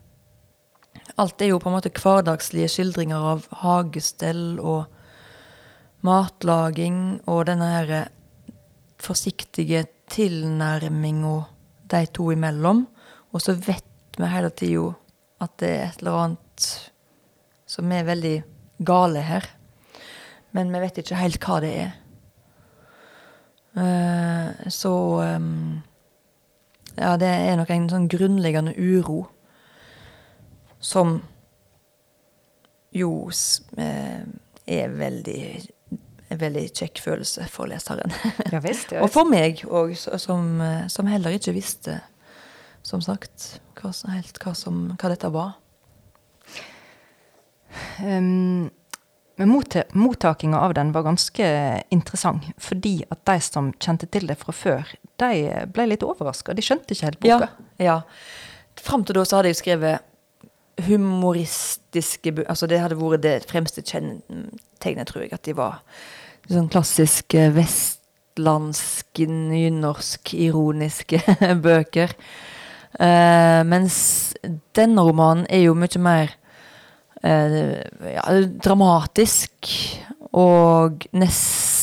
alt 1.16 1.40
er 1.40 1.50
jo 1.50 1.60
på 1.62 1.70
en 1.70 1.76
måte 1.78 1.92
hverdagslige 1.94 2.68
skildringer 2.70 3.30
av 3.32 3.46
hagestell 3.62 4.58
og 4.60 4.92
matlaging 6.06 7.22
og 7.24 7.46
denne 7.48 7.70
her 7.72 7.94
forsiktige 9.02 9.84
tilnærminga 10.10 11.36
de 11.90 12.06
to 12.06 12.30
imellom. 12.34 12.86
Og 13.32 13.42
så 13.42 13.54
vet 13.54 14.18
vi 14.18 14.30
hele 14.32 14.50
tida 14.50 14.92
at 15.44 15.52
det 15.60 15.70
er 15.70 15.86
et 15.90 16.00
eller 16.00 16.18
annet 16.22 16.68
som 17.66 17.92
er 17.92 18.06
veldig 18.06 18.36
gale 18.86 19.22
her. 19.26 19.44
Men 20.56 20.72
vi 20.72 20.80
vet 20.80 21.02
ikke 21.02 21.20
helt 21.20 21.42
hva 21.44 21.60
det 21.60 21.72
er. 21.84 21.94
Eh, 23.76 24.68
så 24.72 24.94
ehm, 25.22 25.82
Ja, 26.96 27.16
det 27.20 27.28
er 27.28 27.58
nok 27.58 27.68
en 27.74 27.90
sånn 27.92 28.06
grunnleggende 28.08 28.72
uro 28.72 29.26
som 30.80 31.18
jo 32.96 33.10
eh, 33.76 34.22
er 34.64 34.94
veldig 34.96 35.42
en 36.28 36.38
veldig 36.40 36.64
kjekk 36.74 37.00
følelse 37.04 37.46
for 37.52 37.70
leseren. 37.70 38.12
Ja 38.54 38.60
visst. 38.64 38.92
Og 38.98 39.10
for 39.14 39.28
meg 39.30 39.62
òg, 39.68 39.94
som, 40.18 40.60
eh, 40.60 40.86
som 40.92 41.06
heller 41.10 41.36
ikke 41.36 41.54
visste, 41.56 42.00
som 42.86 43.02
sagt, 43.04 43.60
hva, 43.78 43.92
helt 44.14 44.38
hva, 44.42 44.54
som, 44.58 44.88
hva 44.98 45.12
dette 45.12 45.30
var. 45.34 45.54
Um, 48.00 48.70
men 49.36 49.48
mot, 49.52 49.74
mottakinga 49.92 50.60
av 50.60 50.74
den 50.74 50.92
var 50.92 51.02
ganske 51.02 51.46
interessant. 51.92 52.46
Fordi 52.62 53.02
at 53.12 53.20
de 53.28 53.36
som 53.44 53.72
kjente 53.82 54.08
til 54.08 54.26
det 54.30 54.38
fra 54.40 54.54
før, 54.56 54.92
de 55.20 55.66
ble 55.74 55.88
litt 55.90 56.04
overraska. 56.06 56.54
De 56.56 56.64
skjønte 56.64 56.94
ikke 56.96 57.10
helt 57.10 57.24
Ja. 57.26 57.38
boka. 57.38 57.48
ja. 57.82 57.98
Fram 58.80 59.04
til 59.04 59.16
da 59.18 59.24
så 59.24 59.36
hadde 59.38 59.52
jeg 59.52 59.60
skrevet 59.60 60.00
humoristiske 60.86 62.32
Altså 62.46 62.68
det 62.70 62.80
hadde 62.82 62.98
vært 62.98 63.24
det 63.24 63.36
fremste 63.50 63.84
kjennetegnet, 63.84 65.10
tror 65.10 65.24
jeg. 65.24 65.34
At 65.36 65.46
de 65.46 65.56
var 65.56 65.80
sånn 66.50 66.70
klassiske 66.70 67.48
vestlandske, 67.56 69.26
nynorsk, 69.26 70.34
ironiske 70.46 71.20
bøker. 71.66 72.14
Uh, 72.96 73.60
mens 73.68 73.96
denne 74.76 75.02
romanen 75.04 75.44
er 75.52 75.66
jo 75.66 75.74
mye 75.76 76.00
mer 76.00 76.32
uh, 77.24 77.82
ja, 78.12 78.24
dramatisk. 78.64 79.72
Og 80.36 81.06
nesten 81.16 81.76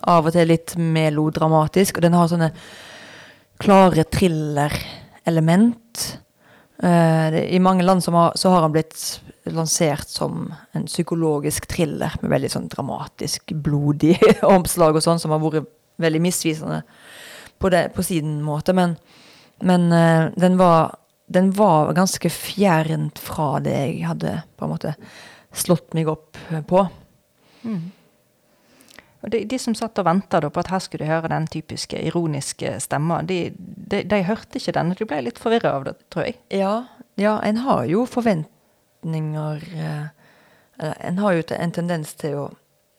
av 0.00 0.26
og 0.26 0.32
til 0.34 0.48
litt 0.50 0.74
melodramatisk. 0.80 1.98
Og 1.98 2.06
den 2.06 2.16
har 2.16 2.30
sånne 2.30 2.50
klare 3.62 4.04
thriller-element. 4.12 6.06
Eh, 6.82 7.38
I 7.54 7.58
mange 7.58 7.84
land 7.84 8.04
har, 8.06 8.32
så 8.36 8.50
har 8.50 8.66
han 8.66 8.72
blitt 8.72 9.20
lansert 9.44 10.08
som 10.08 10.50
en 10.72 10.86
psykologisk 10.86 11.68
thriller 11.70 12.16
med 12.20 12.32
veldig 12.34 12.50
sånn 12.52 12.68
dramatisk, 12.68 13.54
blodig 13.54 14.18
omslag 14.56 14.98
og 14.98 15.04
sånn, 15.04 15.20
som 15.22 15.32
har 15.32 15.42
vært 15.42 15.70
veldig 16.02 16.20
misvisende 16.20 16.82
på, 17.58 17.70
det, 17.72 17.88
på 17.96 18.04
sin 18.04 18.40
måte. 18.44 18.74
Men, 18.76 18.96
men 19.64 19.88
eh, 19.94 20.28
den, 20.36 20.58
var, 20.60 20.98
den 21.32 21.52
var 21.56 21.94
ganske 21.96 22.30
fjernt 22.32 23.22
fra 23.22 23.56
det 23.64 23.76
jeg 23.76 24.04
hadde 24.10 24.40
på 24.56 24.66
en 24.66 24.74
måte 24.74 24.96
slått 25.56 25.94
meg 25.96 26.10
opp 26.12 26.36
på. 26.68 26.82
Mm. 27.64 27.84
Og 29.26 29.32
de, 29.34 29.42
de 29.50 29.58
som 29.58 29.74
satt 29.74 29.98
og 29.98 30.06
venta 30.06 30.38
på 30.38 30.62
at 30.62 30.70
her 30.70 30.82
skulle 30.84 31.02
de 31.02 31.10
høre 31.10 31.32
den 31.32 31.48
typiske 31.50 31.98
ironiske 31.98 32.76
stemma, 32.84 33.20
de, 33.26 33.50
de, 33.58 34.04
de 34.06 34.20
hørte 34.22 34.60
ikke 34.60 34.76
den. 34.76 34.94
du 34.94 35.02
ble 35.04 35.24
litt 35.26 35.40
forvirra 35.42 35.74
av 35.80 35.88
det, 35.88 35.96
tror 36.14 36.28
jeg. 36.28 36.38
Ja, 36.54 36.76
ja, 37.18 37.40
en 37.42 37.64
har 37.64 37.84
jo 37.90 38.04
forventninger 38.06 39.66
eh, 39.74 40.06
en 40.78 41.18
har 41.18 41.32
jo 41.32 41.42
en 41.56 41.72
tendens 41.72 42.14
til 42.20 42.38
å 42.38 42.46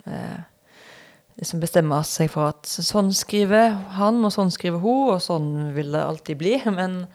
eh, 0.10 0.40
liksom 1.38 1.62
bestemme 1.62 2.00
seg 2.08 2.32
for 2.34 2.52
at 2.52 2.68
sånn 2.68 3.12
skriver 3.14 3.76
han, 3.98 4.24
og 4.26 4.34
sånn 4.34 4.52
skriver 4.54 4.82
hun, 4.82 5.14
og 5.14 5.22
sånn 5.24 5.52
vil 5.76 5.94
det 5.94 6.04
alltid 6.04 6.42
bli. 6.42 6.58
Men, 6.80 7.06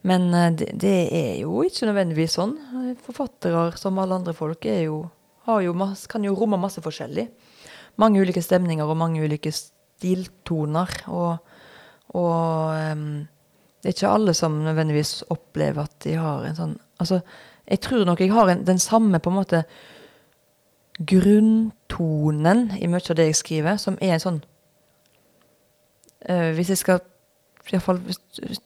men 0.00 0.30
eh, 0.32 0.50
det, 0.56 0.96
er 1.12 1.34
jo 1.42 1.60
ikke 1.66 1.90
nødvendigvis 1.90 2.38
sånn. 2.38 2.56
Forfattere, 3.04 3.68
som 3.76 3.98
alle 4.00 4.16
andre 4.16 4.32
folk, 4.34 4.64
jo, 4.64 5.02
jo 5.60 5.74
masse, 5.76 6.08
kan 6.08 6.24
jo 6.24 6.32
romme 6.38 6.56
masse 6.60 6.80
forskjellig. 6.80 7.28
Mange 8.00 8.22
ulike 8.22 8.42
stemninger 8.42 8.88
og 8.88 8.98
mange 8.98 9.22
ulike 9.22 9.52
stiltoner. 9.54 10.94
Og, 11.12 11.36
og 12.16 12.92
um, 12.92 13.28
det 13.80 13.90
er 13.90 13.96
ikke 13.96 14.14
alle 14.14 14.34
som 14.36 14.58
nødvendigvis 14.64 15.22
opplever 15.32 15.84
at 15.84 15.94
de 16.04 16.14
har 16.20 16.46
en 16.46 16.58
sånn 16.58 16.78
Altså, 17.00 17.22
jeg 17.64 17.80
tror 17.80 18.04
nok 18.04 18.20
jeg 18.20 18.28
har 18.28 18.50
en, 18.52 18.66
den 18.66 18.78
samme 18.78 19.18
på 19.24 19.30
en 19.30 19.36
måte 19.38 19.62
grunntonen 21.00 22.76
i 22.76 22.86
mye 22.92 23.00
av 23.00 23.16
det 23.16 23.24
jeg 23.30 23.38
skriver, 23.38 23.78
som 23.80 23.96
er 24.04 24.18
en 24.18 24.20
sånn 24.20 24.40
uh, 26.28 26.50
Hvis 26.58 26.74
jeg 26.74 26.80
skal 26.82 27.00
i 27.00 27.70
hvert 27.70 27.86
fall 27.86 28.02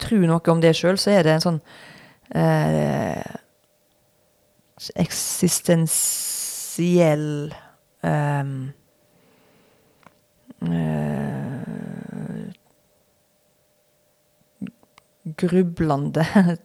tro 0.02 0.18
noe 0.24 0.50
om 0.50 0.62
det 0.64 0.72
sjøl, 0.74 0.98
så 0.98 1.14
er 1.14 1.22
det 1.26 1.32
en 1.36 1.44
sånn 1.44 1.60
uh, 2.34 3.22
eksistensiell 4.98 7.54
em, 8.02 8.10
eh, 8.10 8.74
grublende 15.24 16.24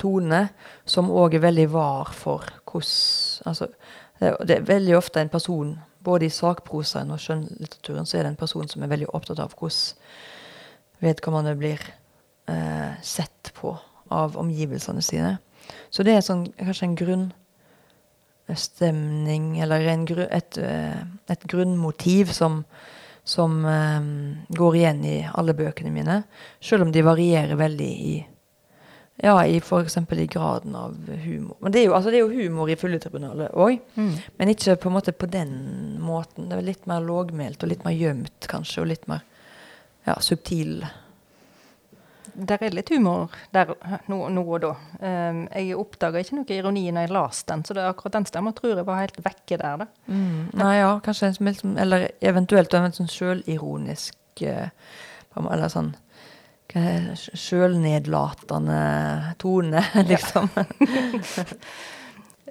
tone, 0.00 0.48
som 0.86 1.10
òg 1.10 1.34
er 1.34 1.42
veldig 1.48 1.68
var 1.72 2.12
for 2.14 2.44
hvordan 2.68 3.48
altså, 3.50 3.66
det, 4.20 4.54
er- 4.56 4.66
veldig 4.68 4.96
ofte 4.98 5.20
en 5.22 5.28
person, 5.32 5.78
både 6.04 6.26
i 6.26 6.32
sakprosaen 6.32 7.10
og 7.14 7.20
skjønnlitteraturen, 7.22 8.06
så 8.06 8.16
er 8.18 8.22
det 8.24 8.30
en 8.32 8.40
person 8.40 8.68
som 8.70 8.82
er 8.82 8.90
veldig 8.92 9.08
opptatt 9.14 9.40
av 9.42 9.52
hvordan 9.58 9.96
vedkommende 11.02 11.54
blir 11.58 11.80
eh, 12.50 12.92
sett 13.02 13.52
på 13.54 13.76
av 14.10 14.36
omgivelsene 14.40 15.02
sine. 15.04 15.38
Så 15.92 16.02
det 16.06 16.12
er 16.16 16.20
sånn, 16.24 16.46
kanskje 16.58 16.86
en 16.88 16.96
grunnstemning, 18.48 19.44
eller 19.62 19.80
en, 19.92 20.06
et, 20.30 20.58
eh, 20.58 21.00
et 21.30 21.42
grunnmotiv 21.50 22.32
som, 22.34 22.64
som 23.28 23.60
eh, 23.68 24.08
går 24.56 24.80
igjen 24.80 25.04
i 25.04 25.18
alle 25.28 25.54
bøkene 25.56 25.92
mine. 25.92 26.22
Selv 26.64 26.86
om 26.86 26.92
de 26.92 27.04
varierer 27.04 27.58
veldig 27.60 27.92
i 28.08 28.16
ja, 29.18 29.34
i 29.46 29.56
f.eks. 29.58 29.96
i 29.96 30.26
graden 30.30 30.76
av 30.78 30.94
humor. 31.24 31.56
Men 31.60 31.72
det 31.74 31.80
er 31.80 31.88
jo, 31.88 31.94
altså, 31.96 32.12
det 32.14 32.20
er 32.20 32.22
jo 32.22 32.44
humor 32.44 32.70
i 32.70 32.76
Fugletribunalet 32.78 33.50
òg, 33.50 33.80
men 34.38 34.52
ikke 34.52 34.76
på 34.78 34.92
måte 34.94 35.10
på 35.10 35.26
den 35.26 35.96
måten. 35.98 36.46
Det 36.46 36.54
er 36.54 36.68
litt 36.68 36.86
mer 36.86 37.02
lågmælt 37.02 37.64
og 37.66 37.72
litt 37.72 37.82
mer 37.82 37.96
gjemt, 37.98 38.46
kanskje, 38.46 38.84
og 38.84 38.92
litt 38.92 39.08
mer 39.10 39.24
ja, 40.06 40.14
subtil. 40.22 40.86
Der 42.38 42.62
er 42.62 42.70
litt 42.70 42.90
humor 42.94 43.32
der 43.52 43.72
nå, 44.06 44.18
nå 44.30 44.42
og 44.46 44.60
da. 44.62 44.70
Um, 45.02 45.40
jeg 45.50 45.74
oppdaga 45.74 46.20
ikke 46.22 46.36
noe 46.38 46.54
ironi 46.54 46.84
når 46.94 47.06
jeg 47.08 47.14
leste 47.16 47.50
den, 47.52 47.64
så 47.66 47.74
det 47.74 47.82
er 47.82 47.90
akkurat 47.90 48.14
den 48.20 48.26
stemma 48.30 48.52
tror 48.54 48.76
jeg 48.76 48.86
var 48.86 49.00
helt 49.02 49.18
vekke 49.24 49.58
der. 49.58 49.76
da. 49.82 49.86
Nei, 50.62 50.74
ja, 50.78 50.92
kanskje 51.02 51.26
en 51.32 51.34
som 51.34 51.48
sånn- 51.58 51.78
Eller 51.82 52.08
eventuelt 52.20 52.74
en 52.78 52.92
sånn 52.94 53.10
sjølironisk 53.10 54.42
eh, 54.46 54.68
Eller 55.38 55.68
sånn 55.72 55.94
sjølnedlatende 57.48 59.34
tone, 59.38 59.82
liksom. 60.10 60.48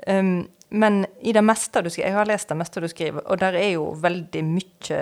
Um, 0.07 0.47
men 0.69 1.05
i 1.21 1.31
det 1.33 1.43
meste 1.45 1.81
du 1.83 1.89
skriver, 1.89 2.09
jeg 2.09 2.15
har 2.17 2.27
lest 2.27 2.49
det 2.51 2.57
meste 2.59 2.81
du 2.83 2.87
skriver, 2.91 3.21
og 3.29 3.39
der 3.39 3.55
er 3.55 3.69
jo 3.77 3.91
veldig 4.01 4.41
mye 4.43 4.97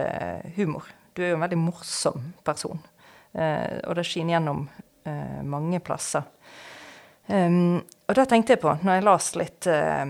humor. 0.57 0.83
Du 1.15 1.23
er 1.23 1.29
jo 1.33 1.37
en 1.39 1.45
veldig 1.47 1.61
morsom 1.63 2.33
person, 2.45 2.79
Eh, 2.79 2.94
og 3.35 3.95
det 3.97 4.05
skinner 4.07 4.37
gjennom 4.37 4.63
eh, 5.05 5.41
mange 5.43 5.79
plasser. 5.83 6.23
Um, 7.27 7.81
og 8.05 8.15
det 8.19 8.27
tenkte 8.29 8.53
jeg 8.53 8.61
på 8.61 8.69
når 8.85 8.99
jeg 8.99 9.03
las 9.07 9.31
litt 9.39 9.65
eh, 9.71 10.05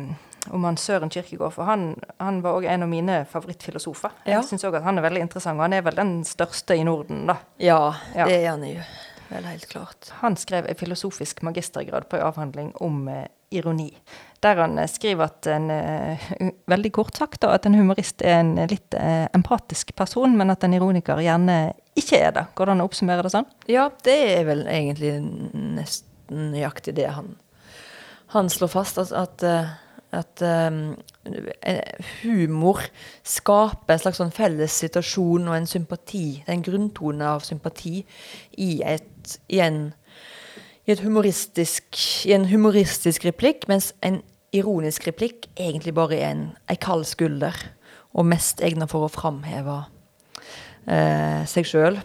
om 0.52 0.66
han 0.68 0.76
Søren 0.78 1.10
Kirkegård. 1.10 1.54
for 1.56 1.64
han, 1.66 1.96
han 2.20 2.42
var 2.44 2.58
òg 2.60 2.68
en 2.70 2.84
av 2.86 2.90
mine 2.92 3.22
favorittfilosofer. 3.32 4.12
Ja. 4.28 4.36
Jeg 4.38 4.50
syns 4.52 4.66
òg 4.68 4.76
at 4.78 4.84
han 4.86 5.00
er 5.00 5.06
veldig 5.08 5.24
interessant, 5.26 5.58
og 5.58 5.64
han 5.66 5.74
er 5.74 5.86
vel 5.88 5.96
den 5.98 6.12
største 6.28 6.76
i 6.78 6.84
Norden, 6.86 7.24
da. 7.32 7.40
Ja, 7.58 7.96
Ja. 8.14 8.28
det 8.28 8.36
er 8.44 8.50
han 8.52 8.66
jo. 8.68 8.84
Vel, 9.32 9.48
helt 9.50 9.66
klart. 9.72 10.12
Han 10.20 10.36
skrev 10.38 10.68
en 10.70 10.78
filosofisk 10.78 11.42
magistergrad 11.42 12.06
på 12.12 12.20
en 12.20 12.28
avhandling 12.28 12.68
om 12.86 13.08
eh, 13.10 13.24
ironi. 13.50 13.88
Der 14.46 14.60
han 14.62 14.78
eh, 14.78 14.86
skriver 14.92 15.32
at 15.32 15.48
en 15.50 15.72
eh, 15.74 16.28
veldig 16.70 16.92
kort 16.94 17.18
sagt 17.18 17.42
da, 17.42 17.56
at 17.58 17.66
en 17.66 17.74
humorist 17.80 18.22
er 18.22 18.44
en 18.44 18.54
litt 18.70 18.94
eh, 18.94 19.26
empatisk 19.34 19.96
person, 19.98 20.38
men 20.38 20.54
at 20.54 20.64
en 20.68 20.78
ironiker 20.78 21.24
gjerne 21.26 21.58
ikke 21.96 22.20
er 22.20 22.36
det. 22.36 22.46
Går 22.56 22.68
det 22.68 22.76
an 22.76 22.84
å 22.84 22.90
oppsummere 22.90 23.24
det 23.26 23.32
sånn? 23.32 23.48
Ja, 23.72 23.88
det 24.04 24.18
er 24.36 24.44
vel 24.50 24.66
egentlig 24.68 25.16
nesten 25.24 26.52
nøyaktig 26.52 26.96
det 26.98 27.08
han, 27.16 27.36
han 28.36 28.52
slår 28.52 28.72
fast. 28.74 29.00
At, 29.00 29.14
at, 29.16 29.46
eh, 29.48 29.72
at 30.16 30.44
um, 30.44 30.82
humor 32.22 32.84
skaper 33.28 33.96
en 33.96 34.04
slags 34.04 34.20
sånn 34.22 34.36
felles 34.36 34.76
situasjon 34.84 35.48
og 35.48 35.58
en 35.58 35.70
sympati, 35.70 36.44
en 36.52 36.64
grunntone 36.66 37.32
av 37.36 37.48
sympati, 37.48 38.04
i, 38.60 38.70
et, 38.84 39.40
i, 39.48 39.62
en, 39.64 39.82
i, 40.88 40.96
i 40.96 42.36
en 42.36 42.48
humoristisk 42.52 43.28
replikk, 43.28 43.68
mens 43.72 43.94
en 44.04 44.22
ironisk 44.56 45.08
replikk 45.08 45.50
egentlig 45.56 45.96
bare 45.96 46.20
er 46.20 46.30
en, 46.32 46.48
en 46.72 46.80
kald 46.80 47.08
skulder, 47.08 47.56
og 48.16 48.28
mest 48.28 48.62
egnet 48.64 48.92
for 48.92 49.04
å 49.04 49.12
framheve 49.12 49.82
eh, 50.88 51.46
seg 51.50 51.70
sjøl. 51.70 52.00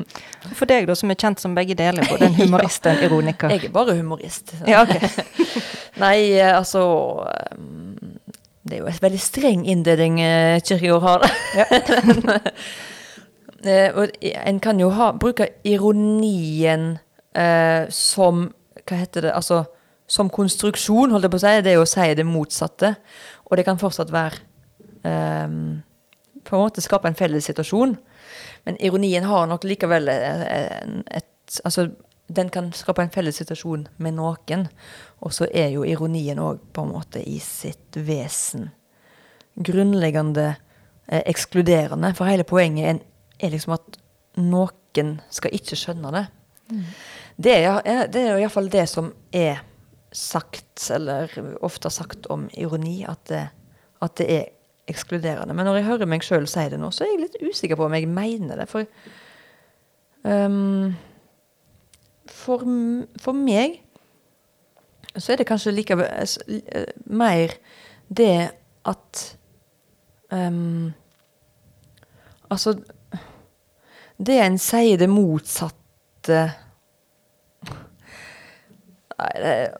For 0.58 0.70
deg, 0.70 0.88
da, 0.88 0.96
som 0.98 1.12
er 1.12 1.20
kjent 1.20 1.42
som 1.42 1.56
begge 1.56 1.76
deler, 1.78 2.06
både 2.10 2.30
en 2.30 2.38
humorist 2.38 2.86
og 2.86 2.94
en 2.94 3.04
ironiker. 3.08 3.52
Jeg 3.54 3.68
er 3.68 3.74
bare 3.74 3.96
humorist. 3.98 4.54
Ja, 4.66 4.84
ok. 4.84 4.96
Nei, 6.04 6.16
eh, 6.38 6.50
altså 6.54 6.82
um, 7.54 8.18
Det 8.64 8.78
er 8.78 8.82
jo 8.82 8.90
et 8.90 9.02
veldig 9.02 9.20
streng 9.20 9.62
inndeling 9.68 10.18
Kirkegård 10.64 11.04
Kierkegaard 11.04 12.24
har. 12.32 12.50
Eh, 13.64 13.90
og 13.96 14.08
en 14.20 14.60
kan 14.60 14.80
jo 14.80 14.90
ha, 14.92 15.12
bruke 15.16 15.48
ironien 15.64 16.98
eh, 17.36 17.88
som 17.90 18.50
Hva 18.84 18.98
heter 19.00 19.24
det? 19.24 19.32
Altså 19.32 19.64
som 20.06 20.28
konstruksjon, 20.28 21.14
holdt 21.14 21.24
jeg 21.24 21.32
på 21.32 21.38
å 21.38 21.42
si. 21.42 21.52
Det 21.64 21.72
er 21.72 21.80
å 21.80 21.88
si 21.88 22.08
det 22.12 22.26
motsatte. 22.28 22.90
Og 23.48 23.56
det 23.56 23.64
kan 23.64 23.80
fortsatt 23.80 24.10
være 24.12 24.42
um, 25.00 25.78
På 26.44 26.58
en 26.58 26.66
måte 26.66 26.84
skape 26.84 27.08
en 27.08 27.16
felles 27.16 27.48
situasjon. 27.48 27.94
Men 28.64 28.76
ironien 28.80 29.24
har 29.28 29.46
nok 29.50 29.64
likevel 29.64 30.08
eh, 30.08 30.80
en- 30.82 31.04
et 31.10 31.30
Altså, 31.64 31.90
den 32.32 32.48
kan 32.48 32.70
skape 32.72 33.02
en 33.04 33.10
felles 33.12 33.36
situasjon 33.36 33.82
med 33.98 34.14
noen. 34.16 34.62
Og 35.20 35.32
så 35.36 35.44
er 35.52 35.68
jo 35.74 35.82
ironien 35.84 36.38
òg 36.40 36.58
på 36.72 36.82
en 36.82 36.92
måte 36.94 37.20
i 37.20 37.36
sitt 37.38 37.96
vesen 38.00 38.70
grunnleggende 39.60 40.46
eh, 41.08 41.22
ekskluderende. 41.26 42.14
For 42.16 42.24
hele 42.24 42.46
poenget 42.48 42.88
er, 42.94 43.02
er 43.44 43.52
liksom 43.54 43.76
at 43.76 43.98
noen 44.40 45.18
skal 45.30 45.54
ikke 45.54 45.76
skjønne 45.78 46.14
det. 46.16 46.24
Det 47.36 47.54
er, 47.60 48.06
det 48.08 48.22
er 48.24 48.38
iallfall 48.40 48.70
det 48.72 48.86
som 48.88 49.12
er 49.34 49.60
sagt, 50.14 50.78
eller 50.94 51.28
ofte 51.66 51.90
sagt 51.92 52.26
om 52.32 52.48
ironi, 52.56 53.02
at 53.08 53.20
det, 53.28 53.44
at 54.02 54.16
det 54.20 54.28
er 54.32 54.44
ekskluderende. 54.90 55.54
Men 55.56 55.64
når 55.66 55.78
jeg 55.80 55.84
hører 55.88 56.06
meg 56.10 56.24
sjøl 56.26 56.46
si 56.50 56.64
det 56.72 56.78
nå, 56.80 56.90
så 56.92 57.04
er 57.06 57.12
jeg 57.14 57.22
litt 57.24 57.38
usikker 57.42 57.76
på 57.80 57.86
om 57.88 57.94
jeg 57.96 58.08
mener 58.10 58.58
det. 58.60 58.66
For 58.68 58.84
um, 60.24 60.94
for, 62.30 62.64
for 63.20 63.36
meg 63.36 63.80
så 65.16 65.32
er 65.32 65.38
det 65.40 65.46
kanskje 65.46 65.72
likevel 65.76 66.08
s- 66.24 66.40
l- 66.48 66.62
eh, 66.74 66.88
mer 67.06 67.52
det 68.08 68.50
at 68.90 69.20
um, 70.34 70.92
Altså 72.50 72.74
Det 74.18 74.36
en 74.40 74.58
sier 74.58 74.98
det 75.00 75.08
motsatte 75.10 76.40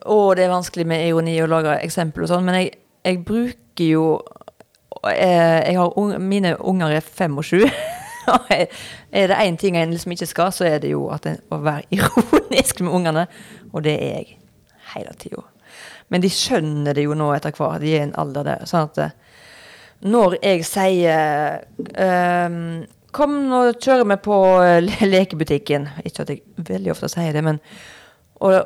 å, 0.07 0.17
det 0.37 0.45
er 0.45 0.53
vanskelig 0.53 0.87
med 0.89 1.07
ironi 1.09 1.35
å 1.43 1.49
lage 1.51 1.75
eksempel 1.85 2.25
og 2.25 2.31
sånn, 2.31 2.45
men 2.47 2.59
jeg, 2.61 2.71
jeg 3.05 3.21
bruker 3.27 3.89
jo 3.89 4.05
har 5.05 5.99
ung, 5.99 6.15
Mine 6.23 6.55
unger 6.61 6.97
er 6.97 7.01
fem 7.05 7.37
og 7.39 7.45
sju. 7.45 7.61
Er 9.15 9.29
det 9.29 9.37
én 9.37 9.57
ting 9.61 9.77
en 9.77 9.91
liksom 9.93 10.15
ikke 10.15 10.27
skal, 10.27 10.53
så 10.57 10.65
er 10.65 10.79
det 10.81 10.91
jo 10.95 11.03
en, 11.13 11.35
å 11.53 11.59
være 11.61 11.85
ironisk 11.99 12.81
med 12.81 12.95
ungene. 12.97 13.27
Og 13.73 13.83
det 13.85 13.99
er 14.01 14.15
jeg 14.23 14.39
hele 14.95 15.13
tida. 15.21 15.43
Men 16.09 16.23
de 16.25 16.31
skjønner 16.33 16.97
det 16.97 17.05
jo 17.05 17.13
nå 17.19 17.27
etter 17.37 17.53
hvert. 17.53 17.83
De 17.83 17.91
er 17.93 17.99
i 18.01 18.07
en 18.07 18.15
alder 18.21 18.47
der. 18.49 18.65
Sånn 18.69 18.89
at 18.89 19.03
eh, 19.05 19.13
når 20.09 20.39
jeg 20.43 20.65
sier 20.69 21.61
um, 22.49 22.57
Kom, 23.15 23.37
nå 23.47 23.61
kjører 23.79 24.09
vi 24.11 24.17
på 24.25 24.39
eh, 24.65 24.81
le- 24.83 25.07
lekebutikken. 25.13 25.85
Ikke 26.09 26.25
at 26.25 26.33
jeg 26.33 26.41
veldig 26.67 26.91
ofte 26.97 27.13
sier 27.13 27.37
det, 27.37 27.45
men 27.47 27.61
og, 28.43 28.57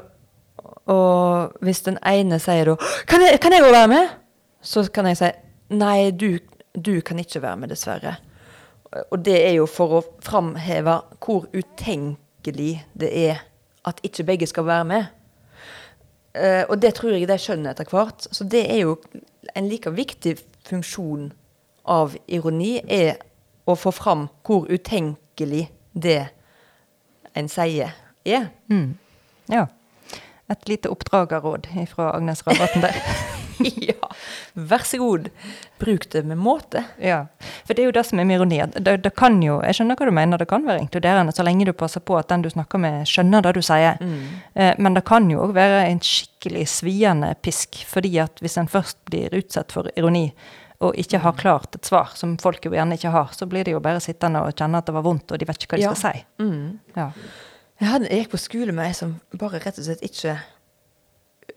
og 0.89 1.59
hvis 1.66 1.82
den 1.84 1.99
ene 2.09 2.39
sier 2.41 2.70
da 2.72 2.78
Kan 3.11 3.20
jeg, 3.26 3.36
kan 3.45 3.53
jeg 3.53 3.66
også 3.66 3.74
være 3.76 3.91
med? 3.93 4.14
Så 4.64 4.86
kan 4.95 5.11
jeg 5.11 5.18
si 5.20 5.28
Nei, 5.69 6.11
du, 6.11 6.39
du 6.75 7.01
kan 7.05 7.19
ikke 7.19 7.43
være 7.43 7.57
med, 7.57 7.69
dessverre. 7.69 8.16
Og 9.11 9.21
det 9.25 9.37
er 9.45 9.59
jo 9.59 9.66
for 9.69 9.99
å 9.99 10.05
framheve 10.25 10.95
hvor 11.21 11.45
utenkelig 11.53 12.73
det 12.97 13.11
er 13.12 13.43
at 13.89 14.01
ikke 14.05 14.25
begge 14.25 14.49
skal 14.49 14.66
være 14.69 14.85
med. 14.89 15.07
Eh, 16.35 16.64
og 16.69 16.81
det 16.83 16.95
tror 16.97 17.12
jeg 17.12 17.29
de 17.29 17.39
skjønner 17.41 17.75
etter 17.75 17.89
hvert. 17.93 18.29
Så 18.33 18.45
det 18.49 18.64
er 18.71 18.83
jo 18.85 18.97
en 19.55 19.69
like 19.69 19.93
viktig 19.93 20.39
funksjon 20.69 21.33
av 21.89 22.16
ironi, 22.29 22.79
er 22.85 23.19
å 23.69 23.77
få 23.77 23.93
fram 23.93 24.29
hvor 24.47 24.69
utenkelig 24.69 25.69
det 25.93 26.29
en 27.37 27.49
sier, 27.53 27.93
er. 28.25 28.49
Mm. 28.69 28.97
Ja. 29.53 29.66
Et 30.49 30.69
lite 30.69 30.93
oppdragerråd 30.93 31.69
fra 31.93 32.12
Agnes 32.16 32.47
Rabatten 32.47 32.85
der. 32.85 33.03
ja, 33.91 34.09
vær 34.55 34.85
så 34.87 34.99
god. 35.01 35.29
Bruk 35.81 36.07
det 36.13 36.23
med 36.27 36.39
måte. 36.43 36.85
Ja, 37.03 37.25
for 37.67 37.75
det 37.75 37.83
er 37.83 37.89
jo 37.91 37.95
det 37.97 38.05
som 38.09 38.19
er 38.23 38.27
med 38.29 38.39
ironi. 38.39 38.59
Det, 38.77 38.97
det 39.05 39.13
kan 39.19 39.41
jo, 39.43 39.59
jeg 39.65 39.79
skjønner 39.79 39.99
hva 39.99 40.09
du 40.09 40.15
mener, 40.17 40.39
det 40.43 40.49
kan 40.51 40.67
være 40.67 40.83
inkluderende 40.85 41.35
så 41.37 41.47
lenge 41.47 41.67
du 41.69 41.73
passer 41.77 42.01
på 42.05 42.17
at 42.19 42.29
den 42.33 42.43
du 42.47 42.51
snakker 42.53 42.81
med, 42.83 43.03
skjønner 43.09 43.45
det 43.49 43.55
du 43.59 43.63
sier. 43.65 43.99
Eh, 44.55 44.73
men 44.79 44.95
det 44.99 45.05
kan 45.09 45.29
jo 45.31 45.43
òg 45.47 45.57
være 45.59 45.85
en 45.91 46.01
skikkelig 46.05 46.67
sviende 46.71 47.35
pisk, 47.43 47.83
fordi 47.91 48.17
at 48.23 48.41
hvis 48.45 48.59
en 48.63 48.71
først 48.71 48.99
blir 49.11 49.35
utsatt 49.39 49.75
for 49.75 49.91
ironi, 49.97 50.29
og 50.79 50.95
ikke 50.95 51.19
har 51.19 51.35
klart 51.35 51.75
et 51.75 51.89
svar, 51.91 52.13
som 52.15 52.37
folk 52.39 52.63
jo 52.69 52.71
gjerne 52.71 52.95
ikke 52.95 53.11
har, 53.11 53.33
så 53.35 53.49
blir 53.51 53.65
de 53.67 53.73
jo 53.75 53.81
bare 53.83 53.99
sittende 54.03 54.45
og 54.47 54.53
kjenne 54.55 54.79
at 54.79 54.87
det 54.87 54.95
var 54.95 55.03
vondt, 55.03 55.33
og 55.35 55.41
de 55.43 55.49
vet 55.49 55.59
ikke 55.65 55.75
hva 55.75 55.81
de 55.81 55.87
Ja. 55.89 55.95
skal 55.99 56.13
si. 56.15 56.25
Mm. 56.39 56.79
Ja. 56.95 57.09
Jeg, 57.81 57.89
hadde, 57.91 58.07
jeg 58.13 58.23
gikk 58.25 58.31
på 58.37 58.39
skole 58.43 58.73
med 58.75 58.87
ei 58.87 58.95
som 58.95 59.17
bare 59.39 59.59
rett 59.63 59.79
og 59.79 59.85
slett 59.89 60.05
ikke 60.07 60.37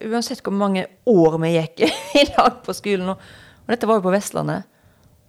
Uansett 0.07 0.41
hvor 0.45 0.55
mange 0.55 0.85
år 1.09 1.37
vi 1.43 1.53
gikk 1.55 1.83
i 2.21 2.25
lag 2.33 2.61
på 2.65 2.75
skolen, 2.77 3.13
og, 3.13 3.23
og 3.63 3.73
dette 3.73 3.89
var 3.89 3.99
jo 3.99 4.05
på 4.07 4.13
Vestlandet, 4.13 4.67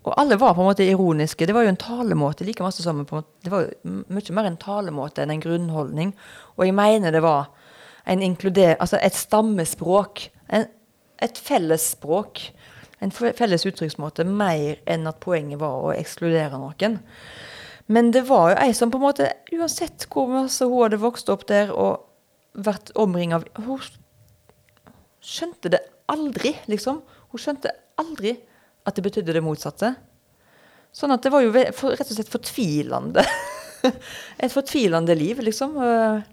og 0.03 0.16
alle 0.18 0.35
var 0.41 0.57
på 0.57 0.64
en 0.64 0.70
måte 0.73 0.87
ironiske. 0.87 1.47
Det 1.47 1.55
var 1.55 1.62
jo 1.62 1.70
en 1.70 1.79
talemåte 1.79 2.43
like 2.47 2.64
masse 2.64 2.83
som 2.83 3.05
Det 3.07 3.53
var 3.53 3.68
jo 3.68 4.01
mye 4.11 4.35
mer 4.35 4.49
en 4.49 4.59
talemåte 4.59 5.23
enn 5.23 5.31
en 5.31 5.43
grunnholdning. 5.45 6.11
Og 6.57 6.64
jeg 6.66 6.75
mener 6.75 7.14
det 7.14 7.20
var 7.23 7.53
en 8.11 8.23
inkluder... 8.27 8.75
Altså 8.83 8.99
et 8.99 9.14
stammespråk. 9.14 10.25
En, 10.51 10.66
et 11.23 11.39
fellesspråk. 11.39 12.43
En 12.99 13.14
fe- 13.14 13.31
felles 13.39 13.62
uttrykksmåte 13.70 14.27
mer 14.27 14.83
enn 14.91 15.07
at 15.07 15.23
poenget 15.23 15.62
var 15.62 15.87
å 15.87 15.95
ekskludere 15.95 16.59
noen. 16.59 16.99
Men 17.87 18.11
det 18.11 18.25
var 18.27 18.53
jo 18.53 18.61
ei 18.62 18.75
som 18.75 18.91
på 18.91 18.99
en 18.99 19.07
måte, 19.07 19.31
uansett 19.55 20.09
hvor 20.11 20.27
masse 20.35 20.66
hun 20.66 20.83
hadde 20.83 20.99
vokst 21.03 21.31
opp 21.31 21.47
der 21.47 21.70
og 21.70 22.09
vært 22.59 22.91
omringa 22.99 23.39
av 23.39 23.47
Hun 23.62 23.79
skjønte 25.23 25.70
det 25.73 25.81
aldri, 26.12 26.55
liksom. 26.70 27.01
Hun 27.33 27.41
skjønte 27.41 27.73
aldri 28.01 28.35
at 28.87 28.97
det 28.99 29.05
betydde 29.07 29.37
det 29.37 29.45
motsatte. 29.45 29.93
Sånn 30.93 31.14
at 31.14 31.25
det 31.25 31.33
var 31.33 31.45
jo 31.45 31.53
rett 31.55 31.79
og 31.81 32.12
slett 32.12 32.33
fortvilende. 32.33 33.25
Et 34.43 34.53
fortvilende 34.53 35.14
liv, 35.16 35.41
liksom. 35.47 35.79
Eh, 35.81 36.29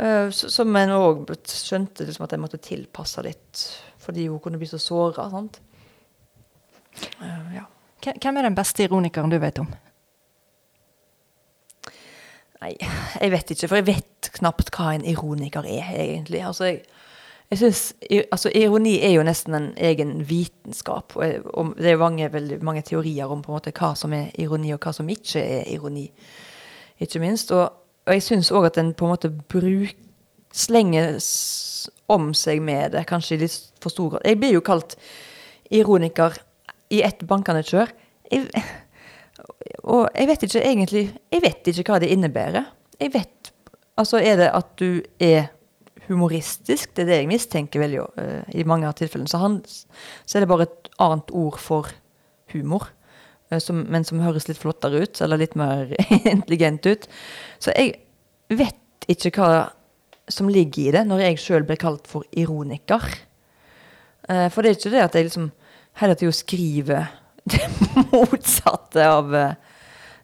eh, 0.00 0.30
Som 0.34 0.74
en 0.76 0.94
òg 0.96 1.30
skjønte 1.46 2.08
liksom, 2.08 2.26
at 2.26 2.34
jeg 2.34 2.42
måtte 2.42 2.62
tilpasse 2.64 3.22
litt, 3.26 3.66
fordi 4.02 4.26
hun 4.30 4.42
kunne 4.42 4.58
bli 4.60 4.68
så 4.70 4.80
såra. 4.82 5.28
Eh, 7.22 7.56
Ja. 7.60 7.66
Hvem 8.06 8.36
er 8.38 8.46
den 8.46 8.54
beste 8.54 8.84
ironikeren 8.84 9.32
du 9.32 9.38
vet 9.42 9.58
om? 9.58 9.66
Nei, 12.62 12.72
jeg 12.80 13.32
vet 13.32 13.50
ikke, 13.52 13.68
for 13.68 13.80
jeg 13.80 13.86
vet 13.88 14.28
knapt 14.38 14.70
hva 14.76 14.92
en 14.94 15.04
ironiker 15.04 15.66
er, 15.66 15.90
egentlig. 15.96 16.40
Altså, 16.46 16.68
jeg, 16.70 16.84
jeg 17.50 17.58
synes, 17.58 17.94
altså, 18.32 18.50
ironi 18.54 18.96
er 19.04 19.12
jo 19.14 19.22
nesten 19.22 19.54
en 19.54 19.68
egen 19.78 20.16
vitenskap. 20.28 21.14
Og, 21.16 21.74
det 21.78 21.92
er 21.92 22.00
mange, 22.00 22.32
veldig 22.32 22.58
mange 22.64 22.82
teorier 22.82 23.30
om 23.30 23.42
på 23.42 23.52
en 23.52 23.58
måte 23.58 23.72
hva 23.76 23.92
som 23.94 24.14
er 24.16 24.32
ironi, 24.42 24.72
og 24.74 24.82
hva 24.82 24.92
som 24.96 25.08
ikke 25.08 25.42
er 25.42 25.68
ironi. 25.70 26.08
Ikke 27.00 27.22
minst. 27.22 27.52
Og, 27.54 27.70
og 28.06 28.16
jeg 28.16 28.24
syns 28.26 28.50
òg 28.50 28.70
at 28.70 28.80
en 28.82 28.90
på 28.94 29.06
en 29.06 29.14
måte 29.14 29.30
bruk, 29.30 29.94
slenger 30.56 31.18
om 32.08 32.30
seg 32.34 32.62
med 32.64 32.94
det, 32.94 33.04
kanskje 33.06 33.36
i 33.36 33.40
litt 33.44 33.56
for 33.82 33.92
stor 33.92 34.14
grad. 34.14 34.24
Jeg 34.24 34.38
blir 34.40 34.54
jo 34.56 34.64
kalt 34.64 34.96
ironiker 35.74 36.38
i 36.94 37.02
ett 37.04 37.20
bankende 37.28 37.62
kjør. 37.66 37.92
Jeg, 38.32 38.46
og 39.84 40.08
jeg 40.16 40.26
vet 40.26 40.44
ikke 40.46 40.62
egentlig 40.66 41.02
Jeg 41.30 41.42
vet 41.44 41.68
ikke 41.70 41.92
hva 41.92 42.00
det 42.02 42.08
innebærer. 42.10 42.64
Jeg 42.98 43.12
vet 43.14 43.52
Altså, 43.96 44.18
er 44.18 44.36
det 44.36 44.48
at 44.52 44.72
du 44.76 45.00
er 45.22 45.46
humoristisk? 46.08 46.92
Det 46.94 47.04
er 47.04 47.10
det 47.10 47.18
jeg 47.20 47.30
mistenker 47.30 47.82
veldig 47.82 48.02
uh, 48.02 48.42
i 48.54 48.66
mange 48.68 48.88
av 48.88 48.96
tilfellene. 48.98 49.30
Så, 49.30 49.40
han, 49.42 49.60
så 50.24 50.38
er 50.38 50.44
det 50.44 50.50
bare 50.50 50.68
et 50.68 50.90
annet 51.02 51.32
ord 51.36 51.58
for 51.62 51.90
humor. 52.54 52.88
Uh, 53.52 53.58
som, 53.62 53.84
men 53.92 54.06
som 54.06 54.22
høres 54.24 54.48
litt 54.50 54.60
flottere 54.62 55.04
ut, 55.04 55.20
eller 55.24 55.42
litt 55.42 55.56
mer 55.58 55.92
intelligent 56.34 56.86
ut. 56.88 57.06
Så 57.62 57.74
jeg 57.76 57.98
vet 58.52 59.10
ikke 59.10 59.34
hva 59.38 59.68
som 60.32 60.50
ligger 60.50 60.88
i 60.88 60.96
det, 60.96 61.04
når 61.06 61.22
jeg 61.22 61.42
sjøl 61.42 61.66
blir 61.66 61.78
kalt 61.80 62.08
for 62.10 62.26
ironiker. 62.34 63.04
Uh, 64.26 64.48
for 64.50 64.62
det 64.62 64.72
er 64.72 64.80
ikke 64.80 64.96
det 64.96 65.06
at 65.06 65.18
jeg 65.18 65.28
liksom 65.30 65.50
hele 66.02 66.18
tida 66.18 66.34
skriver 66.34 67.06
det 67.52 67.62
motsatte 68.10 69.06
av 69.06 69.30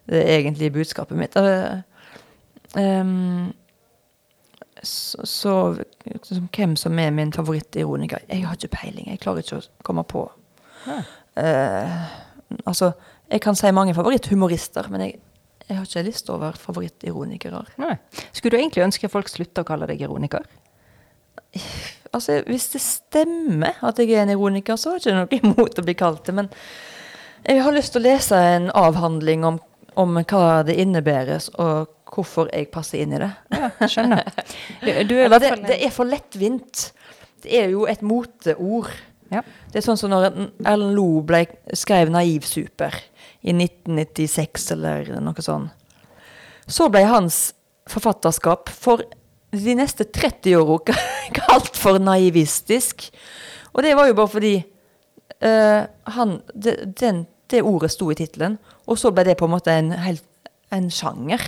det 0.05 0.23
egentlige 0.27 0.73
budskapet 0.75 1.17
mitt. 1.17 1.35
Eh, 1.35 1.79
ehm, 4.83 5.25
så, 5.25 5.25
så 5.25 5.55
liksom, 6.05 6.49
hvem 6.51 6.75
som 6.75 6.99
er 6.99 7.11
min 7.11 7.33
favorittironiker 7.33 8.25
Jeg 8.29 8.45
har 8.47 8.55
ikke 8.59 8.75
peiling. 8.75 9.09
Jeg 9.09 9.23
klarer 9.23 9.43
ikke 9.43 9.61
å 9.61 9.67
komme 9.83 10.03
på. 10.03 10.27
Eh, 11.39 12.01
altså, 12.65 12.91
jeg 13.31 13.41
kan 13.41 13.55
si 13.55 13.71
mange 13.71 13.95
favoritthumorister, 13.97 14.89
men 14.93 15.07
jeg, 15.07 15.15
jeg 15.67 15.77
har 15.77 15.87
ikke 15.87 16.03
lyst 16.03 16.11
liste 16.11 16.35
over 16.35 16.59
favorittironikere. 16.59 17.63
Nei. 17.81 17.95
Skulle 18.31 18.57
du 18.57 18.61
egentlig 18.61 18.85
ønske 18.85 19.09
folk 19.09 19.31
slutta 19.31 19.63
å 19.63 19.67
kalle 19.67 19.87
deg 19.89 20.03
ironiker? 20.03 20.45
Altså, 22.13 22.41
hvis 22.45 22.67
det 22.73 22.81
stemmer 22.83 23.79
at 23.81 23.97
jeg 23.97 24.13
er 24.13 24.25
en 24.25 24.33
ironiker, 24.35 24.77
så 24.77 24.93
har 24.93 24.99
jeg 24.99 25.05
ikke 25.07 25.17
noe 25.17 25.53
imot 25.55 25.79
å 25.79 25.85
bli 25.85 25.95
kalt 25.97 26.25
det. 26.27 26.35
Men 26.37 26.49
jeg 27.47 27.63
har 27.65 27.73
lyst 27.75 27.95
til 27.95 28.03
å 28.03 28.07
lese 28.07 28.37
en 28.37 28.69
avhandling 28.77 29.45
om, 29.47 29.59
om 29.99 30.19
hva 30.21 30.61
det 30.67 30.77
innebærer, 30.81 31.49
og 31.57 32.02
hvorfor 32.13 32.49
jeg 32.53 32.69
passer 32.73 33.03
inn 33.03 33.15
i 33.15 33.21
det. 33.21 33.31
Ja, 33.53 33.71
skjønner. 33.89 34.29
Du, 34.81 34.91
du 35.09 35.15
er 35.19 35.33
det, 35.33 35.55
det 35.67 35.79
er 35.87 35.93
for 35.93 36.09
lettvint. 36.09 36.89
Det 37.43 37.57
er 37.63 37.73
jo 37.73 37.87
et 37.89 38.03
moteord. 38.05 38.91
Ja. 39.33 39.41
Det 39.71 39.81
er 39.81 39.85
sånn 39.85 39.99
som 39.99 40.13
når 40.13 40.29
Erlend 40.29 40.93
Loe 40.97 41.23
ble, 41.25 41.45
skrev 41.75 42.11
'Naiv 42.13 42.45
super' 42.47 42.99
i 43.43 43.51
1996, 43.55 44.69
eller 44.75 45.15
noe 45.23 45.43
sånt. 45.43 45.73
Så 46.69 46.87
ble 46.91 47.03
hans 47.09 47.51
forfatterskap 47.91 48.69
for 48.71 49.03
de 49.53 49.75
neste 49.77 50.05
30 50.07 50.55
åra 50.61 50.95
kalt 51.39 51.75
for 51.77 51.99
naivistisk. 52.01 53.09
Og 53.73 53.83
det 53.83 53.95
var 53.97 54.07
jo 54.09 54.17
bare 54.17 54.31
fordi 54.31 54.53
uh, 55.43 55.81
han, 56.15 56.37
det, 56.53 56.77
den, 56.99 57.25
det 57.51 57.65
ordet 57.65 57.91
sto 57.93 58.09
i 58.11 58.17
tittelen, 58.17 58.57
og 58.87 58.99
så 58.99 59.11
ble 59.13 59.27
det 59.27 59.37
på 59.39 59.49
en 59.49 59.55
måte 59.55 59.75
en, 59.75 59.91
helt, 60.05 60.25
en 60.73 60.89
sjanger. 60.93 61.43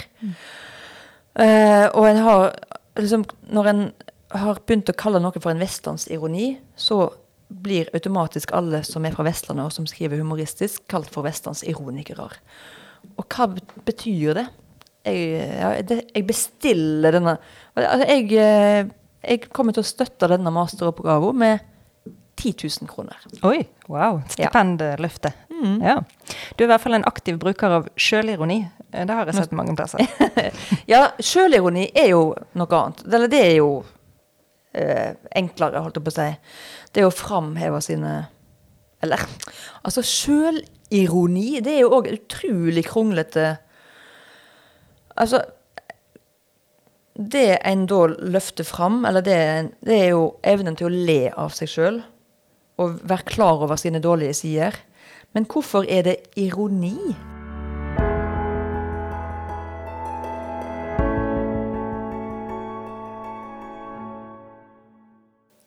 Eh, 1.35 1.85
og 1.91 2.05
en 2.07 2.21
har 2.23 2.45
liksom 2.95 3.25
Når 3.51 3.67
en 3.67 3.81
har 4.35 4.59
begynt 4.63 4.89
å 4.89 4.95
kalle 4.95 5.19
noe 5.19 5.35
for 5.35 5.51
en 5.51 5.59
vestlandsironi, 5.59 6.55
så 6.79 7.09
blir 7.47 7.91
automatisk 7.93 8.53
alle 8.57 8.81
som 8.87 9.05
er 9.05 9.13
fra 9.15 9.25
Vestlandet 9.27 9.67
og 9.67 9.73
som 9.75 9.85
skriver 9.87 10.19
humoristisk, 10.19 10.81
kalt 10.91 11.11
for 11.13 11.27
vestlandsironikere. 11.27 12.29
Og 13.15 13.25
hva 13.29 13.47
betyr 13.85 14.39
det? 14.39 14.45
Jeg, 15.05 15.25
ja, 15.59 15.69
det, 15.85 15.99
jeg 16.15 16.25
bestiller 16.25 17.13
denne 17.13 17.35
altså, 17.77 18.07
jeg, 18.09 18.31
eh, 18.41 18.87
jeg 19.21 19.43
kommer 19.53 19.75
til 19.75 19.85
å 19.85 19.87
støtte 19.87 20.31
denne 20.31 20.49
masteroppgaven 20.53 21.37
med 21.37 21.67
10 22.35 22.55
000 22.81 22.89
kroner. 22.89 23.21
Oi, 23.45 23.61
wow. 23.87 24.23
Stipendløfte. 25.55 25.85
Ja. 25.85 25.95
Du 26.57 26.63
er 26.63 26.67
i 26.67 26.71
hvert 26.73 26.81
fall 26.83 26.93
en 26.97 27.05
aktiv 27.07 27.37
bruker 27.39 27.69
av 27.79 27.87
sjølironi. 27.95 28.59
Eh, 28.91 29.05
Det 29.05 29.13
har 29.15 29.25
jeg 29.25 29.35
sett 29.35 29.51
mange 29.55 29.75
plasser. 29.75 30.01
Ja, 30.91 31.11
sjølironi 31.19 31.89
er 31.95 32.09
jo 32.11 32.35
noe 32.53 32.79
annet. 32.79 33.03
Eller 33.07 33.27
det 33.31 33.41
er 33.41 33.55
jo 33.57 33.69
eh, 34.73 35.13
enklere, 35.35 35.81
holdt 35.85 35.95
jeg 35.99 36.05
på 36.05 36.13
å 36.13 36.17
si. 36.19 36.29
Det 36.93 37.01
er 37.03 37.09
å 37.09 37.13
framheve 37.15 37.81
sine 37.83 38.13
Eller 39.03 39.19
altså, 39.83 40.01
sjølironi, 40.01 41.61
det 41.61 41.73
er 41.75 41.81
jo 41.83 41.91
òg 41.97 42.07
utrolig 42.13 42.85
kronglete 42.87 43.57
Altså 45.19 45.41
Det 47.15 47.57
en 47.63 47.85
da 47.87 48.01
løfter 48.11 48.63
fram, 48.67 49.05
eller 49.07 49.23
det, 49.23 49.37
det 49.87 49.99
er 50.01 50.09
jo 50.11 50.23
evnen 50.43 50.75
til 50.75 50.87
å 50.89 50.95
le 51.07 51.29
av 51.31 51.53
seg 51.55 51.69
sjøl. 51.71 52.01
Og 52.83 52.97
være 53.07 53.23
klar 53.29 53.61
over 53.63 53.79
sine 53.79 54.01
dårlige 54.03 54.33
sider. 54.35 54.75
Men 55.35 55.45
hvorfor 55.51 55.83
er 55.89 56.01
det 56.01 56.15
ironi? 56.39 56.95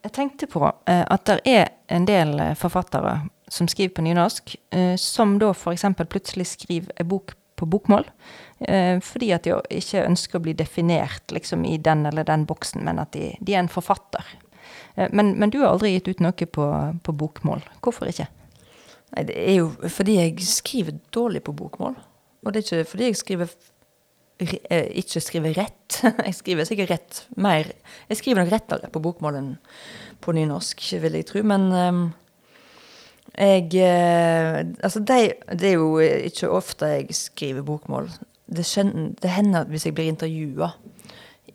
Jeg 0.05 0.15
tenkte 0.17 0.49
på 0.49 0.63
eh, 0.65 1.05
at 1.05 1.27
det 1.29 1.37
er 1.45 1.67
en 1.93 2.07
del 2.09 2.33
eh, 2.41 2.55
forfattere 2.57 3.29
som 3.49 3.69
skriver 3.69 3.93
på 3.99 4.07
nynorsk, 4.07 4.55
eh, 4.73 4.97
som 4.97 5.37
da 5.37 5.51
f.eks. 5.53 5.85
plutselig 6.09 6.47
skriver 6.55 6.97
en 6.97 7.09
bok 7.09 7.37
på 7.59 7.67
bokmål, 7.67 8.05
fordi 9.03 9.33
at 9.35 9.43
de 9.43 9.57
ikke 9.75 10.05
ønsker 10.07 10.39
å 10.39 10.43
bli 10.45 10.53
definert 10.55 11.33
liksom, 11.35 11.65
i 11.67 11.75
den 11.83 12.05
eller 12.07 12.23
den 12.23 12.45
boksen, 12.47 12.85
men 12.87 13.01
at 13.03 13.11
de, 13.17 13.33
de 13.43 13.57
er 13.57 13.65
en 13.65 13.71
forfatter. 13.71 14.23
Men, 15.11 15.33
men 15.41 15.51
du 15.51 15.59
har 15.59 15.73
aldri 15.73 15.91
gitt 15.97 16.07
ut 16.07 16.23
noe 16.23 16.47
på, 16.55 16.67
på 17.03 17.15
bokmål. 17.19 17.65
Hvorfor 17.83 18.13
ikke? 18.13 18.29
Nei, 19.15 19.25
det 19.29 19.37
er 19.41 19.59
jo 19.61 19.73
fordi 19.89 20.19
jeg 20.19 20.37
skriver 20.45 21.01
dårlig 21.15 21.43
på 21.47 21.55
bokmål. 21.57 21.97
Og 22.45 22.55
det 22.55 22.61
er 22.61 22.67
ikke 22.67 22.91
fordi 22.93 23.09
jeg 23.09 23.19
skriver 23.19 23.53
eh, 24.71 24.89
ikke 25.01 25.23
skriver 25.25 25.57
rett. 25.59 25.99
Jeg 26.29 26.35
skriver 26.37 26.69
sikkert 26.69 26.91
rett 26.93 27.21
mer 27.41 27.71
Jeg 28.11 28.19
skriver 28.21 28.43
nok 28.43 28.53
rettere 28.53 28.91
på 28.93 29.03
bokmål 29.03 29.39
enn 29.41 29.53
på 30.23 30.35
nynorsk, 30.35 30.83
vil 31.03 31.15
jeg 31.15 31.27
tro. 31.29 31.43
Men 31.47 31.69
um, 31.73 32.01
jeg 33.39 33.71
eh, 33.79 34.65
Altså, 34.83 35.01
de, 35.01 35.33
det 35.55 35.71
er 35.71 35.77
jo 35.79 35.99
ikke 36.03 36.51
ofte 36.51 36.91
jeg 36.91 37.15
skriver 37.15 37.67
bokmål. 37.67 38.11
Det, 38.47 38.67
skjønner, 38.67 39.13
det 39.23 39.31
hender 39.31 39.69
hvis 39.71 39.87
jeg 39.87 39.95
blir 39.95 40.11
intervjua 40.11 40.73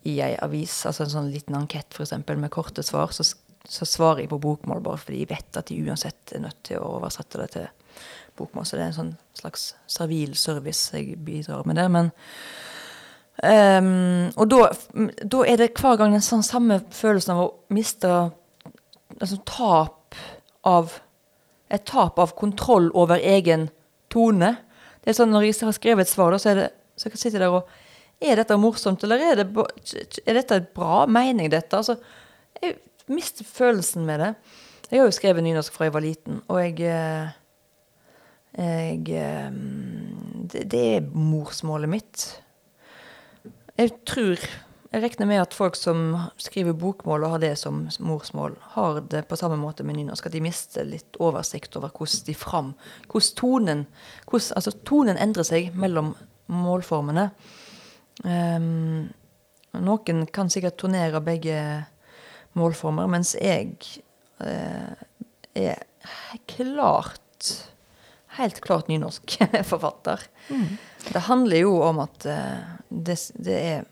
i 0.04 0.18
ei 0.24 0.34
avis, 0.43 0.82
altså 0.88 1.06
en 1.06 1.14
sånn 1.14 1.32
liten 1.32 1.56
ankett 1.56 1.95
f.eks. 1.95 2.16
med 2.28 2.51
korte 2.51 2.84
svar, 2.84 3.14
så, 3.16 3.24
så 3.70 3.86
svarer 3.88 4.24
jeg 4.24 4.32
på 4.34 4.41
bokmål 4.43 4.82
bare 4.84 4.99
fordi 4.99 5.24
jeg 5.24 5.32
vet 5.32 5.57
at 5.59 5.70
de 5.70 5.80
uansett 5.88 6.34
er 6.36 6.43
nødt 6.43 6.59
til 6.68 6.82
å 6.82 6.97
oversette 6.97 7.39
det 7.39 7.49
til 7.53 7.68
bokmål. 8.38 8.66
Så 8.68 8.78
det 8.78 8.84
er 8.84 8.91
en 8.91 8.97
sånn 8.97 9.14
slags 9.39 9.70
servil 9.88 10.36
service 10.39 10.91
jeg 10.95 11.18
bidrar 11.24 11.64
med 11.70 11.80
der. 11.80 11.91
Men 11.93 12.11
um, 13.39 14.32
Og 14.36 14.49
da, 14.51 14.68
da 15.24 15.45
er 15.47 15.61
det 15.61 15.74
hver 15.80 15.99
gang 16.01 16.16
den 16.16 16.26
sånn 16.26 16.43
samme 16.45 16.82
følelsen 16.93 17.36
av 17.36 17.43
å 17.45 17.51
miste 17.74 18.11
altså 19.20 19.39
tap 19.47 20.20
av 20.68 20.99
Et 21.74 21.82
tap 21.89 22.20
av 22.22 22.36
kontroll 22.38 22.91
over 22.93 23.18
egen 23.18 23.64
tone. 24.14 24.51
Det 25.01 25.09
er 25.09 25.16
sånn 25.18 25.32
Når 25.34 25.47
jeg 25.47 25.55
har 25.64 25.74
skrevet 25.74 26.05
et 26.05 26.11
svar, 26.11 26.30
da, 26.30 26.38
så, 26.38 26.53
det, 26.53 26.68
så 26.99 27.09
kan 27.09 27.18
jeg 27.18 27.24
sitte 27.24 27.41
der 27.41 27.55
og 27.55 27.72
Er 28.22 28.38
dette 28.38 28.57
morsomt, 28.61 29.01
eller 29.03 29.24
er, 29.24 29.41
det, 29.41 29.47
er 30.28 30.38
dette 30.38 30.59
bra? 30.76 31.07
Mener 31.09 31.47
jeg 31.47 31.53
dette? 31.55 31.80
Altså, 31.80 31.97
jeg 32.61 32.78
mister 33.08 33.47
følelsen 33.47 34.06
med 34.06 34.20
det. 34.20 34.34
Jeg 34.91 34.99
har 34.99 35.08
jo 35.08 35.16
skrevet 35.16 35.43
nynorsk 35.43 35.74
fra 35.74 35.88
jeg 35.88 35.93
var 35.95 36.06
liten, 36.06 36.41
og 36.47 36.60
jeg 36.62 36.80
eh, 36.88 37.32
Jeg 38.54 39.10
eh, 39.10 39.51
det, 40.51 40.68
det 40.72 40.84
er 40.97 41.08
morsmålet 41.14 41.89
mitt. 41.89 42.26
Jeg 43.78 43.91
tror 44.06 44.38
Jeg 44.93 45.01
regner 45.01 45.26
med 45.26 45.41
at 45.41 45.54
folk 45.58 45.76
som 45.76 46.18
skriver 46.38 46.76
bokmål 46.78 47.24
og 47.24 47.32
har 47.34 47.39
det 47.41 47.56
som 47.58 47.88
morsmål, 47.99 48.54
har 48.76 48.99
det 49.10 49.24
på 49.26 49.36
samme 49.36 49.58
måte 49.58 49.84
med 49.84 49.95
nynorsk. 49.97 50.28
At 50.28 50.36
de 50.36 50.41
mister 50.41 50.86
litt 50.86 51.18
oversikt 51.18 51.74
over 51.78 51.89
hvordan 51.89 52.28
de 52.28 52.36
fram 52.38 52.74
Hvordan 53.08 53.36
tonen 53.36 53.86
hvordan, 54.30 54.54
Altså, 54.56 54.72
tonen 54.86 55.18
endrer 55.18 55.43
seg 55.43 55.74
mellom 55.74 56.14
målformene. 56.45 57.32
Um, 58.22 59.10
noen 59.74 60.28
kan 60.30 60.49
sikkert 60.54 60.78
tonere 60.78 61.22
begge 61.26 61.58
målformer, 62.60 63.10
mens 63.12 63.36
jeg 63.39 63.76
eh, 64.43 64.93
er 65.54 65.84
klart 66.47 67.20
Helt 68.34 68.64
klart 68.66 68.88
nynorsk 68.89 69.36
forfatter. 69.72 70.24
Det 71.06 71.20
handler 71.28 71.60
jo 71.60 71.76
om 71.86 71.99
at 72.01 72.26
eh, 72.26 72.72
det, 72.89 73.20
det 73.38 73.58
er 73.62 73.84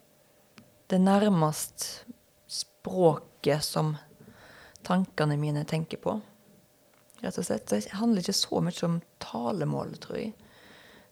det 0.90 0.98
nærmest 0.98 2.06
språket 2.50 3.62
som 3.62 3.94
tankene 4.82 5.38
mine 5.38 5.62
tenker 5.70 6.02
på. 6.02 6.18
Rett 7.22 7.38
og 7.38 7.46
slett. 7.46 7.70
Det 7.70 7.94
handler 7.94 8.26
ikke 8.26 8.34
så 8.34 8.64
mye 8.66 8.88
om 8.88 8.98
talemål, 9.22 9.94
tror 10.02 10.18
jeg. 10.24 10.34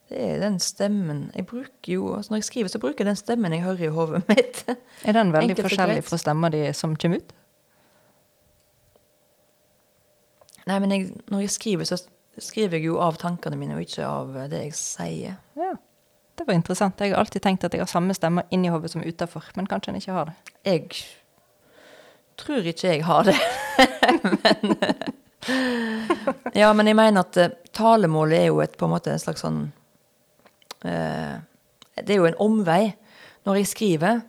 Det 0.09 0.23
er 0.25 0.39
den 0.41 0.57
stemmen 0.57 1.27
jeg 1.35 1.45
bruker 1.45 1.91
jo, 1.93 2.15
altså 2.17 2.33
Når 2.33 2.39
jeg 2.41 2.47
skriver, 2.47 2.71
så 2.73 2.81
bruker 2.81 3.05
jeg 3.05 3.11
den 3.11 3.19
stemmen 3.19 3.53
jeg 3.53 3.61
hører 3.61 3.85
i 3.85 3.93
hodet 3.93 4.23
mitt. 4.31 4.63
Er 5.05 5.13
den 5.13 5.35
veldig 5.35 5.53
Enkelt 5.53 5.67
forskjellig 5.67 6.05
fra 6.07 6.17
stemma 6.17 6.49
di 6.49 6.63
som 6.73 6.95
kommer 6.97 7.21
ut? 7.21 7.35
Nei, 10.69 10.79
men 10.83 10.93
jeg, 10.93 11.11
når 11.31 11.45
jeg 11.45 11.53
skriver, 11.55 11.87
så 11.89 11.97
skriver 12.37 12.77
jeg 12.77 12.89
jo 12.91 12.99
av 13.01 13.17
tankene 13.19 13.57
mine, 13.59 13.77
og 13.77 13.85
ikke 13.85 14.05
av 14.05 14.35
det 14.51 14.63
jeg 14.67 14.75
sier. 14.77 15.39
Ja. 15.57 15.73
Det 16.39 16.45
var 16.47 16.55
interessant. 16.55 17.01
Jeg 17.03 17.11
har 17.11 17.19
alltid 17.19 17.43
tenkt 17.43 17.65
at 17.67 17.73
jeg 17.75 17.83
har 17.83 17.89
samme 17.91 18.15
stemme 18.15 18.45
inni 18.55 18.69
hodet 18.71 18.93
som 18.93 19.03
utafor, 19.03 19.49
men 19.57 19.67
kanskje 19.67 19.91
en 19.91 19.99
ikke 19.99 20.15
har 20.15 20.29
det. 20.29 20.35
Jeg 20.63 20.85
tror 22.39 22.69
ikke 22.71 22.93
jeg 22.93 23.03
har 23.03 23.27
det. 23.27 23.35
men, 24.37 24.77
ja, 26.55 26.69
men 26.71 26.87
jeg 26.87 26.95
mener 26.95 27.25
at 27.25 27.39
eh, 27.41 27.57
talemålet 27.75 28.45
er 28.45 28.47
jo 28.53 28.61
et, 28.63 28.77
på 28.79 28.87
en 28.87 28.93
måte 28.93 29.11
en 29.11 29.19
slags 29.19 29.43
sånn 29.43 29.59
eh, 30.87 31.35
Det 31.99 32.15
er 32.15 32.21
jo 32.21 32.29
en 32.29 32.39
omvei 32.45 32.83
når 33.47 33.59
jeg 33.59 33.71
skriver. 33.73 34.21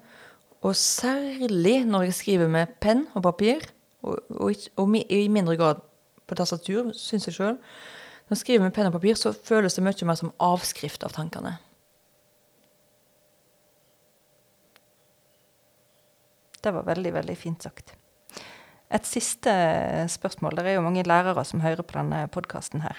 Og 0.66 0.74
særlig 0.76 1.84
når 1.86 2.08
jeg 2.08 2.18
skriver 2.18 2.50
med 2.50 2.74
penn 2.82 3.06
og 3.14 3.22
papir, 3.28 3.62
og, 4.02 4.18
og, 4.34 4.50
og, 4.50 4.88
og 4.88 4.98
i 4.98 5.28
mindre 5.30 5.54
grad 5.60 5.86
på 6.30 6.38
tastatur, 6.38 6.92
syns 6.96 7.26
jeg 7.28 7.36
sjøl. 7.36 7.56
Når 8.30 8.36
jeg 8.36 8.44
skriver 8.44 8.68
med 8.68 8.74
penn 8.76 8.88
og 8.90 8.94
papir, 8.94 9.18
så 9.18 9.34
føles 9.34 9.74
det 9.74 9.82
mye 9.82 10.06
mer 10.06 10.18
som 10.20 10.30
avskrift 10.46 11.02
av 11.06 11.16
tankene. 11.16 11.56
Det 16.60 16.72
var 16.76 16.84
veldig, 16.86 17.12
veldig 17.16 17.36
fint 17.40 17.64
sagt. 17.64 17.94
Et 18.90 19.06
siste 19.06 19.52
spørsmål. 20.10 20.58
Det 20.58 20.66
er 20.66 20.76
jo 20.76 20.84
mange 20.84 21.04
lærere 21.06 21.44
som 21.46 21.62
hører 21.62 21.86
på 21.86 21.96
denne 21.96 22.24
podkasten 22.34 22.82
her. 22.84 22.98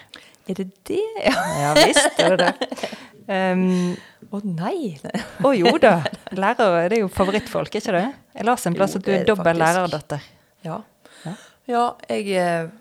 Er 0.49 0.57
det 0.57 0.69
det? 0.87 1.03
Ja 1.23 1.73
visst 1.79 2.19
er 2.19 2.35
det 2.39 2.47
det. 2.47 2.91
Um, 3.31 3.93
Å 4.31 4.39
nei! 4.43 4.97
Å 5.45 5.51
jo 5.55 5.75
da. 5.83 5.99
Lærere 6.33 6.87
det 6.89 6.97
er 6.97 7.03
jo 7.03 7.11
favorittfolk, 7.11 7.75
ikke 7.75 7.93
det? 7.95 8.05
Jeg 8.35 8.47
leste 8.47 8.71
en 8.71 8.77
plass 8.79 8.95
at 8.97 9.05
du 9.05 9.11
er 9.13 9.27
dobbel 9.27 9.59
lærerdatter. 9.61 10.23
Ja. 10.65 10.81
Ja. 11.25 11.35
Ja, 11.69 11.83
jeg 12.09 12.31
eh, 12.39 12.71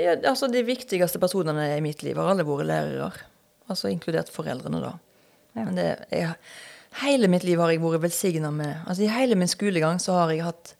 ja, 0.00 0.14
Altså, 0.30 0.48
de 0.50 0.64
viktigste 0.66 1.20
personene 1.22 1.68
i 1.76 1.82
mitt 1.84 2.02
liv 2.06 2.18
har 2.18 2.32
alle 2.32 2.46
vært 2.46 2.68
lærere. 2.70 3.10
Altså 3.70 3.90
inkludert 3.92 4.32
foreldrene, 4.32 4.80
da. 4.82 4.94
Ja. 5.54 5.64
Men 5.64 5.76
det, 5.78 5.88
jeg, 6.12 6.32
hele 7.04 7.30
mitt 7.30 7.46
liv 7.46 7.60
har 7.62 7.70
jeg 7.72 7.82
vært 7.82 8.02
velsigna 8.02 8.50
med 8.50 8.72
Altså 8.88 9.04
I 9.06 9.12
hele 9.14 9.36
min 9.38 9.50
skolegang 9.50 10.00
så 10.02 10.16
har 10.18 10.32
jeg 10.34 10.42
hatt 10.42 10.74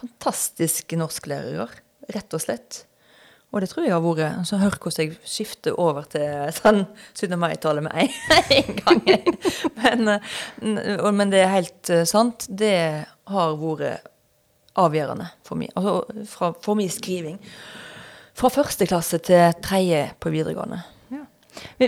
fantastiske 0.00 0.96
norsklærere, 0.98 1.68
rett 2.10 2.34
og 2.34 2.42
slett. 2.42 2.80
Og 3.52 3.60
det 3.60 3.68
tror 3.68 3.84
jeg 3.84 3.92
har 3.92 4.02
vært 4.02 4.38
altså, 4.40 4.58
Hør 4.62 4.78
hvordan 4.80 5.04
jeg 5.04 5.18
skifter 5.28 5.76
over 5.80 6.08
til 6.10 6.54
sånn 6.56 6.86
17. 7.12 7.36
mai-tale 7.38 7.84
med 7.84 8.16
en 8.58 8.80
gang. 8.80 9.02
Men, 9.76 10.14
eh, 10.16 11.12
men 11.12 11.34
det 11.34 11.44
er 11.44 11.54
helt 11.58 11.92
eh, 11.92 12.06
sant. 12.08 12.48
Det 12.48 12.74
har 13.28 13.54
vært 13.60 14.08
avgjørende 14.80 15.28
for 15.44 15.60
meg, 15.60 15.68
altså 15.76 16.24
for, 16.32 16.56
for 16.64 16.78
min 16.78 16.88
skriving. 16.90 17.36
Fra 18.38 18.48
første 18.52 18.88
klasse 18.88 19.20
til 19.20 19.52
tredje 19.64 20.06
på 20.20 20.32
videregående. 20.32 20.80
Ja. 21.12 21.26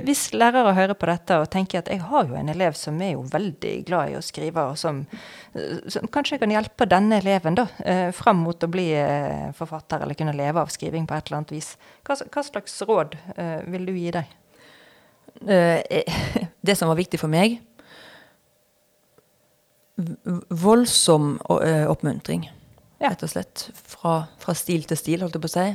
Hvis 0.04 0.26
lærere 0.36 0.74
hører 0.76 0.96
på 0.98 1.08
dette 1.08 1.38
og 1.40 1.48
tenker 1.52 1.80
at 1.80 1.88
jeg 1.88 2.02
har 2.04 2.28
jo 2.28 2.36
en 2.36 2.52
elev 2.52 2.76
som 2.76 3.00
er 3.00 3.14
jo 3.14 3.24
veldig 3.32 3.72
glad 3.88 4.12
i 4.12 4.18
å 4.18 4.22
skrive, 4.24 4.66
og 4.70 4.78
som, 4.78 5.06
eh, 5.54 5.80
som 5.88 6.06
kanskje 6.12 6.38
kan 6.42 6.52
hjelpe 6.52 6.88
denne 6.90 7.22
eleven 7.22 7.56
da, 7.56 7.66
eh, 7.84 8.10
fram 8.12 8.44
mot 8.44 8.60
å 8.60 8.70
bli 8.70 8.90
eh, 8.92 9.52
forfatter 9.56 10.02
eller 10.02 10.14
kunne 10.14 10.36
leve 10.36 10.60
av 10.60 10.68
skriving 10.68 11.06
på 11.06 11.16
et 11.16 11.26
eller 11.26 11.40
annet 11.40 11.56
vis, 11.56 11.76
hva, 12.04 12.16
hva 12.16 12.44
slags 12.44 12.82
råd 12.82 13.16
vil 13.66 13.86
du 13.86 13.92
gi? 13.96 14.12
Eh, 15.48 16.04
det 16.60 16.76
som 16.76 16.88
var 16.88 16.96
viktig 17.00 17.18
for 17.20 17.32
meg 17.32 17.60
Voldsom 20.50 21.36
oppmuntring. 21.46 22.48
Rett 23.10 23.24
og 23.26 23.30
slett. 23.30 23.68
Fra, 23.74 24.16
fra 24.40 24.54
stil 24.58 24.84
til 24.88 24.98
stil, 24.98 25.22
holdt 25.24 25.36
jeg 25.36 25.44
på 25.44 25.50
å 25.50 25.54
si. 25.54 25.70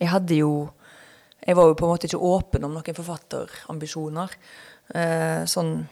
Jeg 0.00 0.12
hadde 0.14 0.42
jo 0.42 0.52
Jeg 1.48 1.54
var 1.56 1.68
jo 1.70 1.76
på 1.78 1.86
en 1.86 1.92
måte 1.94 2.08
ikke 2.08 2.18
åpen 2.28 2.64
om 2.66 2.74
noen 2.74 2.96
forfatterambisjoner. 2.96 4.32
Eh, 4.94 5.44
sånn 5.48 5.86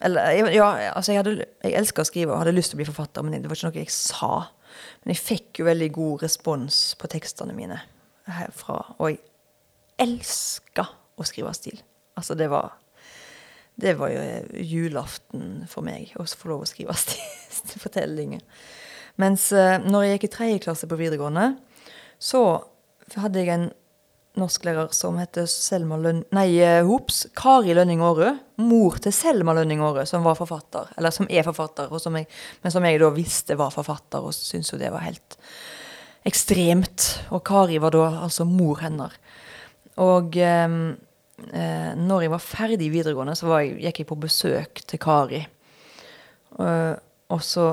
Eller 0.00 0.52
ja, 0.54 0.68
altså 0.94 1.12
jeg, 1.12 1.22
hadde, 1.22 1.46
jeg 1.64 1.76
elska 1.76 2.04
å 2.04 2.08
skrive 2.08 2.32
og 2.32 2.42
hadde 2.42 2.54
lyst 2.54 2.72
til 2.72 2.78
å 2.78 2.80
bli 2.80 2.88
forfatter, 2.88 3.24
men 3.24 3.40
det 3.40 3.50
var 3.50 3.58
ikke 3.58 3.70
noe 3.70 3.82
jeg 3.82 3.92
sa. 3.92 4.34
Men 5.02 5.14
jeg 5.14 5.22
fikk 5.24 5.60
jo 5.60 5.66
veldig 5.68 5.90
god 5.96 6.22
respons 6.24 6.78
på 7.00 7.10
tekstene 7.10 7.56
mine 7.56 7.80
herfra. 8.30 8.78
Og 8.98 9.10
jeg 9.10 9.20
elska 10.00 10.86
å 11.20 11.26
skrive 11.28 11.52
stil. 11.56 11.82
Altså, 12.16 12.36
det 12.38 12.48
var 12.52 12.76
Det 13.80 13.94
var 13.96 14.10
jo 14.12 14.20
julaften 14.60 15.64
for 15.70 15.80
meg 15.80 16.10
å 16.20 16.26
få 16.26 16.50
lov 16.50 16.66
å 16.66 16.68
skrive 16.68 16.92
stil, 17.00 17.22
fortellinger. 17.84 18.42
Mens 19.20 19.50
eh, 19.52 19.76
når 19.84 20.06
jeg 20.06 20.16
gikk 20.16 20.28
i 20.28 20.32
tredje 20.36 20.64
klasse 20.64 20.88
på 20.88 20.98
videregående, 21.00 21.52
så 22.20 22.42
hadde 23.16 23.42
jeg 23.42 23.52
en 23.54 23.68
norsklærer 24.38 24.92
som 24.94 25.18
heter 25.20 25.48
Selma 25.50 25.98
Lønn... 26.00 26.22
Nei, 26.36 26.46
eh, 26.62 26.80
hops, 26.86 27.24
Kari 27.36 27.74
Lønning 27.76 28.02
Aarø. 28.04 28.32
Mor 28.62 29.00
til 29.02 29.14
Selma 29.14 29.54
Lønning 29.56 29.82
Aarø, 29.84 30.06
som 30.08 30.24
var 30.26 30.38
forfatter. 30.38 30.92
Eller 30.98 31.14
som 31.14 31.28
er 31.30 31.44
forfatter, 31.46 31.90
og 31.90 32.02
som 32.02 32.16
jeg, 32.18 32.28
men 32.62 32.74
som 32.74 32.86
jeg 32.86 33.02
da 33.02 33.10
visste 33.14 33.58
var 33.60 33.74
forfatter, 33.74 34.22
og 34.24 34.36
syntes 34.36 34.72
jo 34.72 34.80
det 34.80 34.92
var 34.94 35.04
helt 35.08 35.38
ekstremt. 36.28 37.10
Og 37.34 37.44
Kari 37.46 37.80
var 37.82 37.96
da 37.96 38.06
altså 38.22 38.46
mor 38.48 38.80
hennes. 38.84 39.18
Og 40.00 40.38
eh, 40.38 40.78
eh, 41.50 41.92
når 41.98 42.26
jeg 42.26 42.34
var 42.36 42.44
ferdig 42.44 42.86
i 42.86 42.92
videregående, 42.94 43.36
så 43.36 43.50
jeg, 43.58 43.78
gikk 43.88 44.04
jeg 44.04 44.10
på 44.12 44.20
besøk 44.22 44.84
til 44.86 45.02
Kari. 45.02 45.44
Eh, 46.60 46.94
og 47.30 47.42
så 47.46 47.72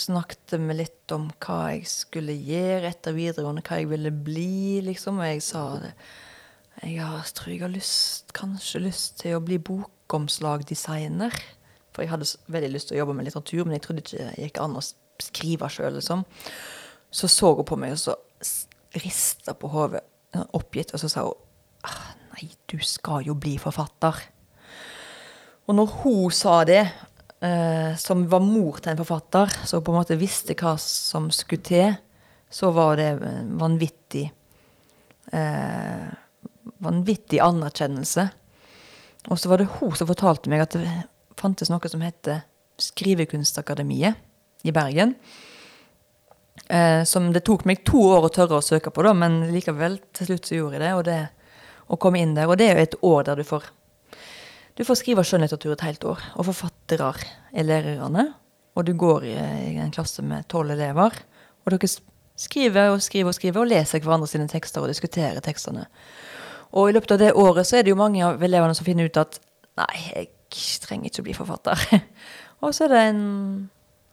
snakket 0.00 0.56
vi 0.58 0.76
litt 0.76 1.12
om 1.14 1.28
hva 1.42 1.60
jeg 1.74 1.86
skulle 1.90 2.34
gjøre 2.34 2.90
etter 2.90 3.16
videregående, 3.16 3.64
hva 3.66 3.80
jeg 3.80 3.90
ville 3.90 4.12
bli, 4.14 4.80
liksom. 4.86 5.20
Og 5.20 5.28
jeg 5.28 5.44
sa 5.44 5.64
det. 5.82 5.92
Jeg 6.80 7.32
tror 7.36 7.52
jeg 7.52 7.60
har 7.60 7.72
lyst, 7.72 8.32
kanskje 8.36 8.84
lyst 8.86 9.18
til 9.20 9.36
å 9.36 9.44
bli 9.44 9.58
bokomslagdesigner. 9.60 11.36
For 11.90 12.04
jeg 12.04 12.12
hadde 12.14 12.28
veldig 12.54 12.72
lyst 12.72 12.90
til 12.90 12.96
å 12.96 13.02
jobbe 13.02 13.18
med 13.18 13.28
litteratur, 13.28 13.64
men 13.66 13.76
jeg 13.76 13.84
trodde 13.84 14.04
ikke 14.04 14.18
det 14.22 14.46
gikk 14.46 14.60
an 14.64 14.78
å 14.78 14.84
skrive 15.20 15.68
sjøl, 15.72 15.98
liksom. 15.98 16.24
Så 17.10 17.28
så 17.28 17.52
hun 17.58 17.66
på 17.68 17.76
meg, 17.80 17.96
og 17.96 18.00
så 18.00 18.16
rista 19.04 19.54
på 19.58 19.70
hodet, 19.72 20.02
oppgitt, 20.56 20.94
og 20.94 21.02
så 21.02 21.10
sa 21.10 21.26
hun 21.26 21.36
ah, 21.86 22.16
Nei, 22.30 22.46
du 22.70 22.78
skal 22.86 23.26
jo 23.26 23.34
bli 23.34 23.56
forfatter. 23.60 24.16
Og 25.66 25.74
når 25.76 25.96
hun 26.00 26.30
sa 26.34 26.60
det, 26.64 26.84
eh, 27.40 27.96
som 27.96 28.24
var 28.28 28.42
mor 28.44 28.80
til 28.80 28.92
en 28.92 29.00
forfatter, 29.00 29.52
som 29.66 29.84
på 29.84 29.92
en 29.92 30.00
måte 30.00 30.18
visste 30.20 30.56
hva 30.58 30.76
som 30.80 31.30
skulle 31.34 31.64
til, 31.66 31.94
så 32.50 32.72
var 32.74 32.98
det 32.98 33.12
en 33.16 33.54
vanvittig 33.60 34.26
eh, 35.32 36.10
Vanvittig 36.80 37.40
anerkjennelse. 37.44 38.22
Og 39.28 39.36
så 39.36 39.50
var 39.50 39.60
det 39.60 39.66
hun 39.78 39.92
som 39.96 40.08
fortalte 40.08 40.48
meg 40.48 40.62
at 40.62 40.76
det 40.76 40.92
fantes 41.36 41.68
noe 41.68 41.88
som 41.92 42.00
heter 42.00 42.38
Skrivekunstakademiet 42.80 44.64
i 44.64 44.72
Bergen. 44.72 45.12
Eh, 46.68 47.02
som 47.04 47.28
det 47.34 47.42
tok 47.44 47.66
meg 47.68 47.82
to 47.84 48.00
år 48.14 48.28
å 48.28 48.32
tørre 48.32 48.60
å 48.60 48.64
søke 48.64 48.92
på, 48.94 49.04
da, 49.04 49.12
men 49.16 49.42
likevel, 49.52 49.98
til 50.16 50.30
slutt 50.30 50.48
så 50.48 50.56
gjorde 50.56 50.78
jeg 50.78 50.84
det. 50.86 50.94
Og 50.96 51.04
det 51.08 51.18
å 51.90 51.98
komme 51.98 52.22
inn 52.22 52.36
der. 52.36 52.48
Og 52.50 52.58
det 52.60 52.70
er 52.70 52.78
jo 52.78 52.86
et 52.86 52.98
år 53.06 53.26
der 53.28 53.40
du 53.40 53.46
får 53.46 53.68
du 54.80 54.84
får 54.88 54.96
skrive 54.96 55.20
skjønnlitteratur 55.28 55.74
et 55.74 55.82
helt 55.84 56.04
år. 56.08 56.20
Og 56.40 56.46
forfattere 56.48 57.10
er 57.52 57.66
lærerne. 57.68 58.30
Og 58.78 58.86
du 58.88 58.94
går 58.96 59.26
i, 59.28 59.34
en 59.76 59.90
klasse 59.92 60.22
med 60.24 60.46
tolv 60.48 60.72
elever. 60.72 61.18
Og 61.66 61.74
dere 61.74 61.90
skriver 62.40 62.94
og 62.94 63.02
skriver 63.04 63.28
og 63.28 63.36
skriver 63.36 63.60
og 63.60 63.68
leser 63.68 64.00
hverandre 64.00 64.30
sine 64.30 64.46
tekster 64.48 64.80
og 64.80 64.88
diskuterer 64.88 65.42
tekstene. 65.44 65.84
Og 66.72 66.88
i 66.88 66.94
løpet 66.96 67.12
av 67.12 67.20
det 67.20 67.34
året 67.36 67.68
så 67.68 67.76
er 67.76 67.84
det 67.84 67.92
jo 67.92 67.98
mange 68.00 68.22
av 68.24 68.40
elevene 68.40 68.76
som 68.78 68.86
finner 68.86 69.10
ut 69.10 69.20
at 69.20 69.36
nei, 69.82 69.98
jeg 70.14 70.30
trenger 70.86 71.10
ikke 71.10 71.20
å 71.20 71.28
bli 71.28 71.36
forfatter. 71.36 71.84
og 72.64 72.72
så 72.72 72.86
er 72.86 72.94
det 72.94 73.02
en, 73.10 73.22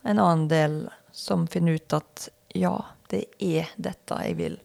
en 0.04 0.20
annen 0.26 0.50
del 0.52 0.78
som 1.16 1.48
finner 1.48 1.80
ut 1.80 1.96
at 1.96 2.28
ja, 2.60 2.74
det 3.08 3.24
er 3.40 3.72
dette 3.80 4.20
jeg 4.26 4.36
vil. 4.42 4.60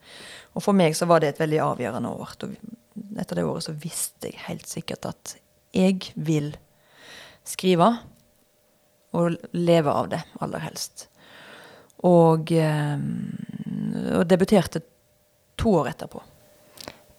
Og 0.56 0.66
for 0.66 0.74
meg 0.74 0.98
så 0.98 1.06
var 1.06 1.22
det 1.22 1.36
et 1.36 1.44
veldig 1.44 1.62
avgjørende 1.68 2.10
år. 2.18 2.34
Etter 3.22 3.38
det 3.38 3.46
året 3.46 3.68
så 3.68 3.76
visste 3.78 4.32
jeg 4.32 4.46
helt 4.48 4.66
sikkert 4.66 5.12
at 5.12 5.36
jeg 5.72 6.12
vil 6.14 6.52
skrive 7.44 7.88
og 9.12 9.36
leve 9.52 9.92
av 9.92 10.08
det, 10.12 10.22
aller 10.40 10.62
helst. 10.64 11.06
Og, 12.02 12.52
eh, 12.52 12.98
og 14.16 14.26
debuterte 14.26 14.82
to 15.60 15.74
år 15.82 15.92
etterpå. 15.92 16.22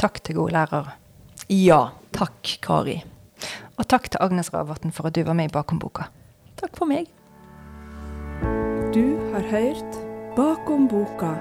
Takk 0.02 0.20
til 0.24 0.42
gode 0.42 0.56
lærere. 0.58 0.96
Ja, 1.50 1.94
takk, 2.16 2.58
Kari. 2.62 3.04
Og 3.78 3.88
takk 3.88 4.10
til 4.10 4.22
Agnes 4.24 4.52
Ravatn 4.54 4.92
for 4.92 5.08
at 5.08 5.16
du 5.16 5.24
var 5.24 5.38
med 5.38 5.52
i 5.52 5.54
Bakom 5.54 5.80
boka. 5.80 6.10
Takk 6.60 6.76
for 6.78 6.90
meg. 6.90 7.08
Du 8.94 9.18
har 9.34 9.46
hørt 9.54 10.02
Bakom 10.36 10.88
boka, 10.88 11.36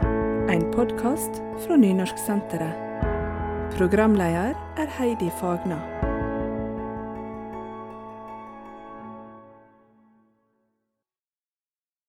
en 0.52 0.64
podkast 0.72 1.42
fra 1.64 1.76
Nynorsksenteret. 1.76 2.76
Programleder 3.76 4.56
er 4.76 4.96
Heidi 4.98 5.30
Fagna. 5.40 5.80